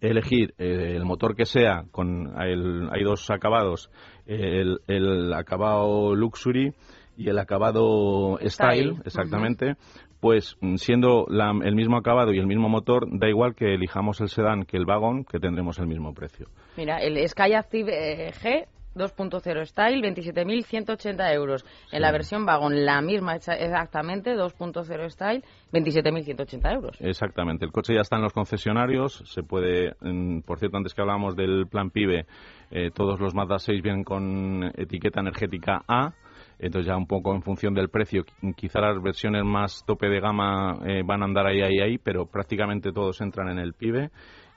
elegir 0.01 0.55
eh, 0.59 0.95
el 0.97 1.05
motor 1.05 1.35
que 1.37 1.45
sea, 1.47 1.85
con 1.91 2.33
el- 2.41 2.89
hay 2.93 3.03
dos 3.05 3.31
acabados, 3.31 3.91
el, 4.27 4.81
el 4.87 5.33
acabado 5.33 6.15
Luxury 6.15 6.73
y 7.17 7.29
el 7.29 7.39
acabado 7.39 8.39
Style, 8.43 8.51
Style, 8.51 8.95
exactamente, 9.05 9.75
pues 10.21 10.57
mm, 10.61 10.77
siendo 10.77 11.27
la- 11.29 11.53
el 11.65 11.75
mismo 11.75 11.97
acabado 11.97 12.33
y 12.33 12.39
el 12.39 12.47
mismo 12.47 12.69
motor, 12.69 13.07
da 13.11 13.29
igual 13.29 13.55
que 13.55 13.75
elijamos 13.75 14.21
el 14.21 14.29
sedán 14.29 14.65
que 14.65 14.77
el 14.77 14.87
vagón, 14.87 15.25
que 15.25 15.39
tendremos 15.39 15.79
el 15.79 15.87
mismo 15.87 16.15
precio. 16.15 16.47
Mira, 16.77 16.99
el 16.99 17.17
Sky 17.29 17.55
Active 17.55 18.29
eh, 18.29 18.33
G 18.33 18.67
2.0 18.95 19.65
Style, 19.67 20.03
27.180 20.03 21.33
euros. 21.35 21.65
En 21.93 22.03
la 22.03 22.13
versión 22.13 22.45
Wagon, 22.47 22.85
la 22.85 23.01
misma 23.01 23.37
exa- 23.37 23.57
exactamente, 23.59 24.35
2.0 24.37 25.11
Style, 25.11 25.43
27.180 25.73 26.73
euros. 26.75 26.97
Exactamente, 27.01 27.65
el 27.65 27.73
coche 27.73 27.95
ya 27.95 28.01
está 28.01 28.17
en 28.17 28.23
los 28.23 28.33
concesionarios, 28.33 29.23
se 29.27 29.43
puede, 29.43 29.95
mm, 30.01 30.41
por 30.41 30.59
cierto, 30.59 30.77
antes 30.77 30.95
que 30.95 31.01
hablábamos 31.03 31.37
del 31.37 31.67
plan 31.69 31.91
PIBE, 31.91 32.27
eh, 32.71 32.91
todos 32.95 33.21
los 33.21 33.35
Mazda 33.35 33.59
6 33.59 33.83
vienen 33.83 34.05
con 34.05 34.71
etiqueta 34.77 35.21
energética 35.21 35.83
A, 35.89 36.13
entonces 36.59 36.87
ya 36.87 36.97
un 36.97 37.07
poco 37.07 37.35
en 37.35 37.43
función 37.43 37.73
del 37.75 37.89
precio, 37.89 38.23
qui- 38.25 38.55
quizá 38.55 38.81
las 38.81 39.03
versiones 39.03 39.45
más 39.45 39.83
tope 39.87 40.09
de 40.09 40.21
gama 40.21 40.79
eh, 40.87 41.03
van 41.05 41.23
a 41.23 41.25
andar 41.25 41.47
ahí, 41.47 41.63
ahí, 41.63 41.81
ahí, 41.81 41.99
pero 41.99 42.27
prácticamente 42.27 42.93
todos 42.93 43.21
entran 43.21 43.49
en 43.49 43.59
el 43.59 43.73
PIBE. 43.73 44.11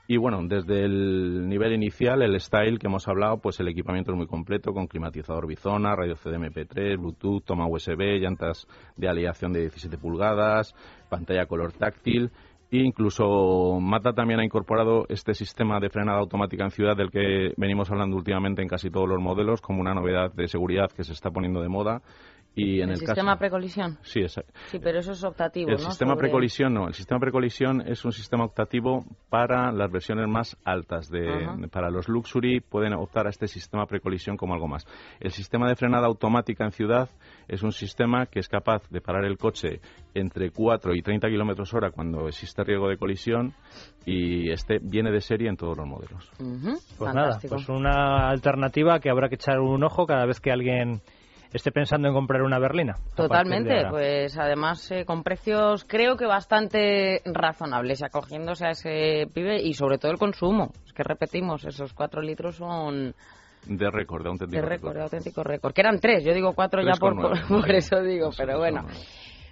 Y 0.06 0.18
bueno, 0.18 0.40
desde 0.42 0.84
el 0.84 1.48
nivel 1.48 1.72
inicial, 1.72 2.20
el 2.20 2.38
style 2.38 2.78
que 2.78 2.88
hemos 2.88 3.08
hablado, 3.08 3.38
pues 3.38 3.58
el 3.60 3.68
equipamiento 3.68 4.12
es 4.12 4.18
muy 4.18 4.26
completo, 4.26 4.74
con 4.74 4.86
climatizador 4.86 5.46
bizona, 5.46 5.96
radio 5.96 6.14
CDMP3, 6.14 6.98
Bluetooth, 6.98 7.42
toma 7.44 7.66
USB, 7.66 8.20
llantas 8.20 8.66
de 8.96 9.08
aleación 9.08 9.54
de 9.54 9.60
17 9.60 9.96
pulgadas, 9.96 10.74
pantalla 11.08 11.46
color 11.46 11.72
táctil. 11.72 12.30
E 12.70 12.78
incluso 12.78 13.78
Mazda 13.80 14.12
también 14.12 14.40
ha 14.40 14.44
incorporado 14.44 15.06
este 15.08 15.32
sistema 15.32 15.80
de 15.80 15.88
frenada 15.88 16.18
automática 16.18 16.64
en 16.64 16.70
ciudad 16.70 16.96
del 16.96 17.10
que 17.10 17.54
venimos 17.56 17.90
hablando 17.90 18.16
últimamente 18.16 18.62
en 18.62 18.68
casi 18.68 18.90
todos 18.90 19.08
los 19.08 19.20
modelos 19.20 19.62
como 19.62 19.80
una 19.80 19.94
novedad 19.94 20.32
de 20.34 20.48
seguridad 20.48 20.90
que 20.90 21.04
se 21.04 21.12
está 21.12 21.30
poniendo 21.30 21.62
de 21.62 21.68
moda 21.68 22.02
y 22.56 22.76
en 22.80 22.84
el, 22.84 22.90
el, 22.92 22.96
sistema 22.98 23.32
caso 23.32 23.38
precolisión. 23.40 23.98
sí, 24.02 24.24
Sí, 24.66 24.78
pero 24.78 25.00
eso 25.00 25.12
es 25.12 25.24
optativo, 25.24 25.70
el 25.70 25.76
¿no? 25.76 25.90
sistema 25.90 26.12
Sobre- 26.12 26.28
precolisión 26.28 26.74
no, 26.74 26.86
el 26.88 26.94
sistema 26.94 27.18
precolisión 27.20 27.80
es 27.86 28.04
un 28.04 28.12
sistema 28.12 28.44
optativo 28.44 29.04
para 29.28 29.72
las 29.72 29.90
versiones 29.90 30.28
más 30.28 30.56
altas 30.64 31.08
de, 31.10 31.68
para 31.72 31.90
los 31.90 32.08
luxury 32.08 32.60
pueden 32.60 32.92
optar 32.94 33.26
a 33.26 33.30
este 33.30 33.48
sistema 33.48 33.86
precolisión 33.86 34.36
como 34.36 34.54
algo 34.54 34.68
más. 34.68 34.86
El 35.20 35.30
sistema 35.32 35.68
de 35.68 35.74
frenada 35.76 36.06
automática 36.06 36.64
en 36.64 36.72
ciudad 36.72 37.08
es 37.48 37.62
un 37.62 37.72
sistema 37.72 38.26
que 38.26 38.38
es 38.40 38.48
capaz 38.48 38.88
de 38.90 39.00
parar 39.00 39.24
el 39.24 39.36
coche 39.36 39.80
entre 40.14 40.50
4 40.50 40.94
y 40.94 41.02
30 41.02 41.28
kilómetros 41.28 41.74
hora 41.74 41.90
cuando 41.90 42.28
existe 42.28 42.62
riesgo 42.62 42.88
de 42.88 42.96
colisión 42.96 43.52
y 44.06 44.50
este 44.50 44.78
viene 44.80 45.10
de 45.10 45.20
serie 45.20 45.48
en 45.48 45.56
todos 45.56 45.76
los 45.76 45.86
modelos. 45.86 46.30
Pues 46.98 47.14
nada, 47.14 47.38
pues 47.48 47.68
una 47.68 48.28
alternativa 48.28 49.00
que 49.00 49.10
habrá 49.10 49.28
que 49.28 49.34
echar 49.36 49.60
un 49.60 49.82
ojo 49.82 50.06
cada 50.06 50.26
vez 50.26 50.40
que 50.40 50.52
alguien 50.52 51.00
esté 51.54 51.70
pensando 51.70 52.08
en 52.08 52.14
comprar 52.14 52.42
una 52.42 52.58
berlina. 52.58 52.94
de 52.94 53.14
Totalmente, 53.14 53.86
pues 53.88 54.36
además 54.36 54.90
eh, 54.90 55.04
con 55.04 55.22
precios 55.22 55.84
creo 55.84 56.16
que 56.16 56.26
bastante 56.26 57.22
razonables, 57.24 58.02
acogiéndose 58.02 58.66
a 58.66 58.70
ese 58.70 59.28
pibe 59.32 59.62
y 59.62 59.74
sobre 59.74 59.98
todo 59.98 60.10
el 60.10 60.18
consumo. 60.18 60.72
Es 60.84 60.92
que 60.92 61.04
repetimos, 61.04 61.64
esos 61.64 61.92
cuatro 61.92 62.22
litros 62.22 62.56
son 62.56 63.14
De 63.66 63.90
récord, 63.90 64.22
de 64.22 64.24
de 64.24 64.30
auténtico 64.30 64.66
récord, 64.66 64.94
de 64.96 65.02
auténtico 65.02 65.44
récord. 65.44 65.72
Que 65.72 65.80
eran 65.80 66.00
tres, 66.00 66.24
yo 66.24 66.34
digo 66.34 66.54
cuatro 66.54 66.82
ya 66.82 66.94
por, 66.98 67.14
por, 67.48 67.70
eso 67.70 68.02
digo, 68.02 68.30
pero 68.36 68.58
bueno. 68.58 68.84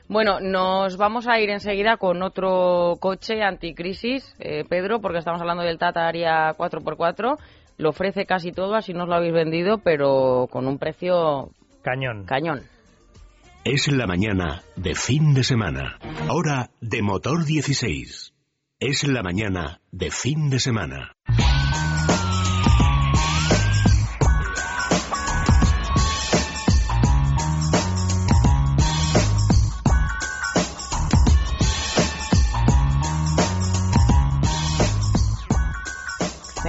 Bueno, 0.08 0.40
nos 0.40 0.96
vamos 0.96 1.28
a 1.28 1.38
ir 1.38 1.50
enseguida 1.50 1.96
con 1.96 2.22
otro 2.22 2.96
coche 3.00 3.42
anticrisis, 3.42 4.34
eh, 4.40 4.64
Pedro, 4.68 5.00
porque 5.00 5.18
estamos 5.18 5.40
hablando 5.40 5.62
del 5.62 5.78
Tata 5.78 6.06
Aria 6.06 6.52
4x4. 6.54 7.38
Lo 7.78 7.90
ofrece 7.90 8.26
casi 8.26 8.52
todo, 8.52 8.74
así 8.74 8.92
nos 8.92 9.08
lo 9.08 9.14
habéis 9.14 9.32
vendido, 9.32 9.78
pero 9.78 10.48
con 10.50 10.66
un 10.66 10.78
precio 10.78 11.52
Cañón. 11.82 12.24
cañón. 12.24 12.62
Es 13.64 13.88
la 13.88 14.06
mañana 14.06 14.62
de 14.76 14.94
fin 14.94 15.34
de 15.34 15.44
semana. 15.44 15.98
Hora 16.28 16.70
de 16.80 17.02
motor 17.02 17.44
16. 17.44 18.32
Es 18.80 19.06
la 19.06 19.22
mañana 19.22 19.80
de 19.90 20.10
fin 20.10 20.50
de 20.50 20.58
semana. 20.58 21.12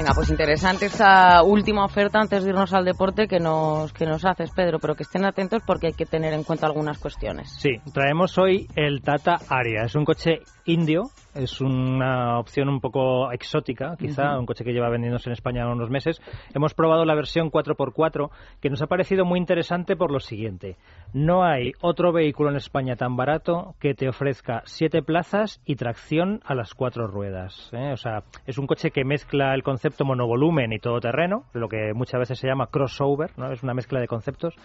Venga, 0.03 0.15
pues 0.15 0.31
interesante 0.31 0.87
esta 0.87 1.43
última 1.43 1.85
oferta 1.85 2.19
antes 2.19 2.43
de 2.43 2.49
irnos 2.49 2.73
al 2.73 2.83
deporte 2.83 3.25
que 3.25 3.39
nos, 3.39 3.93
que 3.93 4.05
nos 4.05 4.25
haces, 4.25 4.51
Pedro, 4.51 4.77
pero 4.77 4.95
que 4.95 5.03
estén 5.03 5.23
atentos 5.23 5.63
porque 5.65 5.87
hay 5.87 5.93
que 5.93 6.05
tener 6.05 6.33
en 6.33 6.43
cuenta 6.43 6.67
algunas 6.67 6.97
cuestiones. 6.97 7.49
Sí, 7.57 7.77
traemos 7.93 8.37
hoy 8.37 8.67
el 8.75 9.01
Tata 9.01 9.37
Aria. 9.47 9.83
Es 9.85 9.95
un 9.95 10.03
coche 10.03 10.39
indio, 10.65 11.03
es 11.35 11.61
una 11.61 12.39
opción 12.39 12.69
un 12.69 12.79
poco 12.79 13.31
exótica, 13.31 13.95
quizá, 13.97 14.37
un 14.37 14.45
coche 14.45 14.63
que 14.63 14.71
lleva 14.71 14.89
vendiéndose 14.89 15.29
en 15.29 15.33
España 15.33 15.67
unos 15.67 15.89
meses. 15.89 16.21
Hemos 16.53 16.73
probado 16.73 17.05
la 17.05 17.15
versión 17.15 17.51
4x4, 17.51 18.29
que 18.61 18.69
nos 18.69 18.81
ha 18.81 18.87
parecido 18.87 19.25
muy 19.25 19.39
interesante 19.39 19.95
por 19.95 20.11
lo 20.11 20.19
siguiente. 20.19 20.77
No 21.13 21.43
hay 21.43 21.71
otro 21.81 22.11
vehículo 22.11 22.49
en 22.49 22.55
España 22.55 22.95
tan 22.95 23.15
barato 23.15 23.75
que 23.79 23.93
te 23.93 24.07
ofrezca 24.07 24.61
siete 24.65 25.01
plazas 25.01 25.61
y 25.65 25.75
tracción 25.75 26.41
a 26.45 26.55
las 26.55 26.73
cuatro 26.73 27.07
ruedas. 27.07 27.69
¿eh? 27.73 27.91
O 27.91 27.97
sea, 27.97 28.23
es 28.45 28.57
un 28.57 28.67
coche 28.67 28.91
que 28.91 29.03
mezcla 29.03 29.53
el 29.53 29.63
concepto 29.63 30.05
monovolumen 30.05 30.73
y 30.73 30.79
todoterreno, 30.79 31.45
lo 31.53 31.67
que 31.67 31.93
muchas 31.93 32.19
veces 32.19 32.39
se 32.39 32.47
llama 32.47 32.67
crossover, 32.67 33.31
¿no? 33.37 33.51
Es 33.51 33.63
una 33.63 33.73
mezcla 33.73 33.99
de 33.99 34.07
conceptos. 34.07 34.55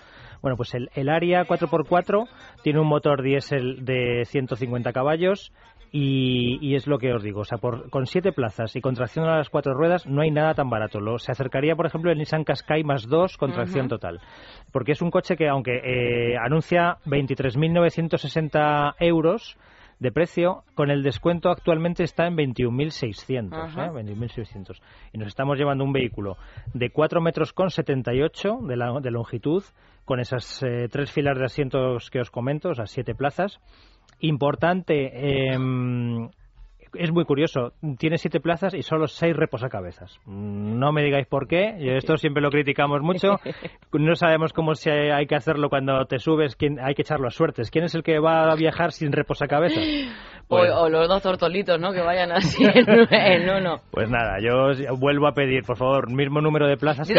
Bueno, 0.43 0.57
pues 0.57 0.75
el, 0.75 0.91
el 0.95 1.09
Aria 1.09 1.45
4x4 1.45 2.29
tiene 2.63 2.81
un 2.81 2.89
motor 2.89 3.23
diésel 3.23 3.85
de 3.85 4.25
150 4.25 4.93
caballos 4.93 5.53
y, 5.93 6.59
y 6.61 6.75
es 6.75 6.87
lo 6.87 6.99
que 6.99 7.13
os 7.13 7.23
digo, 7.23 7.41
o 7.41 7.45
sea, 7.45 7.59
por, 7.59 7.91
con 7.91 8.07
siete 8.07 8.33
plazas 8.33 8.75
y 8.77 8.81
con 8.81 8.95
tracción 8.95 9.27
a 9.27 9.37
las 9.37 9.51
cuatro 9.51 9.75
ruedas 9.75 10.07
no 10.07 10.23
hay 10.23 10.31
nada 10.31 10.55
tan 10.55 10.71
barato. 10.71 11.01
Lo, 11.01 11.19
se 11.19 11.33
acercaría, 11.33 11.77
por 11.77 11.87
ejemplo, 11.87 12.11
el 12.11 12.19
Nissan 12.19 12.45
Qashqai 12.45 12.85
más 12.85 13.07
2 13.07 13.37
con 13.37 13.53
tracción 13.53 13.87
Ujú. 13.87 13.97
total. 13.97 14.21
Porque 14.73 14.93
es 14.93 15.03
un 15.03 15.11
coche 15.11 15.37
que, 15.37 15.49
aunque 15.49 15.77
eh, 15.77 16.37
anuncia 16.37 16.99
23.960 17.07 18.95
euros, 19.01 19.57
de 19.99 20.13
precio. 20.13 20.65
Con 20.75 20.91
el 20.91 21.03
descuento 21.03 21.51
actualmente 21.51 22.05
está 22.05 22.27
en 22.27 22.37
21.600. 22.37 23.77
¿eh? 23.77 23.91
21.600. 23.91 24.81
Y 25.13 25.19
nos 25.19 25.29
estamos 25.29 25.59
llevando 25.59 25.85
un 25.85 25.93
vehículo 25.93 26.37
de 26.75 26.91
4 26.91 27.21
metros 27.21 27.53
con 27.53 27.71
78 27.71 28.59
de, 28.63 28.77
la, 28.77 29.01
de 29.01 29.11
longitud, 29.11 29.63
con 30.05 30.21
esas 30.21 30.63
eh, 30.63 30.89
tres 30.91 31.13
filas 31.13 31.39
de 31.39 31.45
asientos 31.45 32.11
que 32.11 32.21
os 32.21 32.31
comento, 32.31 32.71
esas 32.71 32.91
siete 32.91 33.15
plazas. 33.15 33.61
Importante, 34.21 35.11
eh, 35.15 35.57
es 36.95 37.13
muy 37.13 37.25
curioso. 37.25 37.73
Tiene 37.99 38.19
siete 38.19 38.41
plazas 38.41 38.75
y 38.75 38.83
solo 38.83 39.07
seis 39.07 39.37
reposacabezas. 39.37 40.19
No 40.27 40.93
me 40.93 41.03
digáis 41.03 41.27
por 41.27 41.47
qué. 41.47 41.75
Esto 41.97 42.17
siempre 42.17 42.43
lo 42.43 42.51
criticamos 42.51 43.03
mucho. 43.03 43.37
No 43.93 44.15
sabemos 44.15 44.53
cómo 44.53 44.75
se 44.75 45.13
hay 45.13 45.27
que 45.27 45.35
hacerlo 45.35 45.71
cuando 45.71 46.05
te 46.05 46.19
subes. 46.19 46.57
Quién, 46.57 46.79
hay 46.79 46.95
que 46.95 47.03
echar 47.03 47.21
las 47.21 47.35
suertes. 47.35 47.71
¿Quién 47.71 47.85
es 47.85 47.95
el 47.95 48.03
que 48.03 48.19
va 48.19 48.51
a 48.51 48.55
viajar 48.55 48.93
sin 48.93 49.13
reposacabezas? 49.13 49.83
Pues, 50.49 50.71
o, 50.75 50.89
los 50.89 51.07
dos 51.09 51.23
tortolitos, 51.23 51.79
¿no? 51.79 51.93
Que 51.93 52.01
vayan 52.01 52.33
así 52.33 52.65
en, 52.65 53.51
uno. 53.51 53.83
Pues 53.91 54.09
nada, 54.09 54.39
yo 54.41 54.73
vuelvo 54.97 55.29
a 55.29 55.33
pedir, 55.33 55.63
por 55.63 55.77
favor, 55.77 56.11
mismo 56.11 56.41
número 56.41 56.67
de 56.67 56.79
plazas. 56.79 57.07
De 57.07 57.15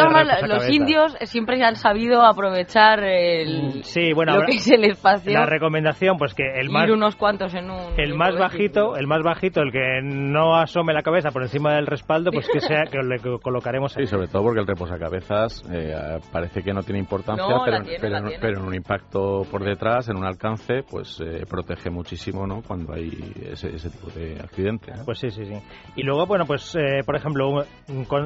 los 0.47 0.67
indios 0.69 1.15
siempre 1.23 1.63
han 1.63 1.75
sabido 1.75 2.23
aprovechar 2.23 3.03
el, 3.03 3.83
sí, 3.83 4.13
bueno, 4.13 4.35
lo 4.35 4.45
que 4.47 4.55
es 4.55 4.71
el 4.71 4.83
espacio. 4.83 5.31
La 5.31 5.45
recomendación, 5.45 6.17
pues 6.17 6.33
que 6.33 6.43
el 6.59 6.69
más... 6.69 6.87
Ir 6.87 6.93
unos 6.93 7.15
cuantos 7.15 7.53
en 7.53 7.69
un... 7.69 7.99
El 7.99 8.15
más 8.15 8.35
bajito, 8.35 8.95
el 8.95 9.05
más 9.05 9.21
bajito, 9.21 9.61
el 9.61 9.71
que 9.71 10.01
no 10.01 10.55
asome 10.55 10.93
la 10.93 11.03
cabeza 11.03 11.29
por 11.29 11.43
encima 11.43 11.75
del 11.75 11.85
respaldo, 11.85 12.31
pues 12.31 12.47
que 12.51 12.61
sea 12.61 12.85
que 12.89 12.97
le 12.97 13.19
colocaremos 13.39 13.95
ahí. 13.95 14.05
Sí, 14.05 14.09
sobre 14.09 14.27
todo 14.27 14.41
porque 14.43 14.61
el 14.61 14.67
reposacabezas 14.67 15.63
eh, 15.71 16.19
parece 16.31 16.63
que 16.63 16.73
no 16.73 16.81
tiene 16.81 16.99
importancia, 16.99 17.45
pero, 17.63 18.23
pero, 18.41 18.59
en 18.59 18.65
un 18.65 18.73
impacto 18.73 19.43
por 19.51 19.63
detrás, 19.63 20.09
en 20.09 20.17
un 20.17 20.25
alcance, 20.25 20.81
pues 20.89 21.21
eh, 21.21 21.43
protege 21.47 21.91
muchísimo, 21.91 22.47
¿no? 22.47 22.61
Cuando 22.61 22.93
hay 22.93 23.18
ese, 23.51 23.89
tipo 23.89 24.09
de 24.11 24.39
accidente. 24.39 24.93
Pues 25.05 25.19
sí, 25.19 25.29
sí, 25.29 25.45
sí. 25.45 25.55
Y 25.95 26.03
luego, 26.03 26.25
bueno, 26.25 26.45
pues 26.45 26.75
eh, 26.75 27.03
por 27.05 27.15
ejemplo, 27.15 27.63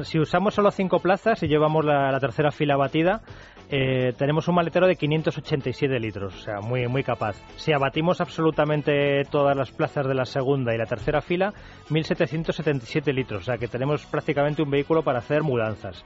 si 0.02 0.18
usamos 0.18 0.54
solo 0.54 0.70
cinco 0.70 0.98
plazas 0.98 1.42
y 1.42 1.48
llevamos 1.48 1.84
la, 1.84 2.18
tercera 2.20 2.50
fila 2.50 2.76
batida, 2.76 3.22
eh, 3.70 4.12
tenemos 4.16 4.48
un 4.48 4.54
maletero 4.54 4.86
de 4.86 4.96
587 4.96 5.98
litros, 5.98 6.34
o 6.34 6.38
sea, 6.38 6.60
muy, 6.60 6.86
muy 6.88 7.02
capaz. 7.02 7.36
Si 7.56 7.72
abatimos 7.72 8.20
absolutamente 8.20 9.24
todas 9.30 9.56
las 9.56 9.70
plazas 9.70 10.06
de 10.06 10.14
la 10.14 10.24
segunda 10.24 10.74
y 10.74 10.78
la 10.78 10.86
tercera 10.86 11.20
fila, 11.20 11.52
1.777 11.90 13.12
litros, 13.12 13.42
o 13.42 13.44
sea 13.44 13.58
que 13.58 13.68
tenemos 13.68 14.04
prácticamente 14.06 14.62
un 14.62 14.70
vehículo 14.70 15.02
para 15.02 15.18
hacer 15.18 15.42
mudanzas. 15.42 16.04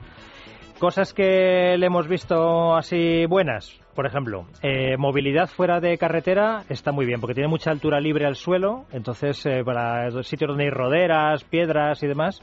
Cosas 0.79 1.13
que 1.13 1.77
le 1.77 1.87
hemos 1.87 2.07
visto 2.07 2.77
así 2.77 3.27
buenas, 3.27 3.81
por 3.97 4.07
ejemplo, 4.07 4.47
eh, 4.63 4.97
movilidad 4.97 5.49
fuera 5.49 5.81
de 5.81 5.99
carretera 5.99 6.63
está 6.69 6.93
muy 6.93 7.05
bien 7.05 7.21
porque 7.21 7.35
tiene 7.35 7.49
mucha 7.49 7.73
altura 7.73 8.01
libre 8.01 8.27
al 8.27 8.37
suelo, 8.37 8.85
entonces 8.93 9.45
eh, 9.45 9.65
para 9.65 10.09
sitios 10.23 10.51
donde 10.51 10.65
hay 10.65 10.71
roderas, 10.71 11.43
piedras 11.43 12.01
y 12.05 12.07
demás 12.07 12.41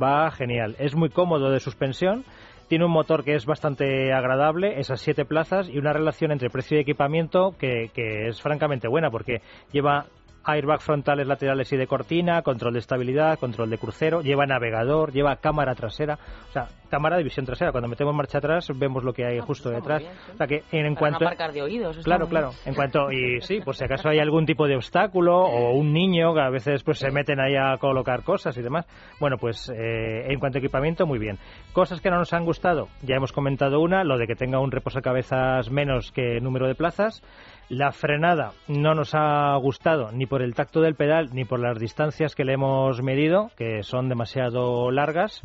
va 0.00 0.30
genial. 0.30 0.76
Es 0.78 0.94
muy 0.94 1.08
cómodo 1.08 1.50
de 1.50 1.60
suspensión, 1.60 2.24
tiene 2.68 2.84
un 2.84 2.92
motor 2.92 3.24
que 3.24 3.34
es 3.34 3.46
bastante 3.46 4.12
agradable, 4.12 4.78
esas 4.78 5.00
siete 5.00 5.24
plazas 5.24 5.66
y 5.70 5.78
una 5.78 5.94
relación 5.94 6.30
entre 6.30 6.50
precio 6.50 6.76
y 6.76 6.82
equipamiento 6.82 7.54
que, 7.58 7.90
que 7.94 8.28
es 8.28 8.42
francamente 8.42 8.86
buena 8.86 9.10
porque 9.10 9.40
lleva 9.72 10.04
airbag 10.48 10.80
frontales 10.80 11.26
laterales 11.26 11.72
y 11.72 11.76
de 11.76 11.86
cortina, 11.86 12.42
control 12.42 12.72
de 12.72 12.78
estabilidad, 12.80 13.38
control 13.38 13.70
de 13.70 13.78
crucero, 13.78 14.22
lleva 14.22 14.46
navegador, 14.46 15.12
lleva 15.12 15.36
cámara 15.36 15.74
trasera, 15.74 16.18
o 16.48 16.52
sea, 16.52 16.68
cámara 16.88 17.16
de 17.16 17.22
visión 17.22 17.46
trasera. 17.46 17.70
Cuando 17.70 17.88
metemos 17.88 18.14
marcha 18.14 18.38
atrás 18.38 18.68
vemos 18.74 19.04
lo 19.04 19.12
que 19.12 19.24
hay 19.24 19.36
ah, 19.36 19.44
pues 19.46 19.58
justo 19.58 19.70
detrás. 19.70 20.02
O 20.32 20.36
sea 20.36 20.46
que 20.46 20.62
en, 20.72 20.94
cuanto 20.94 21.24
de 21.52 21.62
oídos. 21.62 21.98
Claro, 21.98 22.28
claro. 22.28 22.50
En 22.64 22.74
cuanto 22.74 23.12
y 23.12 23.40
sí, 23.42 23.60
pues 23.64 23.78
si 23.78 23.84
acaso 23.84 24.08
hay 24.08 24.18
algún 24.18 24.46
tipo 24.46 24.66
de 24.66 24.76
obstáculo 24.76 25.38
o 25.44 25.72
un 25.72 25.92
niño 25.92 26.34
que 26.34 26.40
a 26.40 26.50
veces 26.50 26.82
pues 26.82 26.98
se 26.98 27.10
meten 27.10 27.40
ahí 27.40 27.54
a 27.56 27.76
colocar 27.78 28.22
cosas 28.22 28.56
y 28.56 28.62
demás. 28.62 28.86
Bueno, 29.20 29.36
pues 29.38 29.70
eh, 29.70 30.32
en 30.32 30.38
cuanto 30.38 30.58
a 30.58 30.60
equipamiento 30.60 31.06
muy 31.06 31.18
bien. 31.18 31.38
Cosas 31.72 32.00
que 32.00 32.10
no 32.10 32.18
nos 32.18 32.32
han 32.32 32.44
gustado, 32.44 32.88
ya 33.02 33.16
hemos 33.16 33.32
comentado 33.32 33.80
una, 33.80 34.04
lo 34.04 34.18
de 34.18 34.26
que 34.26 34.34
tenga 34.34 34.58
un 34.60 34.70
reposacabezas 34.70 35.70
menos 35.70 36.10
que 36.12 36.40
número 36.40 36.66
de 36.66 36.74
plazas. 36.74 37.22
La 37.68 37.92
frenada 37.92 38.52
no 38.66 38.94
nos 38.94 39.14
ha 39.14 39.54
gustado 39.56 40.10
ni 40.10 40.24
por 40.24 40.40
el 40.40 40.54
tacto 40.54 40.80
del 40.80 40.94
pedal 40.94 41.28
ni 41.34 41.44
por 41.44 41.60
las 41.60 41.78
distancias 41.78 42.34
que 42.34 42.44
le 42.44 42.54
hemos 42.54 43.02
medido, 43.02 43.50
que 43.56 43.82
son 43.82 44.08
demasiado 44.08 44.90
largas. 44.90 45.42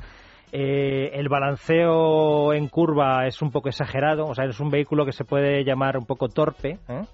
Eh, 0.55 1.09
el 1.15 1.29
balanceo 1.29 2.53
en 2.53 2.67
curva 2.69 3.25
es 3.25 3.41
un 3.41 3.49
poco 3.49 3.69
exagerado, 3.69 4.27
o 4.27 4.35
sea, 4.35 4.45
es 4.45 4.59
un 4.59 4.69
vehículo 4.69 5.03
que 5.03 5.11
se 5.11 5.25
puede 5.25 5.65
llamar 5.65 5.97
un 5.97 6.05
poco 6.05 6.29
torpe. 6.29 6.77
¿eh? 6.87 7.05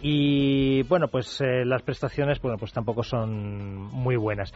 Y 0.00 0.82
bueno, 0.84 1.08
pues 1.08 1.40
eh, 1.40 1.64
las 1.66 1.82
prestaciones, 1.82 2.40
bueno, 2.40 2.56
pues 2.58 2.72
tampoco 2.72 3.02
son 3.02 3.76
muy 3.76 4.16
buenas. 4.16 4.54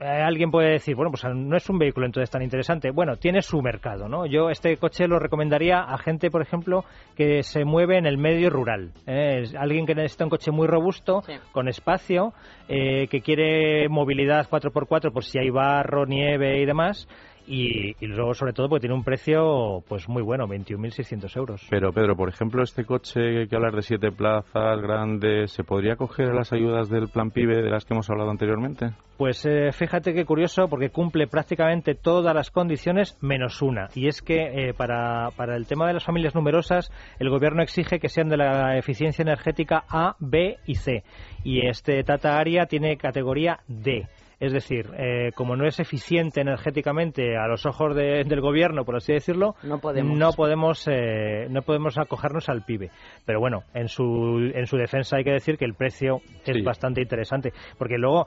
Eh, 0.00 0.04
alguien 0.06 0.50
puede 0.50 0.72
decir, 0.72 0.94
bueno, 0.96 1.10
pues 1.10 1.24
no 1.34 1.56
es 1.56 1.68
un 1.70 1.78
vehículo 1.78 2.06
entonces 2.06 2.30
tan 2.30 2.42
interesante. 2.42 2.90
Bueno, 2.90 3.16
tiene 3.16 3.42
su 3.42 3.60
mercado, 3.62 4.08
¿no? 4.08 4.26
Yo 4.26 4.50
este 4.50 4.76
coche 4.76 5.06
lo 5.06 5.18
recomendaría 5.18 5.80
a 5.80 5.98
gente, 5.98 6.30
por 6.30 6.42
ejemplo, 6.42 6.84
que 7.16 7.42
se 7.42 7.64
mueve 7.64 7.98
en 7.98 8.06
el 8.06 8.18
medio 8.18 8.50
rural. 8.50 8.92
¿eh? 9.06 9.44
alguien 9.58 9.86
que 9.86 9.94
necesita 9.94 10.24
un 10.24 10.30
coche 10.30 10.50
muy 10.50 10.66
robusto, 10.66 11.22
con 11.52 11.68
espacio, 11.68 12.32
eh, 12.68 13.06
que 13.08 13.20
quiere 13.20 13.88
movilidad 13.88 14.48
4x4 14.48 15.12
por 15.12 15.24
si 15.24 15.38
hay 15.38 15.50
barro, 15.50 16.06
nieve 16.06 16.60
y 16.60 16.66
demás 16.66 17.08
y, 17.46 17.94
luego 18.06 18.34
sobre 18.34 18.52
todo 18.52 18.68
porque 18.68 18.82
tiene 18.82 18.94
un 18.94 19.04
precio 19.04 19.82
pues 19.88 20.08
muy 20.08 20.22
bueno, 20.22 20.46
21.600 20.46 21.36
euros. 21.36 21.66
Pero 21.70 21.92
Pedro, 21.92 22.16
por 22.16 22.28
ejemplo, 22.28 22.62
este 22.62 22.84
coche 22.84 23.46
que 23.48 23.56
hablas 23.56 23.74
de 23.74 23.82
siete 23.82 24.10
plazas, 24.10 24.80
grande, 24.80 25.46
¿se 25.48 25.64
podría 25.64 25.96
coger 25.96 26.30
a 26.30 26.34
las 26.34 26.52
ayudas 26.52 26.88
del 26.88 27.08
plan 27.08 27.30
PIBE 27.30 27.62
de 27.62 27.70
las 27.70 27.84
que 27.84 27.94
hemos 27.94 28.08
hablado 28.10 28.30
anteriormente? 28.30 28.92
Pues 29.16 29.46
eh, 29.46 29.70
fíjate 29.72 30.12
qué 30.12 30.24
curioso 30.24 30.68
porque 30.68 30.90
cumple 30.90 31.28
prácticamente 31.28 31.94
todas 31.94 32.34
las 32.34 32.50
condiciones 32.50 33.16
menos 33.20 33.62
una 33.62 33.88
y 33.94 34.08
es 34.08 34.22
que 34.22 34.68
eh, 34.68 34.74
para, 34.74 35.30
para 35.36 35.56
el 35.56 35.66
tema 35.66 35.86
de 35.86 35.94
las 35.94 36.04
familias 36.04 36.34
numerosas 36.34 36.90
el 37.20 37.30
gobierno 37.30 37.62
exige 37.62 38.00
que 38.00 38.08
sean 38.08 38.28
de 38.28 38.38
la 38.38 38.76
eficiencia 38.76 39.22
energética 39.22 39.84
A, 39.88 40.16
B 40.18 40.56
y 40.66 40.74
C 40.74 41.04
y 41.44 41.64
este 41.68 42.02
Tata 42.02 42.38
Aria 42.38 42.66
tiene 42.66 42.96
categoría 42.96 43.60
D. 43.68 44.08
Es 44.44 44.52
decir, 44.52 44.90
eh, 44.98 45.30
como 45.34 45.56
no 45.56 45.66
es 45.66 45.80
eficiente 45.80 46.42
energéticamente 46.42 47.34
a 47.34 47.48
los 47.48 47.64
ojos 47.64 47.96
del 47.96 48.40
gobierno, 48.42 48.84
por 48.84 48.96
así 48.96 49.14
decirlo, 49.14 49.54
no 49.62 49.78
podemos, 49.78 50.18
no 50.18 50.32
podemos, 50.32 50.86
eh, 50.86 51.46
no 51.48 51.62
podemos 51.62 51.96
acogernos 51.96 52.50
al 52.50 52.62
PIB. 52.62 52.90
Pero 53.24 53.40
bueno, 53.40 53.62
en 53.72 53.88
su, 53.88 54.52
en 54.54 54.66
su 54.66 54.76
defensa 54.76 55.16
hay 55.16 55.24
que 55.24 55.32
decir 55.32 55.56
que 55.56 55.64
el 55.64 55.72
precio 55.72 56.20
es 56.44 56.62
bastante 56.62 57.00
interesante. 57.00 57.54
Porque 57.78 57.96
luego 57.96 58.26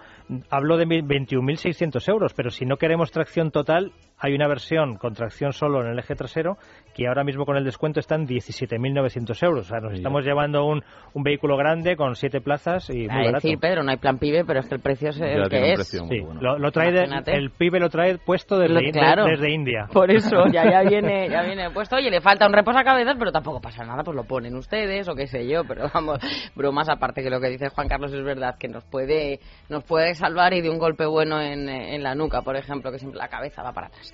hablo 0.50 0.78
de 0.78 0.88
21.600 0.88 2.10
euros, 2.10 2.34
pero 2.34 2.50
si 2.50 2.66
no 2.66 2.78
queremos 2.78 3.12
tracción 3.12 3.52
total, 3.52 3.92
hay 4.18 4.34
una 4.34 4.48
versión 4.48 4.98
con 4.98 5.14
tracción 5.14 5.54
solo 5.54 5.82
en 5.82 5.92
el 5.92 6.00
eje 6.00 6.16
trasero 6.16 6.58
que 6.98 7.08
ahora 7.08 7.24
mismo 7.24 7.46
con 7.46 7.56
el 7.58 7.64
descuento 7.64 8.00
está 8.00 8.16
en 8.16 8.26
17.900 8.28 9.44
euros. 9.46 9.68
O 9.68 9.70
sea, 9.70 9.80
nos 9.80 9.94
estamos 9.94 10.26
llevando 10.26 10.66
un, 10.66 10.84
un 11.14 11.24
vehículo 11.24 11.56
grande 11.56 11.96
con 11.96 12.16
siete 12.16 12.42
plazas 12.42 12.90
y 12.90 13.08
muy 13.08 13.26
barato. 13.26 13.48
Sí, 13.48 13.56
Pedro, 13.56 13.84
no 13.84 13.92
hay 13.92 13.98
plan 13.98 14.18
PIB, 14.18 14.46
pero 14.48 14.62
es 14.62 14.68
que 14.68 14.74
el 14.74 14.82
precio 14.82 15.10
es 15.10 15.22
el 15.22 15.48
que 15.48 15.74
es. 15.74 15.88
Sí, 15.88 16.00
lo, 16.42 16.72
trae 16.72 16.90
el 17.28 17.52
PIB 17.52 17.76
lo 17.76 17.90
trae 17.90 18.18
puesto 18.18 18.58
desde, 18.58 18.92
desde 18.92 19.54
India. 19.54 19.88
Por 19.94 20.10
eso, 20.10 20.48
ya, 20.52 20.68
ya, 20.72 20.82
viene, 20.90 21.30
ya 21.30 21.44
viene 21.44 21.70
puesto. 21.70 21.98
Oye, 21.98 22.10
le 22.10 22.20
falta 22.20 22.48
un 22.48 22.54
reposacabezas, 22.54 23.16
pero 23.20 23.32
tampoco 23.32 23.62
pasa 23.62 23.86
nada, 23.86 24.04
pues 24.04 24.16
lo 24.16 24.24
ponen 24.24 24.56
ustedes 24.56 25.08
o 25.08 25.14
qué 25.14 25.28
sé 25.28 25.48
yo. 25.48 25.66
Pero 25.68 25.92
vamos, 25.94 26.18
bromas 26.56 26.90
aparte 26.90 27.22
que 27.22 27.30
lo 27.30 27.40
que 27.40 27.50
dice 27.50 27.70
Juan 27.70 27.88
Carlos 27.88 28.12
es 28.12 28.24
verdad, 28.24 28.56
que 28.58 28.70
nos 28.70 28.84
puede, 28.86 29.40
nos 29.70 29.84
puede 29.84 30.16
salvar 30.16 30.56
y 30.56 30.62
de 30.62 30.72
un 30.72 30.80
golpe 30.80 31.06
bueno 31.06 31.40
en, 31.40 31.70
en 31.70 32.02
la 32.02 32.16
nuca, 32.16 32.42
por 32.42 32.56
ejemplo, 32.56 32.92
que 32.92 32.98
siempre 32.98 33.20
la 33.20 33.28
cabeza 33.28 33.62
va 33.62 33.72
para 33.72 33.88
atrás. 33.88 34.12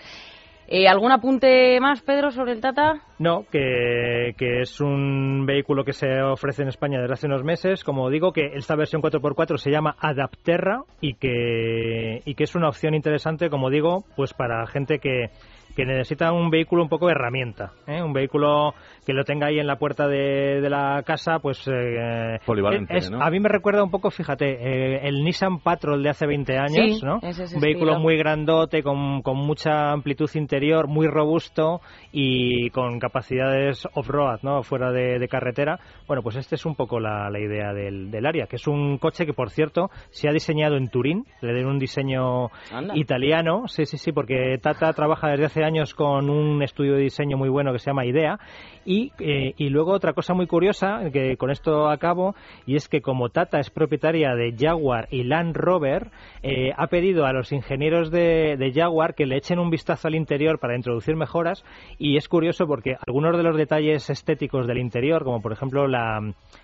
Eh, 0.76 0.88
¿Algún 0.88 1.12
apunte 1.12 1.80
más, 1.80 2.02
Pedro, 2.02 2.32
sobre 2.32 2.54
el 2.54 2.60
Tata? 2.60 2.96
No, 3.20 3.46
que, 3.52 4.34
es 4.40 4.82
un 4.82 5.46
vehículo 5.46 5.84
que 5.84 5.94
se 5.94 6.24
ofrece 6.24 6.64
en 6.64 6.70
España 6.70 7.00
desde 7.00 7.14
hace 7.14 7.28
unos 7.28 7.44
meses. 7.44 7.84
Como 7.84 8.10
digo, 8.10 8.34
que 8.34 8.56
esta 8.56 8.76
versión 8.76 9.00
4x4 9.04 9.58
se 9.58 9.70
llama 9.70 9.96
Adapterra 10.00 10.82
y 11.00 11.14
que, 11.14 12.24
y 12.26 12.34
que 12.34 12.44
es 12.44 12.56
una 12.56 12.70
opción 12.70 12.96
interesante, 12.96 13.52
como 13.52 13.70
digo, 13.70 14.04
pues 14.16 14.34
para 14.34 14.66
gente 14.66 14.98
que, 14.98 15.30
que 15.76 15.86
necesita 15.86 16.32
un 16.32 16.50
vehículo 16.50 16.84
un 16.84 16.90
poco 16.90 17.08
de 17.08 17.14
herramienta, 17.14 17.74
¿eh? 17.88 18.02
un 18.02 18.14
vehículo 18.14 18.74
que 19.06 19.14
lo 19.14 19.24
tenga 19.24 19.48
ahí 19.48 19.60
en 19.60 19.68
la 19.68 19.78
puerta 19.78 20.08
de, 20.08 20.62
la 20.70 21.04
casa, 21.06 21.40
pues... 21.40 21.68
Eh, 21.68 22.40
Polivalente, 22.46 22.96
A 23.20 23.30
mí 23.30 23.40
me 23.40 23.50
recuerda 23.50 23.84
un 23.84 23.92
poco, 23.92 24.10
fíjate, 24.12 24.46
eh, 24.46 25.08
el 25.08 25.24
Nissan 25.24 25.60
Patrol 25.60 26.02
de 26.02 26.10
hace 26.10 26.26
20 26.26 26.58
años, 26.58 27.04
¿no? 27.04 27.20
un 27.22 27.62
vehículo 27.62 28.00
muy 28.00 28.18
grandote, 28.18 28.82
con, 28.82 29.22
con, 29.22 29.38
mucha 29.38 29.92
amplitud 29.92 30.30
interior, 30.36 30.88
muy 30.88 31.08
robusto 31.08 31.82
y 32.12 32.70
con 32.70 33.00
capacidades 33.00 33.86
off-road, 33.94 34.40
¿no? 34.42 34.64
Fuera 34.64 34.92
de, 34.92 35.28
carretera. 35.28 35.80
Bueno, 36.08 36.22
pues 36.22 36.36
este 36.36 36.56
es 36.56 36.66
un 36.66 36.76
poco 36.76 37.00
la, 37.00 37.30
la 37.30 37.40
idea 37.40 37.74
del, 37.74 38.12
del, 38.12 38.26
área, 38.26 38.46
que 38.46 38.58
es 38.58 38.68
un 38.68 38.98
coche 38.98 39.26
que, 39.26 39.34
por 39.34 39.50
cierto, 39.50 39.90
se 40.12 40.30
ha 40.30 40.32
diseñado 40.32 40.78
en 40.78 40.90
Turín, 40.90 41.26
le 41.42 41.54
den 41.54 41.66
un 41.66 41.80
diseño 41.80 42.50
italiano, 42.94 43.68
sí, 43.68 43.86
sí, 43.86 43.98
sí, 43.98 44.12
porque 44.12 44.58
Tata 44.62 44.94
trabaja 44.94 45.30
desde 45.30 45.46
hace 45.46 45.64
años 45.64 45.94
con 45.94 46.30
un 46.30 46.62
estudio 46.62 46.94
de 46.94 47.02
diseño 47.02 47.38
muy 47.38 47.50
bueno 47.50 47.74
que 47.74 47.80
se 47.80 47.90
llama 47.90 48.06
IDEA 48.06 48.38
Y, 48.86 49.12
eh, 49.20 49.54
y 49.58 49.70
luego 49.70 49.92
otra 49.92 50.14
cosa 50.14 50.34
muy 50.34 50.48
curiosa, 50.48 51.10
que 51.12 51.38
con 51.38 51.52
esto 51.52 51.88
acabo, 51.90 52.36
y 52.66 52.76
es 52.76 52.90
que 52.90 53.02
como 53.02 53.30
Tata 53.30 53.60
es 53.60 53.70
propietaria 53.70 54.36
de 54.36 54.54
Jaguar 54.58 55.08
y 55.10 55.24
Land 55.24 55.56
Rover, 55.56 56.12
eh, 56.42 56.72
ha 56.76 56.88
pedido 56.88 57.26
a 57.26 57.34
los 57.34 57.52
ingenieros 57.52 58.12
de, 58.12 58.58
de 58.58 58.74
Jaguar 58.74 59.16
que 59.16 59.26
le 59.26 59.38
echen 59.38 59.60
un 59.60 59.70
vistazo 59.70 60.08
al 60.08 60.16
interior 60.16 60.60
para 60.60 60.76
introducir 60.76 61.16
mejoras. 61.16 61.64
Y 61.98 62.18
es 62.18 62.28
curioso 62.28 62.68
porque 62.68 62.98
algunos 63.08 63.38
de 63.38 63.44
los 63.44 63.56
detalles 63.56 64.10
estéticos 64.10 64.68
del 64.68 64.80
interior, 64.80 65.24
como 65.24 65.42
por 65.42 65.54
ejemplo 65.54 65.88
la, 65.88 66.20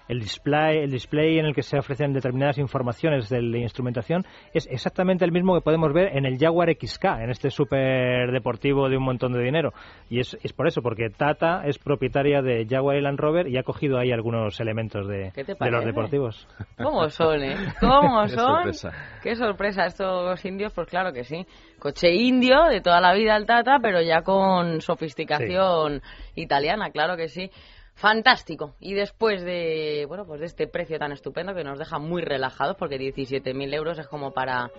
el, 0.07 0.19
display, 0.19 0.79
el 0.79 0.91
display 0.91 1.39
en 1.39 1.45
el 1.45 1.55
que 1.55 1.63
se 1.63 1.77
ofrecen 1.77 2.11
determinadas 2.11 2.57
informaciones 2.57 3.29
de 3.29 3.41
la 3.41 3.59
instrumentación, 3.59 4.25
es 4.53 4.67
exactamente 4.69 5.23
el 5.23 5.31
mismo 5.31 5.55
que 5.55 5.61
podemos 5.61 5.93
ver 5.93 6.17
en 6.17 6.25
el 6.25 6.37
Jaguar 6.37 6.69
XK, 6.69 7.05
en 7.21 7.29
este 7.29 7.49
super 7.49 8.31
deportivo 8.31 8.89
de 8.89 8.97
un 8.97 9.03
montón 9.03 9.31
de 9.31 9.41
dinero. 9.41 9.71
Y 10.09 10.19
es, 10.19 10.37
es 10.43 10.51
por 10.51 10.67
eso, 10.67 10.81
porque 10.81 11.09
Tata 11.09 11.63
es 11.65 11.77
propietaria 11.79 12.08
de 12.11 12.67
Jaguar 12.69 12.97
y 12.97 13.01
Land 13.01 13.19
Rover 13.19 13.47
y 13.47 13.57
ha 13.57 13.63
cogido 13.63 13.97
ahí 13.97 14.11
algunos 14.11 14.59
elementos 14.59 15.07
de, 15.07 15.31
¿Qué 15.33 15.43
de 15.43 15.71
los 15.71 15.85
deportivos. 15.85 16.47
¿Cómo 16.77 17.09
son, 17.09 17.43
eh? 17.43 17.55
¿Cómo 17.79 18.23
Qué 18.25 18.29
son? 18.29 18.55
sorpresa. 18.55 18.91
Qué 19.23 19.35
sorpresa. 19.35 19.85
Estos 19.85 20.45
indios, 20.45 20.73
pues 20.73 20.87
claro 20.87 21.13
que 21.13 21.23
sí. 21.23 21.45
Coche 21.79 22.11
indio 22.13 22.65
de 22.65 22.81
toda 22.81 22.99
la 22.99 23.13
vida 23.13 23.35
el 23.35 23.45
Tata, 23.45 23.79
pero 23.81 24.01
ya 24.01 24.21
con 24.21 24.81
sofisticación 24.81 26.01
italiana, 26.35 26.91
claro 26.91 27.15
que 27.15 27.27
sí. 27.27 27.49
Fantástico. 27.95 28.75
Y 28.79 28.93
después 28.93 29.43
de, 29.43 30.05
bueno, 30.07 30.25
pues 30.25 30.39
de 30.39 30.45
este 30.45 30.67
precio 30.67 30.97
tan 30.97 31.11
estupendo 31.11 31.53
que 31.53 31.65
nos 31.65 31.77
deja 31.77 31.99
muy 31.99 32.21
relajados, 32.21 32.77
porque 32.77 32.97
17.000 32.97 33.73
euros 33.73 33.99
es 33.99 34.07
como 34.07 34.31
para 34.31 34.71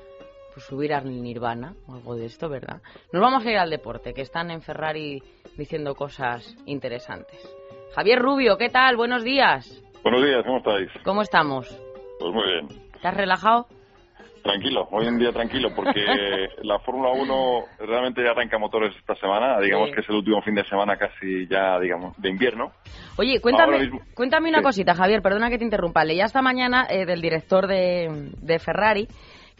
pues, 0.52 0.66
subir 0.66 0.92
al 0.94 1.22
Nirvana 1.22 1.74
o 1.86 1.94
algo 1.94 2.16
de 2.16 2.26
esto, 2.26 2.48
¿verdad? 2.48 2.80
Nos 3.12 3.22
vamos 3.22 3.44
a 3.44 3.50
ir 3.50 3.58
al 3.58 3.70
deporte, 3.70 4.12
que 4.14 4.22
están 4.22 4.50
en 4.50 4.62
Ferrari 4.62 5.22
diciendo 5.56 5.94
cosas 5.94 6.56
interesantes. 6.66 7.38
Javier 7.94 8.18
Rubio, 8.20 8.56
¿qué 8.56 8.68
tal? 8.68 8.96
Buenos 8.96 9.24
días. 9.24 9.82
Buenos 10.02 10.24
días, 10.24 10.42
¿cómo 10.44 10.58
estáis? 10.58 10.88
¿Cómo 11.04 11.22
estamos? 11.22 11.68
Pues 12.18 12.32
muy 12.32 12.44
bien. 12.46 12.68
¿Te 13.00 13.08
has 13.08 13.16
relajado? 13.16 13.66
Tranquilo, 14.42 14.88
hoy 14.90 15.06
en 15.06 15.18
día 15.18 15.32
tranquilo, 15.32 15.68
porque 15.76 16.00
la 16.62 16.78
Fórmula 16.78 17.10
1 17.10 17.64
realmente 17.80 18.22
ya 18.24 18.30
arranca 18.30 18.56
motores 18.58 18.94
esta 18.96 19.14
semana, 19.16 19.60
digamos 19.60 19.88
Sí. 19.90 19.94
que 19.94 20.00
es 20.00 20.08
el 20.08 20.16
último 20.16 20.40
fin 20.40 20.54
de 20.54 20.64
semana 20.64 20.96
casi 20.96 21.46
ya, 21.46 21.78
digamos, 21.78 22.16
de 22.16 22.30
invierno. 22.30 22.72
Oye, 23.18 23.38
cuéntame, 23.42 23.90
cuéntame 24.14 24.48
una 24.48 24.58
Sí. 24.58 24.64
cosita, 24.64 24.94
Javier, 24.94 25.20
perdona 25.20 25.50
que 25.50 25.58
te 25.58 25.64
interrumpa. 25.64 26.04
Leía 26.04 26.24
esta 26.24 26.40
mañana 26.40 26.86
eh, 26.88 27.04
del 27.04 27.20
director 27.20 27.66
de, 27.66 28.30
de 28.40 28.58
Ferrari 28.58 29.08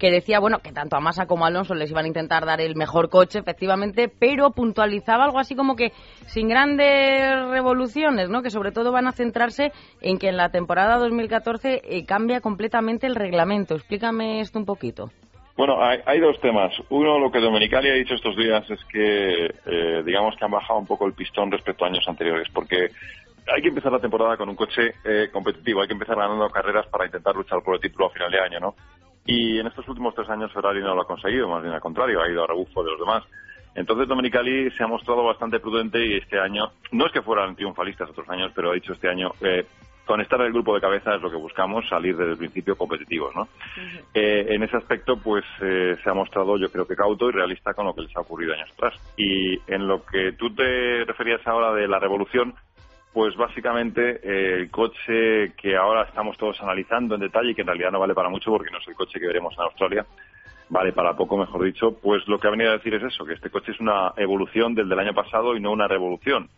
que 0.00 0.10
decía, 0.10 0.40
bueno, 0.40 0.58
que 0.58 0.72
tanto 0.72 0.96
a 0.96 1.00
Massa 1.00 1.26
como 1.26 1.44
a 1.44 1.48
Alonso 1.48 1.74
les 1.74 1.90
iban 1.90 2.06
a 2.06 2.08
intentar 2.08 2.46
dar 2.46 2.60
el 2.60 2.74
mejor 2.74 3.10
coche, 3.10 3.38
efectivamente, 3.38 4.08
pero 4.08 4.50
puntualizaba 4.50 5.24
algo 5.24 5.38
así 5.38 5.54
como 5.54 5.76
que 5.76 5.92
sin 6.26 6.48
grandes 6.48 7.48
revoluciones, 7.50 8.30
¿no? 8.30 8.42
Que 8.42 8.50
sobre 8.50 8.72
todo 8.72 8.90
van 8.90 9.06
a 9.06 9.12
centrarse 9.12 9.72
en 10.00 10.18
que 10.18 10.28
en 10.28 10.38
la 10.38 10.48
temporada 10.48 10.96
2014 10.96 11.82
eh, 11.84 12.04
cambia 12.06 12.40
completamente 12.40 13.06
el 13.06 13.14
reglamento. 13.14 13.74
Explícame 13.74 14.40
esto 14.40 14.58
un 14.58 14.64
poquito. 14.64 15.10
Bueno, 15.56 15.82
hay, 15.84 15.98
hay 16.06 16.20
dos 16.20 16.40
temas. 16.40 16.72
Uno, 16.88 17.18
lo 17.18 17.30
que 17.30 17.38
Domenicali 17.38 17.90
ha 17.90 17.94
dicho 17.94 18.14
estos 18.14 18.34
días 18.34 18.64
es 18.70 18.82
que, 18.90 19.52
eh, 19.66 20.02
digamos 20.06 20.34
que 20.36 20.44
han 20.46 20.50
bajado 20.50 20.78
un 20.78 20.86
poco 20.86 21.06
el 21.06 21.12
pistón 21.12 21.52
respecto 21.52 21.84
a 21.84 21.88
años 21.88 22.08
anteriores, 22.08 22.48
porque 22.54 22.88
hay 23.54 23.60
que 23.60 23.68
empezar 23.68 23.92
la 23.92 23.98
temporada 23.98 24.38
con 24.38 24.48
un 24.48 24.56
coche 24.56 24.94
eh, 25.04 25.28
competitivo, 25.30 25.82
hay 25.82 25.88
que 25.88 25.92
empezar 25.92 26.16
ganando 26.16 26.48
carreras 26.48 26.86
para 26.86 27.04
intentar 27.04 27.34
luchar 27.34 27.62
por 27.62 27.74
el 27.74 27.80
título 27.80 28.06
a 28.06 28.10
final 28.10 28.30
de 28.30 28.40
año, 28.40 28.60
¿no? 28.60 28.74
Y 29.26 29.58
en 29.58 29.66
estos 29.66 29.86
últimos 29.88 30.14
tres 30.14 30.28
años 30.28 30.52
Ferrari 30.52 30.80
no 30.80 30.94
lo 30.94 31.02
ha 31.02 31.06
conseguido, 31.06 31.48
más 31.48 31.62
bien 31.62 31.74
al 31.74 31.80
contrario, 31.80 32.22
ha 32.22 32.30
ido 32.30 32.44
a 32.44 32.46
rebufo 32.46 32.82
de 32.82 32.90
los 32.90 33.00
demás. 33.00 33.24
Entonces 33.74 34.08
Domenicali 34.08 34.70
se 34.72 34.82
ha 34.82 34.88
mostrado 34.88 35.24
bastante 35.24 35.60
prudente 35.60 36.04
y 36.04 36.16
este 36.16 36.38
año, 36.38 36.72
no 36.92 37.06
es 37.06 37.12
que 37.12 37.22
fueran 37.22 37.54
triunfalistas 37.54 38.10
otros 38.10 38.28
años, 38.28 38.50
pero 38.54 38.70
ha 38.70 38.74
dicho 38.74 38.92
este 38.92 39.08
año, 39.08 39.30
eh, 39.40 39.64
con 40.10 40.20
estar 40.20 40.40
en 40.40 40.46
el 40.46 40.52
grupo 40.52 40.74
de 40.74 40.80
cabeza 40.80 41.14
es 41.14 41.22
lo 41.22 41.30
que 41.30 41.36
buscamos, 41.36 41.88
salir 41.88 42.16
desde 42.16 42.32
el 42.32 42.36
principio 42.36 42.76
competitivos, 42.76 43.32
¿no? 43.36 43.46
Eh, 44.12 44.44
en 44.48 44.60
ese 44.64 44.76
aspecto, 44.76 45.16
pues 45.16 45.44
eh, 45.62 45.96
se 46.02 46.10
ha 46.10 46.14
mostrado, 46.14 46.58
yo 46.58 46.68
creo 46.72 46.84
que 46.84 46.96
cauto 46.96 47.28
y 47.28 47.32
realista 47.32 47.74
con 47.74 47.86
lo 47.86 47.94
que 47.94 48.02
les 48.02 48.16
ha 48.16 48.20
ocurrido 48.22 48.54
años 48.54 48.68
atrás. 48.72 48.94
Y 49.16 49.56
en 49.72 49.86
lo 49.86 50.04
que 50.04 50.32
tú 50.32 50.52
te 50.52 51.04
referías 51.04 51.46
ahora 51.46 51.72
de 51.74 51.86
la 51.86 52.00
revolución, 52.00 52.56
pues 53.12 53.36
básicamente 53.36 54.20
eh, 54.22 54.54
el 54.60 54.70
coche 54.70 55.52
que 55.56 55.76
ahora 55.76 56.02
estamos 56.02 56.36
todos 56.36 56.60
analizando 56.60 57.14
en 57.14 57.22
detalle, 57.22 57.54
que 57.54 57.62
en 57.62 57.66
realidad 57.66 57.90
no 57.90 58.00
vale 58.00 58.14
para 58.14 58.28
mucho 58.28 58.50
porque 58.50 58.70
no 58.70 58.78
es 58.78 58.88
el 58.88 58.94
coche 58.94 59.18
que 59.18 59.26
veremos 59.26 59.54
en 59.58 59.64
Australia, 59.64 60.06
vale 60.68 60.92
para 60.92 61.16
poco, 61.16 61.36
mejor 61.36 61.64
dicho, 61.64 61.98
pues 62.00 62.26
lo 62.28 62.38
que 62.38 62.46
ha 62.46 62.52
venido 62.52 62.70
a 62.70 62.76
decir 62.76 62.94
es 62.94 63.02
eso, 63.02 63.24
que 63.24 63.34
este 63.34 63.50
coche 63.50 63.72
es 63.72 63.80
una 63.80 64.12
evolución 64.16 64.74
del 64.74 64.88
del 64.88 64.98
año 64.98 65.12
pasado 65.14 65.56
y 65.56 65.60
no 65.60 65.72
una 65.72 65.88
revolución. 65.88 66.48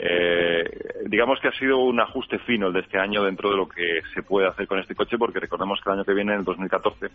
Eh, 0.00 0.64
digamos 1.06 1.40
que 1.40 1.48
ha 1.48 1.58
sido 1.58 1.78
un 1.78 2.00
ajuste 2.00 2.38
fino 2.40 2.68
el 2.68 2.72
de 2.72 2.80
este 2.80 2.98
año 2.98 3.24
dentro 3.24 3.50
de 3.50 3.56
lo 3.56 3.68
que 3.68 4.00
se 4.14 4.22
puede 4.22 4.46
hacer 4.46 4.66
con 4.68 4.78
este 4.78 4.94
coche, 4.94 5.18
porque 5.18 5.40
recordemos 5.40 5.80
que 5.80 5.90
el 5.90 5.96
año 5.96 6.04
que 6.04 6.14
viene, 6.14 6.32
en 6.32 6.38
el 6.38 6.44
2014, 6.44 7.08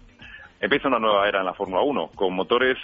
empieza 0.60 0.90
una 0.90 1.00
nueva 1.00 1.28
era 1.28 1.40
en 1.40 1.46
la 1.46 1.54
Fórmula 1.54 1.82
1, 1.82 2.12
con 2.14 2.34
motores 2.34 2.78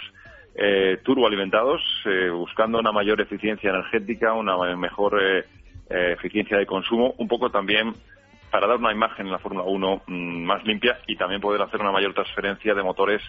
eh, 0.54 0.98
turboalimentados, 1.04 1.82
eh, 2.06 2.30
buscando 2.30 2.78
una 2.78 2.92
mayor 2.92 3.20
eficiencia 3.20 3.70
energética, 3.70 4.32
una 4.32 4.56
mejor 4.74 5.20
eh, 5.90 6.12
eficiencia 6.12 6.56
de 6.56 6.66
consumo, 6.66 7.14
un 7.18 7.28
poco 7.28 7.50
también 7.50 7.94
para 8.50 8.66
dar 8.66 8.78
una 8.78 8.92
imagen 8.92 9.26
en 9.26 9.32
la 9.32 9.38
Fórmula 9.38 9.64
1 9.64 10.02
mm, 10.06 10.44
más 10.44 10.64
limpia 10.64 10.98
y 11.06 11.16
también 11.16 11.40
poder 11.40 11.62
hacer 11.62 11.80
una 11.80 11.92
mayor 11.92 12.14
transferencia 12.14 12.74
de 12.74 12.82
motores 12.82 13.22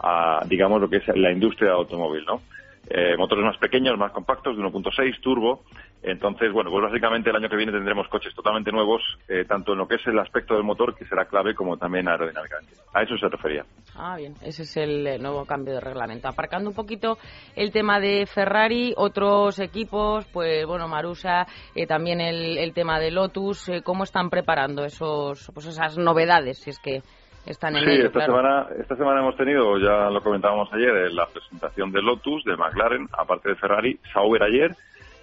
a, 0.00 0.42
digamos, 0.46 0.80
lo 0.80 0.90
que 0.90 0.96
es 0.96 1.08
la 1.08 1.30
industria 1.30 1.70
del 1.70 1.78
automóvil, 1.78 2.24
¿no? 2.26 2.42
Eh, 2.88 3.16
motores 3.16 3.44
más 3.44 3.58
pequeños, 3.58 3.98
más 3.98 4.12
compactos, 4.12 4.56
de 4.56 4.62
1.6, 4.62 5.20
turbo. 5.20 5.64
Entonces, 6.02 6.52
bueno, 6.52 6.70
pues 6.70 6.84
básicamente 6.84 7.30
el 7.30 7.36
año 7.36 7.48
que 7.48 7.56
viene 7.56 7.72
tendremos 7.72 8.06
coches 8.08 8.32
totalmente 8.34 8.70
nuevos, 8.70 9.02
eh, 9.28 9.44
tanto 9.44 9.72
en 9.72 9.78
lo 9.78 9.88
que 9.88 9.96
es 9.96 10.06
el 10.06 10.18
aspecto 10.18 10.54
del 10.54 10.62
motor, 10.62 10.94
que 10.94 11.04
será 11.04 11.24
clave, 11.24 11.54
como 11.54 11.76
también 11.76 12.06
aerodinámicamente. 12.06 12.74
A 12.94 13.02
eso 13.02 13.16
se 13.18 13.28
refería. 13.28 13.64
Ah, 13.96 14.16
bien, 14.16 14.34
ese 14.42 14.62
es 14.62 14.76
el 14.76 15.06
eh, 15.06 15.18
nuevo 15.18 15.44
cambio 15.44 15.74
de 15.74 15.80
reglamento. 15.80 16.28
Aparcando 16.28 16.70
un 16.70 16.76
poquito 16.76 17.18
el 17.56 17.72
tema 17.72 17.98
de 17.98 18.26
Ferrari, 18.26 18.94
otros 18.96 19.58
equipos, 19.58 20.26
pues 20.32 20.64
bueno, 20.64 20.86
Marusa, 20.86 21.46
eh, 21.74 21.86
también 21.86 22.20
el, 22.20 22.56
el 22.56 22.72
tema 22.72 23.00
de 23.00 23.10
Lotus, 23.10 23.68
eh, 23.68 23.82
¿cómo 23.82 24.04
están 24.04 24.30
preparando 24.30 24.84
esos, 24.84 25.50
pues 25.52 25.66
esas 25.66 25.98
novedades, 25.98 26.58
si 26.58 26.70
es 26.70 26.78
que 26.78 27.02
están 27.46 27.76
en 27.76 27.84
Sí, 27.84 27.90
ello, 27.90 28.06
esta 28.06 28.24
claro? 28.24 28.32
semana, 28.36 28.66
esta 28.78 28.96
semana 28.96 29.20
hemos 29.20 29.36
tenido, 29.36 29.78
ya 29.78 30.10
lo 30.10 30.22
comentábamos 30.22 30.72
ayer, 30.72 30.88
eh, 30.96 31.10
la 31.12 31.26
presentación 31.26 31.92
de 31.92 32.02
Lotus, 32.02 32.44
de 32.44 32.56
McLaren, 32.56 33.08
aparte 33.16 33.50
de 33.50 33.56
Ferrari, 33.56 33.98
Sauber 34.12 34.42
ayer, 34.42 34.74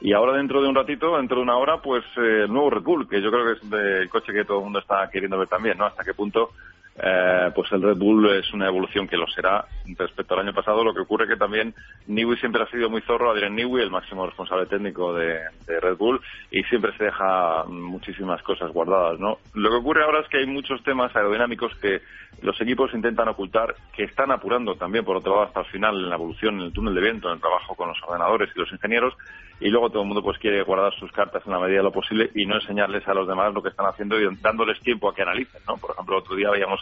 y 0.01 0.13
ahora 0.13 0.33
dentro 0.37 0.61
de 0.61 0.67
un 0.67 0.75
ratito, 0.75 1.17
dentro 1.17 1.37
de 1.37 1.43
una 1.43 1.57
hora, 1.57 1.77
pues 1.81 2.03
eh, 2.17 2.43
el 2.45 2.51
nuevo 2.53 2.69
Red 2.69 2.81
Bull, 2.83 3.07
que 3.07 3.21
yo 3.21 3.29
creo 3.31 3.45
que 3.45 3.51
es 3.53 3.69
de- 3.69 4.01
el 4.03 4.09
coche 4.09 4.33
que 4.33 4.45
todo 4.45 4.57
el 4.59 4.63
mundo 4.65 4.79
está 4.79 5.09
queriendo 5.09 5.37
ver 5.37 5.47
también, 5.47 5.77
¿no? 5.77 5.85
Hasta 5.85 6.03
qué 6.03 6.13
punto 6.13 6.51
eh, 6.95 7.51
pues 7.55 7.71
el 7.71 7.81
Red 7.81 7.97
Bull 7.97 8.29
es 8.29 8.53
una 8.53 8.67
evolución 8.67 9.07
que 9.07 9.17
lo 9.17 9.27
será 9.27 9.65
respecto 9.97 10.33
al 10.33 10.41
año 10.41 10.53
pasado. 10.53 10.83
Lo 10.83 10.93
que 10.93 11.01
ocurre 11.01 11.27
que 11.27 11.37
también 11.37 11.73
Newey 12.07 12.37
siempre 12.37 12.61
ha 12.61 12.67
sido 12.67 12.89
muy 12.89 13.01
zorro, 13.01 13.31
Adrian 13.31 13.55
Newey, 13.55 13.83
el 13.83 13.91
máximo 13.91 14.25
responsable 14.25 14.67
técnico 14.67 15.13
de, 15.13 15.39
de 15.65 15.79
Red 15.79 15.97
Bull, 15.97 16.21
y 16.51 16.63
siempre 16.65 16.95
se 16.97 17.05
deja 17.05 17.63
muchísimas 17.65 18.41
cosas 18.43 18.71
guardadas, 18.71 19.19
¿no? 19.19 19.39
Lo 19.53 19.69
que 19.69 19.77
ocurre 19.77 20.03
ahora 20.03 20.21
es 20.21 20.27
que 20.27 20.37
hay 20.37 20.45
muchos 20.45 20.83
temas 20.83 21.15
aerodinámicos 21.15 21.73
que 21.77 22.01
los 22.41 22.59
equipos 22.61 22.93
intentan 22.93 23.29
ocultar, 23.29 23.75
que 23.95 24.03
están 24.03 24.31
apurando 24.31 24.75
también, 24.75 25.05
por 25.05 25.17
otro 25.17 25.33
lado, 25.33 25.47
hasta 25.47 25.61
el 25.61 25.65
final 25.67 25.95
en 25.95 26.09
la 26.09 26.15
evolución, 26.15 26.55
en 26.59 26.65
el 26.67 26.73
túnel 26.73 26.93
de 26.93 27.01
viento, 27.01 27.27
en 27.29 27.35
el 27.35 27.41
trabajo 27.41 27.75
con 27.75 27.87
los 27.87 27.97
ordenadores 28.03 28.49
y 28.55 28.59
los 28.59 28.71
ingenieros, 28.71 29.13
y 29.63 29.69
luego 29.69 29.89
todo 29.89 30.01
el 30.01 30.09
mundo 30.09 30.21
pues 30.21 30.37
quiere 30.39 30.61
guardar 30.61 30.93
sus 30.95 31.09
cartas 31.13 31.41
en 31.45 31.53
la 31.53 31.59
medida 31.59 31.77
de 31.77 31.83
lo 31.83 31.91
posible 31.91 32.29
y 32.35 32.45
no 32.45 32.55
enseñarles 32.55 33.07
a 33.07 33.13
los 33.13 33.25
demás 33.25 33.53
lo 33.53 33.63
que 33.63 33.69
están 33.69 33.85
haciendo 33.85 34.19
y 34.19 34.27
dándoles 34.41 34.77
tiempo 34.81 35.09
a 35.09 35.15
que 35.15 35.21
analicen, 35.21 35.61
¿no? 35.65 35.77
Por 35.77 35.91
ejemplo, 35.91 36.17
otro 36.17 36.35
día 36.35 36.49
veíamos 36.49 36.81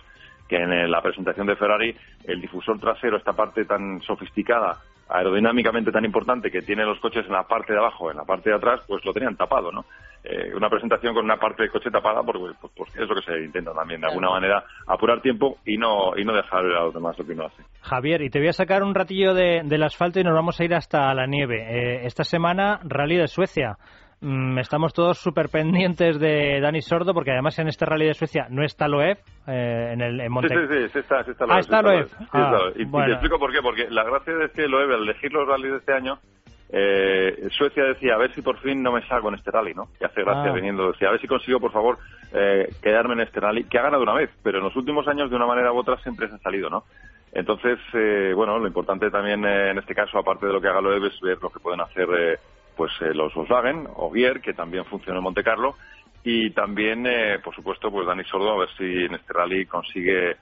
que 0.50 0.56
en 0.56 0.74
eh, 0.74 0.88
la 0.88 1.00
presentación 1.00 1.46
de 1.46 1.56
Ferrari 1.56 1.96
el 2.24 2.42
difusor 2.42 2.80
trasero, 2.80 3.18
esta 3.18 3.34
parte 3.34 3.66
tan 3.66 4.02
sofisticada, 4.02 4.80
aerodinámicamente 5.10 5.92
tan 5.92 6.06
importante 6.06 6.50
que 6.50 6.64
tienen 6.64 6.88
los 6.88 7.00
coches 7.00 7.28
en 7.28 7.34
la 7.34 7.44
parte 7.44 7.72
de 7.72 7.78
abajo, 7.78 8.10
en 8.10 8.18
la 8.18 8.26
parte 8.26 8.50
de 8.50 8.56
atrás, 8.56 8.82
pues 8.88 9.06
lo 9.06 9.14
tenían 9.14 9.36
tapado, 9.36 9.72
¿no? 9.72 9.86
Eh, 10.24 10.54
una 10.56 10.70
presentación 10.70 11.16
con 11.16 11.26
una 11.26 11.38
parte 11.38 11.64
del 11.64 11.72
coche 11.72 11.90
tapada 11.90 12.22
porque, 12.22 12.54
pues, 12.62 12.74
porque 12.78 13.02
es 13.02 13.10
lo 13.10 13.16
que 13.16 13.24
se 13.24 13.44
intenta 13.44 13.74
también, 13.74 14.02
de 14.02 14.08
alguna 14.08 14.30
manera, 14.30 14.64
apurar 14.88 15.20
tiempo 15.22 15.58
y 15.66 15.78
no, 15.78 16.16
y 16.16 16.24
no 16.24 16.34
dejar 16.36 16.60
a 16.64 16.84
los 16.84 16.94
demás 16.94 17.18
lo 17.18 17.26
que 17.26 17.34
uno 17.34 17.46
hace. 17.46 17.64
Javier, 17.82 18.22
y 18.22 18.30
te 18.30 18.38
voy 18.40 18.50
a 18.50 18.54
sacar 18.54 18.84
un 18.84 18.94
ratillo 18.94 19.34
de- 19.34 19.62
del 19.66 19.82
asfalto 19.84 20.20
y 20.20 20.24
nos 20.24 20.36
vamos 20.36 20.60
a 20.60 20.64
ir 20.64 20.76
hasta 20.76 21.12
la 21.16 21.26
nieve. 21.26 21.58
Eh, 21.64 22.06
esta 22.06 22.24
semana, 22.24 22.80
Rally 22.84 23.18
de 23.18 23.28
Suecia. 23.28 23.78
Mm, 24.24 24.60
estamos 24.60 24.94
todos 24.94 25.18
súper 25.18 25.50
pendientes 25.50 26.20
de 26.20 26.60
Dani 26.62 26.82
Sordo, 26.84 27.12
porque 27.16 27.32
además 27.32 27.58
en 27.58 27.68
este 27.70 27.88
Rally 27.88 28.06
de 28.06 28.14
Suecia 28.14 28.46
no 28.52 28.64
está 28.64 28.88
Loeb 28.88 29.18
eh, 29.48 29.90
en 29.94 30.02
el 30.02 30.22
en 30.22 30.32
Monte. 30.32 30.50
Sí, 30.50 30.62
sí, 30.70 30.84
sí, 30.84 30.90
sí 30.94 31.00
está, 31.00 31.24
sí 31.24 31.32
está 31.32 31.46
Ah, 31.46 31.48
Loeb, 31.48 31.60
está 31.62 31.78
sí 31.80 31.84
Loeb. 31.84 32.08
Sí, 32.08 32.16
Ah, 32.20 32.26
está 32.44 32.52
Loeb. 32.52 32.74
Y, 32.78 32.82
y 32.84 32.86
bueno. 32.86 33.08
te 33.08 33.12
explico 33.14 33.40
por 33.40 33.52
qué, 33.52 33.62
porque 33.64 33.88
la 33.90 34.04
gracia 34.04 34.34
es 34.46 34.52
que 34.52 34.68
Loeb, 34.68 34.92
al 34.92 35.02
elegir 35.02 35.34
los 35.34 35.48
rallies 35.48 35.72
de 35.72 35.78
este 35.80 35.94
año, 35.94 36.20
eh, 36.72 37.48
Suecia 37.52 37.84
decía, 37.84 38.16
a 38.16 38.18
ver 38.18 38.34
si 38.34 38.42
por 38.42 38.58
fin 38.60 38.82
no 38.82 38.92
me 38.92 39.06
salgo 39.08 39.30
en 39.30 39.36
este 39.36 39.52
rally, 39.52 39.74
¿no? 39.74 39.90
Y 40.00 40.06
hace 40.06 40.24
gracia 40.24 40.52
Ah. 40.52 40.54
viniendo, 40.54 40.92
decía, 40.92 41.10
a 41.10 41.12
ver 41.12 41.22
si 41.22 41.28
consigo, 41.28 41.60
por 41.60 41.72
favor, 41.72 41.98
eh, 42.34 42.70
quedarme 42.82 43.14
en 43.16 43.22
este 43.22 43.40
rally, 43.40 43.66
que 43.66 43.78
ha 43.78 43.84
ganado 43.84 44.04
una 44.04 44.14
vez, 44.14 44.30
pero 44.42 44.60
en 44.60 44.64
los 44.64 44.76
últimos 44.76 45.08
años, 45.08 45.30
de 45.30 45.36
una 45.36 45.46
manera 45.46 45.74
u 45.74 45.78
otra, 45.78 45.98
siempre 45.98 46.30
se 46.30 46.36
ha 46.36 46.40
salido, 46.40 46.70
¿no? 46.70 46.86
Entonces, 47.34 47.80
eh, 47.94 48.34
bueno, 48.36 48.58
lo 48.60 48.68
importante 48.68 49.10
también 49.10 49.44
eh, 49.46 49.70
en 49.72 49.78
este 49.80 49.96
caso, 49.96 50.18
aparte 50.18 50.46
de 50.46 50.54
lo 50.54 50.62
que 50.62 50.68
haga 50.68 50.82
Loeb, 50.82 51.06
es 51.06 51.20
ver 51.22 51.38
lo 51.42 51.50
que 51.50 51.60
pueden 51.60 51.82
hacer, 51.82 52.08
eh, 52.18 52.38
pues 52.76 52.92
los 53.14 53.34
Volkswagen, 53.34 53.88
Ogier, 53.96 54.42
que 54.42 54.54
también 54.54 54.86
funciona 54.86 55.18
en 55.20 55.24
Monte 55.24 55.44
Carlo, 55.44 55.76
y 56.24 56.52
también, 56.52 57.06
por 57.44 57.54
supuesto, 57.56 57.90
pues 57.92 58.06
Dani 58.08 58.24
Sordo, 58.26 58.52
a 58.54 58.60
ver 58.60 58.70
si 58.78 58.84
en 59.06 59.16
este 59.16 59.34
rally 59.34 59.66
consigue 59.66 60.38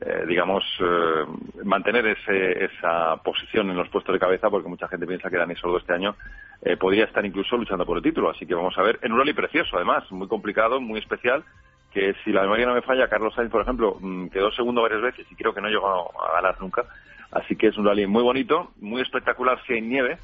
eh, 0.00 0.24
digamos, 0.28 0.62
eh, 0.80 1.24
mantener 1.64 2.06
ese, 2.06 2.64
esa 2.64 3.16
posición 3.16 3.68
en 3.70 3.76
los 3.76 3.88
puestos 3.88 4.12
de 4.12 4.20
cabeza, 4.20 4.48
porque 4.48 4.68
mucha 4.68 4.86
gente 4.86 5.06
piensa 5.06 5.28
que 5.28 5.36
Dani 5.36 5.56
Sordo 5.56 5.78
este 5.78 5.92
año 5.92 6.14
eh, 6.62 6.76
podría 6.76 7.04
estar 7.04 7.24
incluso 7.26 7.56
luchando 7.56 7.84
por 7.84 7.96
el 7.96 8.02
título. 8.02 8.30
Así 8.30 8.46
que 8.46 8.54
vamos 8.54 8.78
a 8.78 8.82
ver, 8.82 9.00
en 9.02 9.12
un 9.12 9.18
rally 9.18 9.32
precioso, 9.32 9.76
además, 9.76 10.10
muy 10.12 10.28
complicado, 10.28 10.80
muy 10.80 11.00
especial, 11.00 11.44
que 11.92 12.14
si 12.22 12.30
la 12.30 12.42
memoria 12.42 12.66
no 12.66 12.74
me 12.74 12.82
falla, 12.82 13.08
Carlos 13.08 13.34
Sainz, 13.34 13.50
por 13.50 13.62
ejemplo, 13.62 13.96
mm, 14.00 14.28
quedó 14.28 14.52
segundo 14.52 14.82
varias 14.82 15.02
veces 15.02 15.26
y 15.30 15.34
creo 15.34 15.52
que 15.52 15.60
no 15.60 15.68
llegó 15.68 16.12
a 16.22 16.32
ganar 16.34 16.60
nunca. 16.60 16.84
Así 17.32 17.56
que 17.56 17.66
es 17.66 17.76
un 17.76 17.84
rally 17.84 18.06
muy 18.06 18.22
bonito, 18.22 18.70
muy 18.80 19.02
espectacular 19.02 19.60
si 19.66 19.74
hay 19.74 19.80
nieve, 19.80 20.18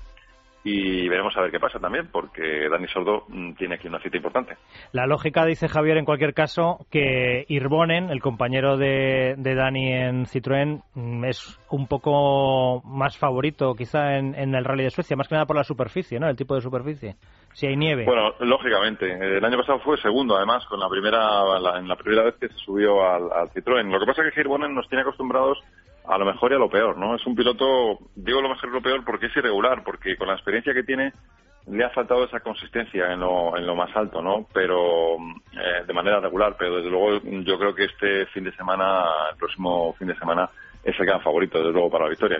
y 0.65 1.07
veremos 1.09 1.37
a 1.37 1.43
ver 1.43 1.51
qué 1.51 1.61
pasa 1.61 1.79
también, 1.79 2.09
porque 2.11 2.69
Dani 2.71 2.89
Sordo 2.89 3.25
mm, 3.29 3.53
tiene 3.53 3.75
aquí 3.75 3.87
una 3.87 4.01
cita 4.01 4.17
importante. 4.17 4.57
La 4.93 5.07
lógica, 5.07 5.45
dice 5.45 5.69
Javier, 5.69 5.99
en 5.99 6.07
cualquier 6.07 6.33
caso, 6.33 6.87
que 6.91 7.45
Irbonen, 7.49 8.09
el 8.09 8.23
compañero 8.23 8.79
de, 8.79 9.35
de 9.37 9.55
Dani 9.55 9.93
en 9.93 10.25
Citroën, 10.25 10.83
mm, 10.95 11.25
es 11.27 11.61
un 11.69 11.87
poco 11.87 12.83
más 12.85 13.19
favorito 13.19 13.75
quizá 13.75 14.17
en, 14.17 14.35
el 14.55 14.65
Rally 14.65 14.85
de 14.85 14.91
Suecia, 14.91 15.17
más 15.17 15.29
que 15.29 15.35
nada 15.35 15.47
por 15.47 15.57
la 15.57 15.65
superficie, 15.65 16.19
¿no? 16.19 16.29
El 16.29 16.37
tipo 16.37 16.55
de 16.55 16.63
superficie. 16.63 17.17
Si 17.53 17.67
hay 17.67 17.77
nieve. 17.77 18.05
Bueno, 18.07 18.33
lógicamente. 18.41 19.07
El 19.13 19.45
año 19.45 19.59
pasado 19.59 19.79
fue 19.81 19.97
segundo, 19.99 20.35
además, 20.37 20.65
con 20.67 20.81
la 20.81 20.89
primera, 20.89 21.79
en 21.79 21.89
la 21.89 21.97
primera 21.97 22.25
vez 22.25 22.37
que 22.41 22.49
se 22.49 22.57
subió 22.57 23.07
al, 23.07 23.31
al 23.33 23.51
Citroën. 23.51 23.91
Lo 23.91 24.01
que 24.01 24.07
pasa 24.07 24.27
es 24.27 24.35
que 24.35 24.41
Irbonen 24.41 24.75
nos 24.75 24.89
tiene 24.89 25.03
acostumbrados 25.03 25.59
a 26.07 26.19
lo 26.19 26.25
mejor 26.25 26.53
y 26.53 26.55
a 26.55 26.59
lo 26.59 26.69
peor, 26.69 26.99
¿no? 26.99 27.15
Es 27.15 27.27
un 27.27 27.35
piloto, 27.35 27.99
digo 28.15 28.41
lo 28.41 28.49
mejor 28.51 28.69
y 28.69 28.73
lo 28.73 28.83
peor 28.83 29.05
porque 29.05 29.27
es 29.27 29.37
irregular, 29.37 29.83
porque 29.85 30.17
con 30.17 30.29
la 30.29 30.35
experiencia 30.35 30.75
que 30.75 30.83
tiene 30.83 31.13
le 31.67 31.83
ha 31.83 31.91
faltado 31.91 32.25
esa 32.25 32.41
consistencia 32.41 33.11
en 33.13 33.21
lo, 33.21 33.57
en 33.57 33.67
lo 33.67 33.75
más 33.75 33.95
alto, 33.97 34.21
¿no? 34.21 34.47
Pero 34.53 35.17
eh, 35.17 35.85
de 35.87 35.93
manera 35.95 36.21
regular, 36.21 36.57
pero 36.59 36.77
desde 36.77 36.91
luego 36.91 37.21
yo 37.23 37.59
creo 37.59 37.75
que 37.75 37.85
este 37.85 38.27
fin 38.27 38.45
de 38.45 38.55
semana, 38.55 39.05
el 39.31 39.37
próximo 39.39 39.95
fin 39.95 40.09
de 40.09 40.17
semana, 40.17 40.51
es 40.85 40.95
el 41.01 41.07
gran 41.07 41.21
favorito, 41.21 41.59
desde 41.59 41.73
luego, 41.73 41.91
para 41.91 42.05
la 42.05 42.11
victoria, 42.11 42.39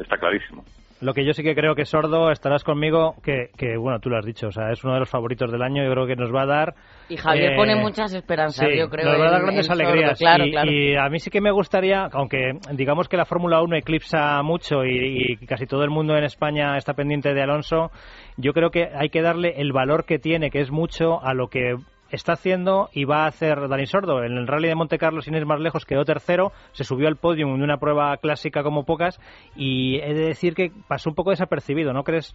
está 0.00 0.18
clarísimo. 0.18 0.64
Lo 1.00 1.14
que 1.14 1.24
yo 1.24 1.32
sí 1.32 1.44
que 1.44 1.54
creo 1.54 1.76
que 1.76 1.84
Sordo, 1.84 2.32
estarás 2.32 2.64
conmigo, 2.64 3.14
que, 3.22 3.50
que, 3.56 3.76
bueno, 3.76 4.00
tú 4.00 4.10
lo 4.10 4.18
has 4.18 4.26
dicho, 4.26 4.48
o 4.48 4.50
sea, 4.50 4.72
es 4.72 4.82
uno 4.82 4.94
de 4.94 5.00
los 5.00 5.08
favoritos 5.08 5.50
del 5.52 5.62
año, 5.62 5.84
yo 5.84 5.92
creo 5.92 6.06
que 6.08 6.16
nos 6.16 6.34
va 6.34 6.42
a 6.42 6.46
dar... 6.46 6.74
Y 7.08 7.16
Javier 7.16 7.54
pone 7.54 7.74
eh, 7.74 7.80
muchas 7.80 8.12
esperanzas, 8.12 8.68
yo 8.76 8.88
creo. 8.88 9.06
nos 9.06 9.20
va 9.20 9.28
a 9.28 9.30
dar 9.30 9.42
grandes 9.42 9.70
alegrías. 9.70 10.20
y, 10.20 10.96
a 10.96 11.08
mí 11.08 11.20
sí 11.20 11.30
que 11.30 11.40
me 11.40 11.52
gustaría, 11.52 12.08
aunque 12.12 12.58
digamos 12.72 13.08
que 13.08 13.16
la 13.16 13.26
Fórmula 13.26 13.62
1 13.62 13.76
eclipsa 13.76 14.42
mucho 14.42 14.84
y, 14.84 15.36
y 15.40 15.46
casi 15.46 15.66
todo 15.66 15.84
el 15.84 15.90
mundo 15.90 16.16
en 16.16 16.24
España 16.24 16.76
está 16.76 16.94
pendiente 16.94 17.32
de 17.32 17.42
Alonso, 17.42 17.92
yo 18.36 18.52
creo 18.52 18.70
que 18.70 18.88
hay 18.92 19.08
que 19.08 19.22
darle 19.22 19.54
el 19.58 19.72
valor 19.72 20.04
que 20.04 20.18
tiene, 20.18 20.50
que 20.50 20.60
es 20.60 20.72
mucho, 20.72 21.24
a 21.24 21.32
lo 21.32 21.46
que 21.46 21.76
está 22.10 22.32
haciendo 22.32 22.88
y 22.92 23.04
va 23.04 23.24
a 23.24 23.28
hacer 23.28 23.68
Dani 23.68 23.86
Sordo. 23.86 24.22
En 24.24 24.36
el 24.36 24.46
Rally 24.46 24.68
de 24.68 24.74
Monte 24.74 24.98
Carlo, 24.98 25.22
sin 25.22 25.34
ir 25.34 25.46
más 25.46 25.60
lejos, 25.60 25.84
quedó 25.84 26.04
tercero, 26.04 26.52
se 26.72 26.84
subió 26.84 27.08
al 27.08 27.16
podio 27.16 27.46
en 27.46 27.62
una 27.62 27.78
prueba 27.78 28.16
clásica 28.16 28.62
como 28.62 28.84
pocas 28.84 29.20
y 29.56 29.96
he 30.00 30.14
de 30.14 30.26
decir 30.26 30.54
que 30.54 30.72
pasó 30.88 31.10
un 31.10 31.16
poco 31.16 31.30
desapercibido, 31.30 31.92
¿no 31.92 32.04
crees? 32.04 32.34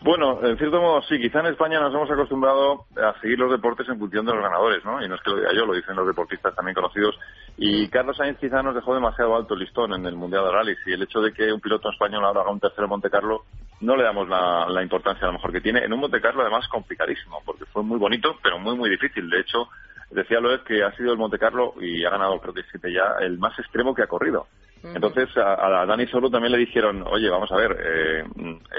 Bueno, 0.00 0.38
en 0.44 0.56
cierto 0.56 0.80
modo 0.80 1.02
sí, 1.02 1.18
quizá 1.18 1.40
en 1.40 1.46
España 1.46 1.80
nos 1.80 1.92
hemos 1.92 2.08
acostumbrado 2.08 2.84
a 2.96 3.20
seguir 3.20 3.36
los 3.36 3.50
deportes 3.50 3.88
en 3.88 3.98
función 3.98 4.24
de 4.24 4.32
los 4.32 4.42
ganadores, 4.42 4.84
¿no? 4.84 5.04
Y 5.04 5.08
no 5.08 5.16
es 5.16 5.20
que 5.22 5.30
lo 5.30 5.36
diga 5.38 5.52
yo, 5.52 5.66
lo 5.66 5.74
dicen 5.74 5.96
los 5.96 6.06
deportistas 6.06 6.54
también 6.54 6.76
conocidos. 6.76 7.18
Y 7.56 7.88
Carlos 7.88 8.16
Sainz 8.16 8.38
quizá 8.38 8.62
nos 8.62 8.76
dejó 8.76 8.94
demasiado 8.94 9.34
alto 9.34 9.54
el 9.54 9.60
listón 9.60 9.92
en 9.94 10.06
el 10.06 10.14
Mundial 10.14 10.44
de 10.44 10.52
Rallys 10.52 10.78
y 10.86 10.92
el 10.92 11.02
hecho 11.02 11.20
de 11.20 11.32
que 11.32 11.52
un 11.52 11.60
piloto 11.60 11.90
español 11.90 12.24
ahora 12.24 12.42
haga 12.42 12.52
un 12.52 12.60
tercero 12.60 12.84
en 12.84 12.90
Monte 12.90 13.10
Carlo 13.10 13.42
no 13.80 13.96
le 13.96 14.02
damos 14.02 14.28
la, 14.28 14.66
la 14.68 14.82
importancia 14.82 15.24
a 15.24 15.28
lo 15.28 15.34
mejor 15.34 15.52
que 15.52 15.60
tiene. 15.60 15.84
En 15.84 15.92
un 15.92 16.00
Monte 16.00 16.20
Carlo 16.20 16.42
además 16.42 16.66
complicadísimo, 16.68 17.42
porque 17.44 17.64
fue 17.66 17.82
muy 17.82 17.98
bonito, 17.98 18.36
pero 18.42 18.58
muy 18.58 18.76
muy 18.76 18.90
difícil. 18.90 19.28
De 19.30 19.40
hecho, 19.40 19.68
decía 20.10 20.40
Loeb 20.40 20.64
que 20.64 20.82
ha 20.82 20.92
sido 20.96 21.12
el 21.12 21.18
Monte 21.18 21.38
Carlo 21.38 21.74
y 21.80 22.04
ha 22.04 22.10
ganado 22.10 22.40
creo 22.40 22.54
que 22.54 22.64
siete 22.70 22.92
ya 22.92 23.16
el 23.20 23.38
más 23.38 23.58
extremo 23.58 23.94
que 23.94 24.02
ha 24.02 24.06
corrido. 24.06 24.46
Entonces 24.82 25.28
a, 25.36 25.84
Dani 25.86 26.06
Solo 26.06 26.30
también 26.30 26.52
le 26.52 26.58
dijeron, 26.58 27.04
oye, 27.06 27.28
vamos 27.28 27.50
a 27.50 27.56
ver, 27.56 27.76
eh, 27.82 28.24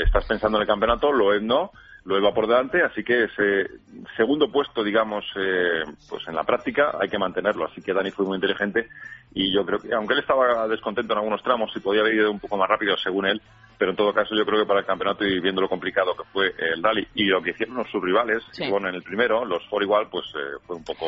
estás 0.05 0.25
pensando 0.25 0.57
en 0.57 0.61
el 0.61 0.67
campeonato, 0.67 1.11
lo 1.11 1.33
es 1.33 1.41
no, 1.41 1.71
lo 2.17 2.21
va 2.23 2.33
por 2.33 2.47
delante, 2.47 2.81
así 2.81 3.03
que 3.03 3.25
ese 3.25 3.69
segundo 4.17 4.51
puesto, 4.51 4.83
digamos, 4.83 5.25
eh, 5.35 5.83
pues 6.09 6.27
en 6.27 6.35
la 6.35 6.43
práctica 6.43 6.97
hay 6.99 7.07
que 7.07 7.19
mantenerlo. 7.19 7.65
Así 7.65 7.81
que 7.81 7.93
Dani 7.93 8.11
fue 8.11 8.25
muy 8.25 8.35
inteligente 8.35 8.87
y 9.33 9.53
yo 9.53 9.65
creo 9.65 9.79
que, 9.79 9.93
aunque 9.93 10.13
él 10.15 10.21
estaba 10.21 10.67
descontento 10.67 11.13
en 11.13 11.19
algunos 11.19 11.43
tramos 11.43 11.71
y 11.75 11.79
podía 11.79 12.01
haber 12.01 12.15
ido 12.15 12.31
un 12.31 12.39
poco 12.39 12.57
más 12.57 12.67
rápido 12.67 12.97
según 12.97 13.27
él, 13.27 13.41
pero 13.77 13.91
en 13.91 13.97
todo 13.97 14.13
caso 14.13 14.35
yo 14.35 14.45
creo 14.45 14.59
que 14.59 14.67
para 14.67 14.79
el 14.79 14.85
campeonato 14.85 15.25
y 15.25 15.39
viendo 15.39 15.61
lo 15.61 15.69
complicado 15.69 16.15
que 16.15 16.23
fue 16.33 16.53
el 16.57 16.81
rally 16.81 17.07
y 17.13 17.25
lo 17.25 17.41
que 17.41 17.51
hicieron 17.51 17.85
sus 17.85 18.03
rivales, 18.03 18.43
bueno, 18.69 18.89
en 18.89 18.95
el 18.95 19.03
primero, 19.03 19.45
los 19.45 19.65
Ford 19.67 19.83
igual, 19.83 20.07
pues 20.09 20.25
eh, 20.35 20.57
fue 20.65 20.75
un 20.75 20.83
poco 20.83 21.05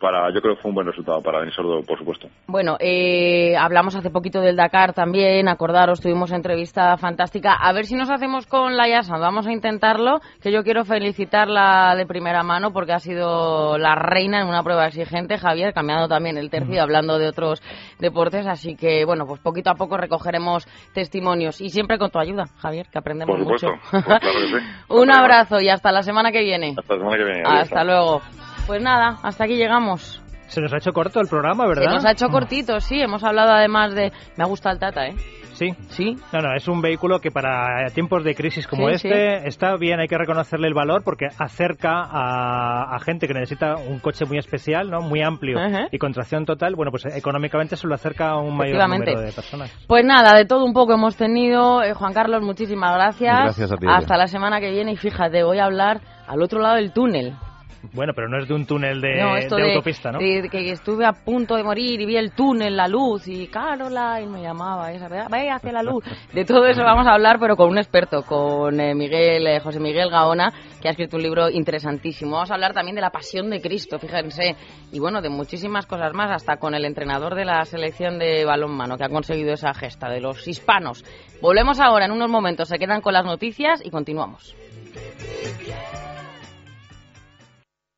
para, 0.00 0.32
yo 0.32 0.40
creo 0.40 0.54
que 0.54 0.62
fue 0.62 0.70
un 0.70 0.74
buen 0.74 0.86
resultado 0.86 1.20
para 1.22 1.40
Denis 1.40 1.54
Sordo, 1.54 1.82
por 1.82 1.98
supuesto. 1.98 2.28
Bueno, 2.46 2.76
eh, 2.80 3.56
hablamos 3.56 3.96
hace 3.96 4.10
poquito 4.10 4.40
del 4.40 4.56
Dakar 4.56 4.92
también, 4.92 5.48
acordaros, 5.48 6.00
tuvimos 6.00 6.32
entrevista 6.32 6.96
fantástica. 6.96 7.52
A 7.52 7.72
ver 7.72 7.86
si 7.86 7.96
nos 7.96 8.10
hacemos 8.10 8.46
con 8.46 8.76
la 8.76 8.88
Yasa, 8.88 9.18
vamos 9.18 9.46
a 9.46 9.52
intentarlo, 9.52 10.20
que 10.42 10.52
yo 10.52 10.62
quiero 10.62 10.84
felicitarla 10.84 11.94
de 11.96 12.06
primera 12.06 12.42
mano 12.42 12.72
porque 12.72 12.92
ha 12.92 12.98
sido 12.98 13.78
la 13.78 13.94
reina 13.94 14.40
en 14.40 14.48
una 14.48 14.62
prueba 14.62 14.86
exigente, 14.86 15.38
Javier, 15.38 15.74
cambiando 15.74 16.08
también 16.08 16.38
el 16.38 16.50
tercio, 16.50 16.82
hablando 16.82 17.18
de 17.18 17.28
otros 17.28 17.62
deportes, 17.98 18.46
así 18.46 18.76
que 18.76 19.04
bueno, 19.04 19.26
pues 19.26 19.40
poquito 19.40 19.70
a 19.70 19.74
poco 19.74 19.96
recogeremos 19.96 20.66
testimonios 20.94 21.60
y 21.60 21.70
siempre 21.70 21.98
con 21.98 22.10
tu 22.10 22.18
ayuda, 22.18 22.44
Javier, 22.58 22.86
que 22.90 22.98
aprendemos 22.98 23.38
mucho. 23.38 23.68
Pues 23.90 24.04
un 24.88 25.10
abrazo 25.10 25.60
y 25.60 25.68
hasta 25.68 25.92
la 25.92 26.02
semana 26.02 26.32
que 26.32 26.42
viene. 26.42 26.74
Hasta 26.78 26.94
la 26.94 27.00
semana 27.00 27.16
que 27.16 27.24
viene. 27.24 27.42
Hasta 27.44 27.84
luego. 27.84 28.22
Pues 28.68 28.82
nada, 28.82 29.16
hasta 29.22 29.44
aquí 29.44 29.56
llegamos. 29.56 30.22
Se 30.48 30.60
nos 30.60 30.70
ha 30.74 30.76
hecho 30.76 30.92
corto 30.92 31.20
el 31.20 31.26
programa, 31.26 31.66
¿verdad? 31.66 31.84
Se 31.84 31.94
nos 31.94 32.04
ha 32.04 32.10
hecho 32.10 32.28
cortito, 32.28 32.80
sí. 32.80 33.00
Hemos 33.00 33.24
hablado 33.24 33.52
además 33.52 33.94
de... 33.94 34.12
Me 34.36 34.44
ha 34.44 34.46
gustado 34.46 34.74
el 34.74 34.78
Tata, 34.78 35.06
¿eh? 35.06 35.14
Sí. 35.54 35.70
Sí. 35.88 36.16
No, 36.34 36.40
no, 36.40 36.54
es 36.54 36.68
un 36.68 36.82
vehículo 36.82 37.18
que 37.18 37.30
para 37.30 37.86
tiempos 37.94 38.22
de 38.24 38.34
crisis 38.34 38.66
como 38.66 38.90
este 38.90 39.48
está 39.48 39.74
bien, 39.76 40.00
hay 40.00 40.06
que 40.06 40.18
reconocerle 40.18 40.68
el 40.68 40.74
valor 40.74 41.02
porque 41.02 41.28
acerca 41.38 42.02
a, 42.10 42.98
gente 43.00 43.26
que 43.26 43.32
necesita 43.32 43.76
un 43.76 44.00
coche 44.00 44.26
muy 44.26 44.36
especial, 44.36 44.90
¿no? 44.90 45.00
Muy 45.00 45.22
amplio 45.22 45.58
y 45.90 45.96
con 45.96 46.12
tracción 46.12 46.44
total. 46.44 46.74
Bueno, 46.76 46.90
pues 46.90 47.06
económicamente 47.06 47.74
se 47.74 47.88
lo 47.88 47.94
acerca 47.94 48.32
a 48.32 48.36
un 48.36 48.54
mayor 48.54 48.86
número 48.86 49.20
de 49.20 49.32
personas. 49.32 49.74
Pues 49.86 50.04
nada, 50.04 50.36
de 50.36 50.44
todo 50.44 50.64
un 50.66 50.74
poco 50.74 50.92
hemos 50.92 51.16
tenido. 51.16 51.82
Eh, 51.82 51.94
Juan 51.94 52.12
Carlos, 52.12 52.42
muchísimas 52.42 52.94
gracias. 52.94 53.44
Gracias 53.44 53.72
a 53.72 53.76
ti. 53.76 53.86
Hasta 53.88 54.18
la 54.18 54.26
semana 54.26 54.60
que 54.60 54.70
viene 54.70 54.92
y 54.92 54.96
fíjate, 54.96 55.42
voy 55.42 55.58
a 55.58 55.64
hablar 55.64 56.02
al 56.26 56.42
otro 56.42 56.60
lado 56.60 56.76
del 56.76 56.92
túnel. 56.92 57.34
Bueno, 57.92 58.12
pero 58.14 58.28
no 58.28 58.38
es 58.38 58.48
de 58.48 58.54
un 58.54 58.66
túnel 58.66 59.00
de, 59.00 59.20
autopista, 59.20 60.10
¿no? 60.10 60.18
De, 60.18 60.48
que 60.50 60.70
estuve 60.70 61.06
a 61.06 61.12
punto 61.12 61.56
de 61.56 61.62
morir 61.62 62.00
y 62.00 62.06
vi 62.06 62.16
el 62.16 62.32
túnel, 62.32 62.76
la 62.76 62.88
luz, 62.88 63.28
y 63.28 63.46
Caroline 63.46 64.26
me 64.26 64.42
llamaba, 64.42 64.92
esa, 64.92 65.08
vaya 65.08 65.54
hacia 65.54 65.72
la 65.72 65.82
luz. 65.82 66.04
De 66.32 66.44
todo 66.44 66.66
eso 66.66 66.82
vamos 66.82 67.06
a 67.06 67.12
hablar, 67.12 67.38
pero 67.38 67.56
con 67.56 67.70
un 67.70 67.78
experto, 67.78 68.22
con 68.22 68.80
eh, 68.80 68.94
Miguel, 68.94 69.46
eh, 69.46 69.60
José 69.60 69.78
Miguel 69.78 70.10
Gaona, 70.10 70.52
que 70.80 70.88
ha 70.88 70.90
escrito 70.90 71.16
un 71.16 71.22
libro 71.22 71.48
interesantísimo. 71.48 72.32
Vamos 72.32 72.50
a 72.50 72.54
hablar 72.54 72.74
también 72.74 72.96
de 72.96 73.00
la 73.00 73.10
pasión 73.10 73.48
de 73.50 73.60
Cristo, 73.60 73.98
fíjense, 73.98 74.56
y 74.92 74.98
bueno, 74.98 75.22
de 75.22 75.28
muchísimas 75.28 75.86
cosas 75.86 76.12
más, 76.14 76.30
hasta 76.30 76.56
con 76.56 76.74
el 76.74 76.84
entrenador 76.84 77.34
de 77.36 77.44
la 77.44 77.64
selección 77.64 78.18
de 78.18 78.44
balonmano, 78.44 78.96
que 78.96 79.04
ha 79.04 79.08
conseguido 79.08 79.52
esa 79.52 79.72
gesta, 79.72 80.08
de 80.08 80.20
los 80.20 80.46
hispanos. 80.48 81.04
Volvemos 81.40 81.78
ahora 81.80 82.06
en 82.06 82.12
unos 82.12 82.28
momentos, 82.28 82.68
se 82.68 82.78
quedan 82.78 83.00
con 83.00 83.12
las 83.12 83.24
noticias 83.24 83.80
y 83.84 83.90
continuamos. 83.90 84.56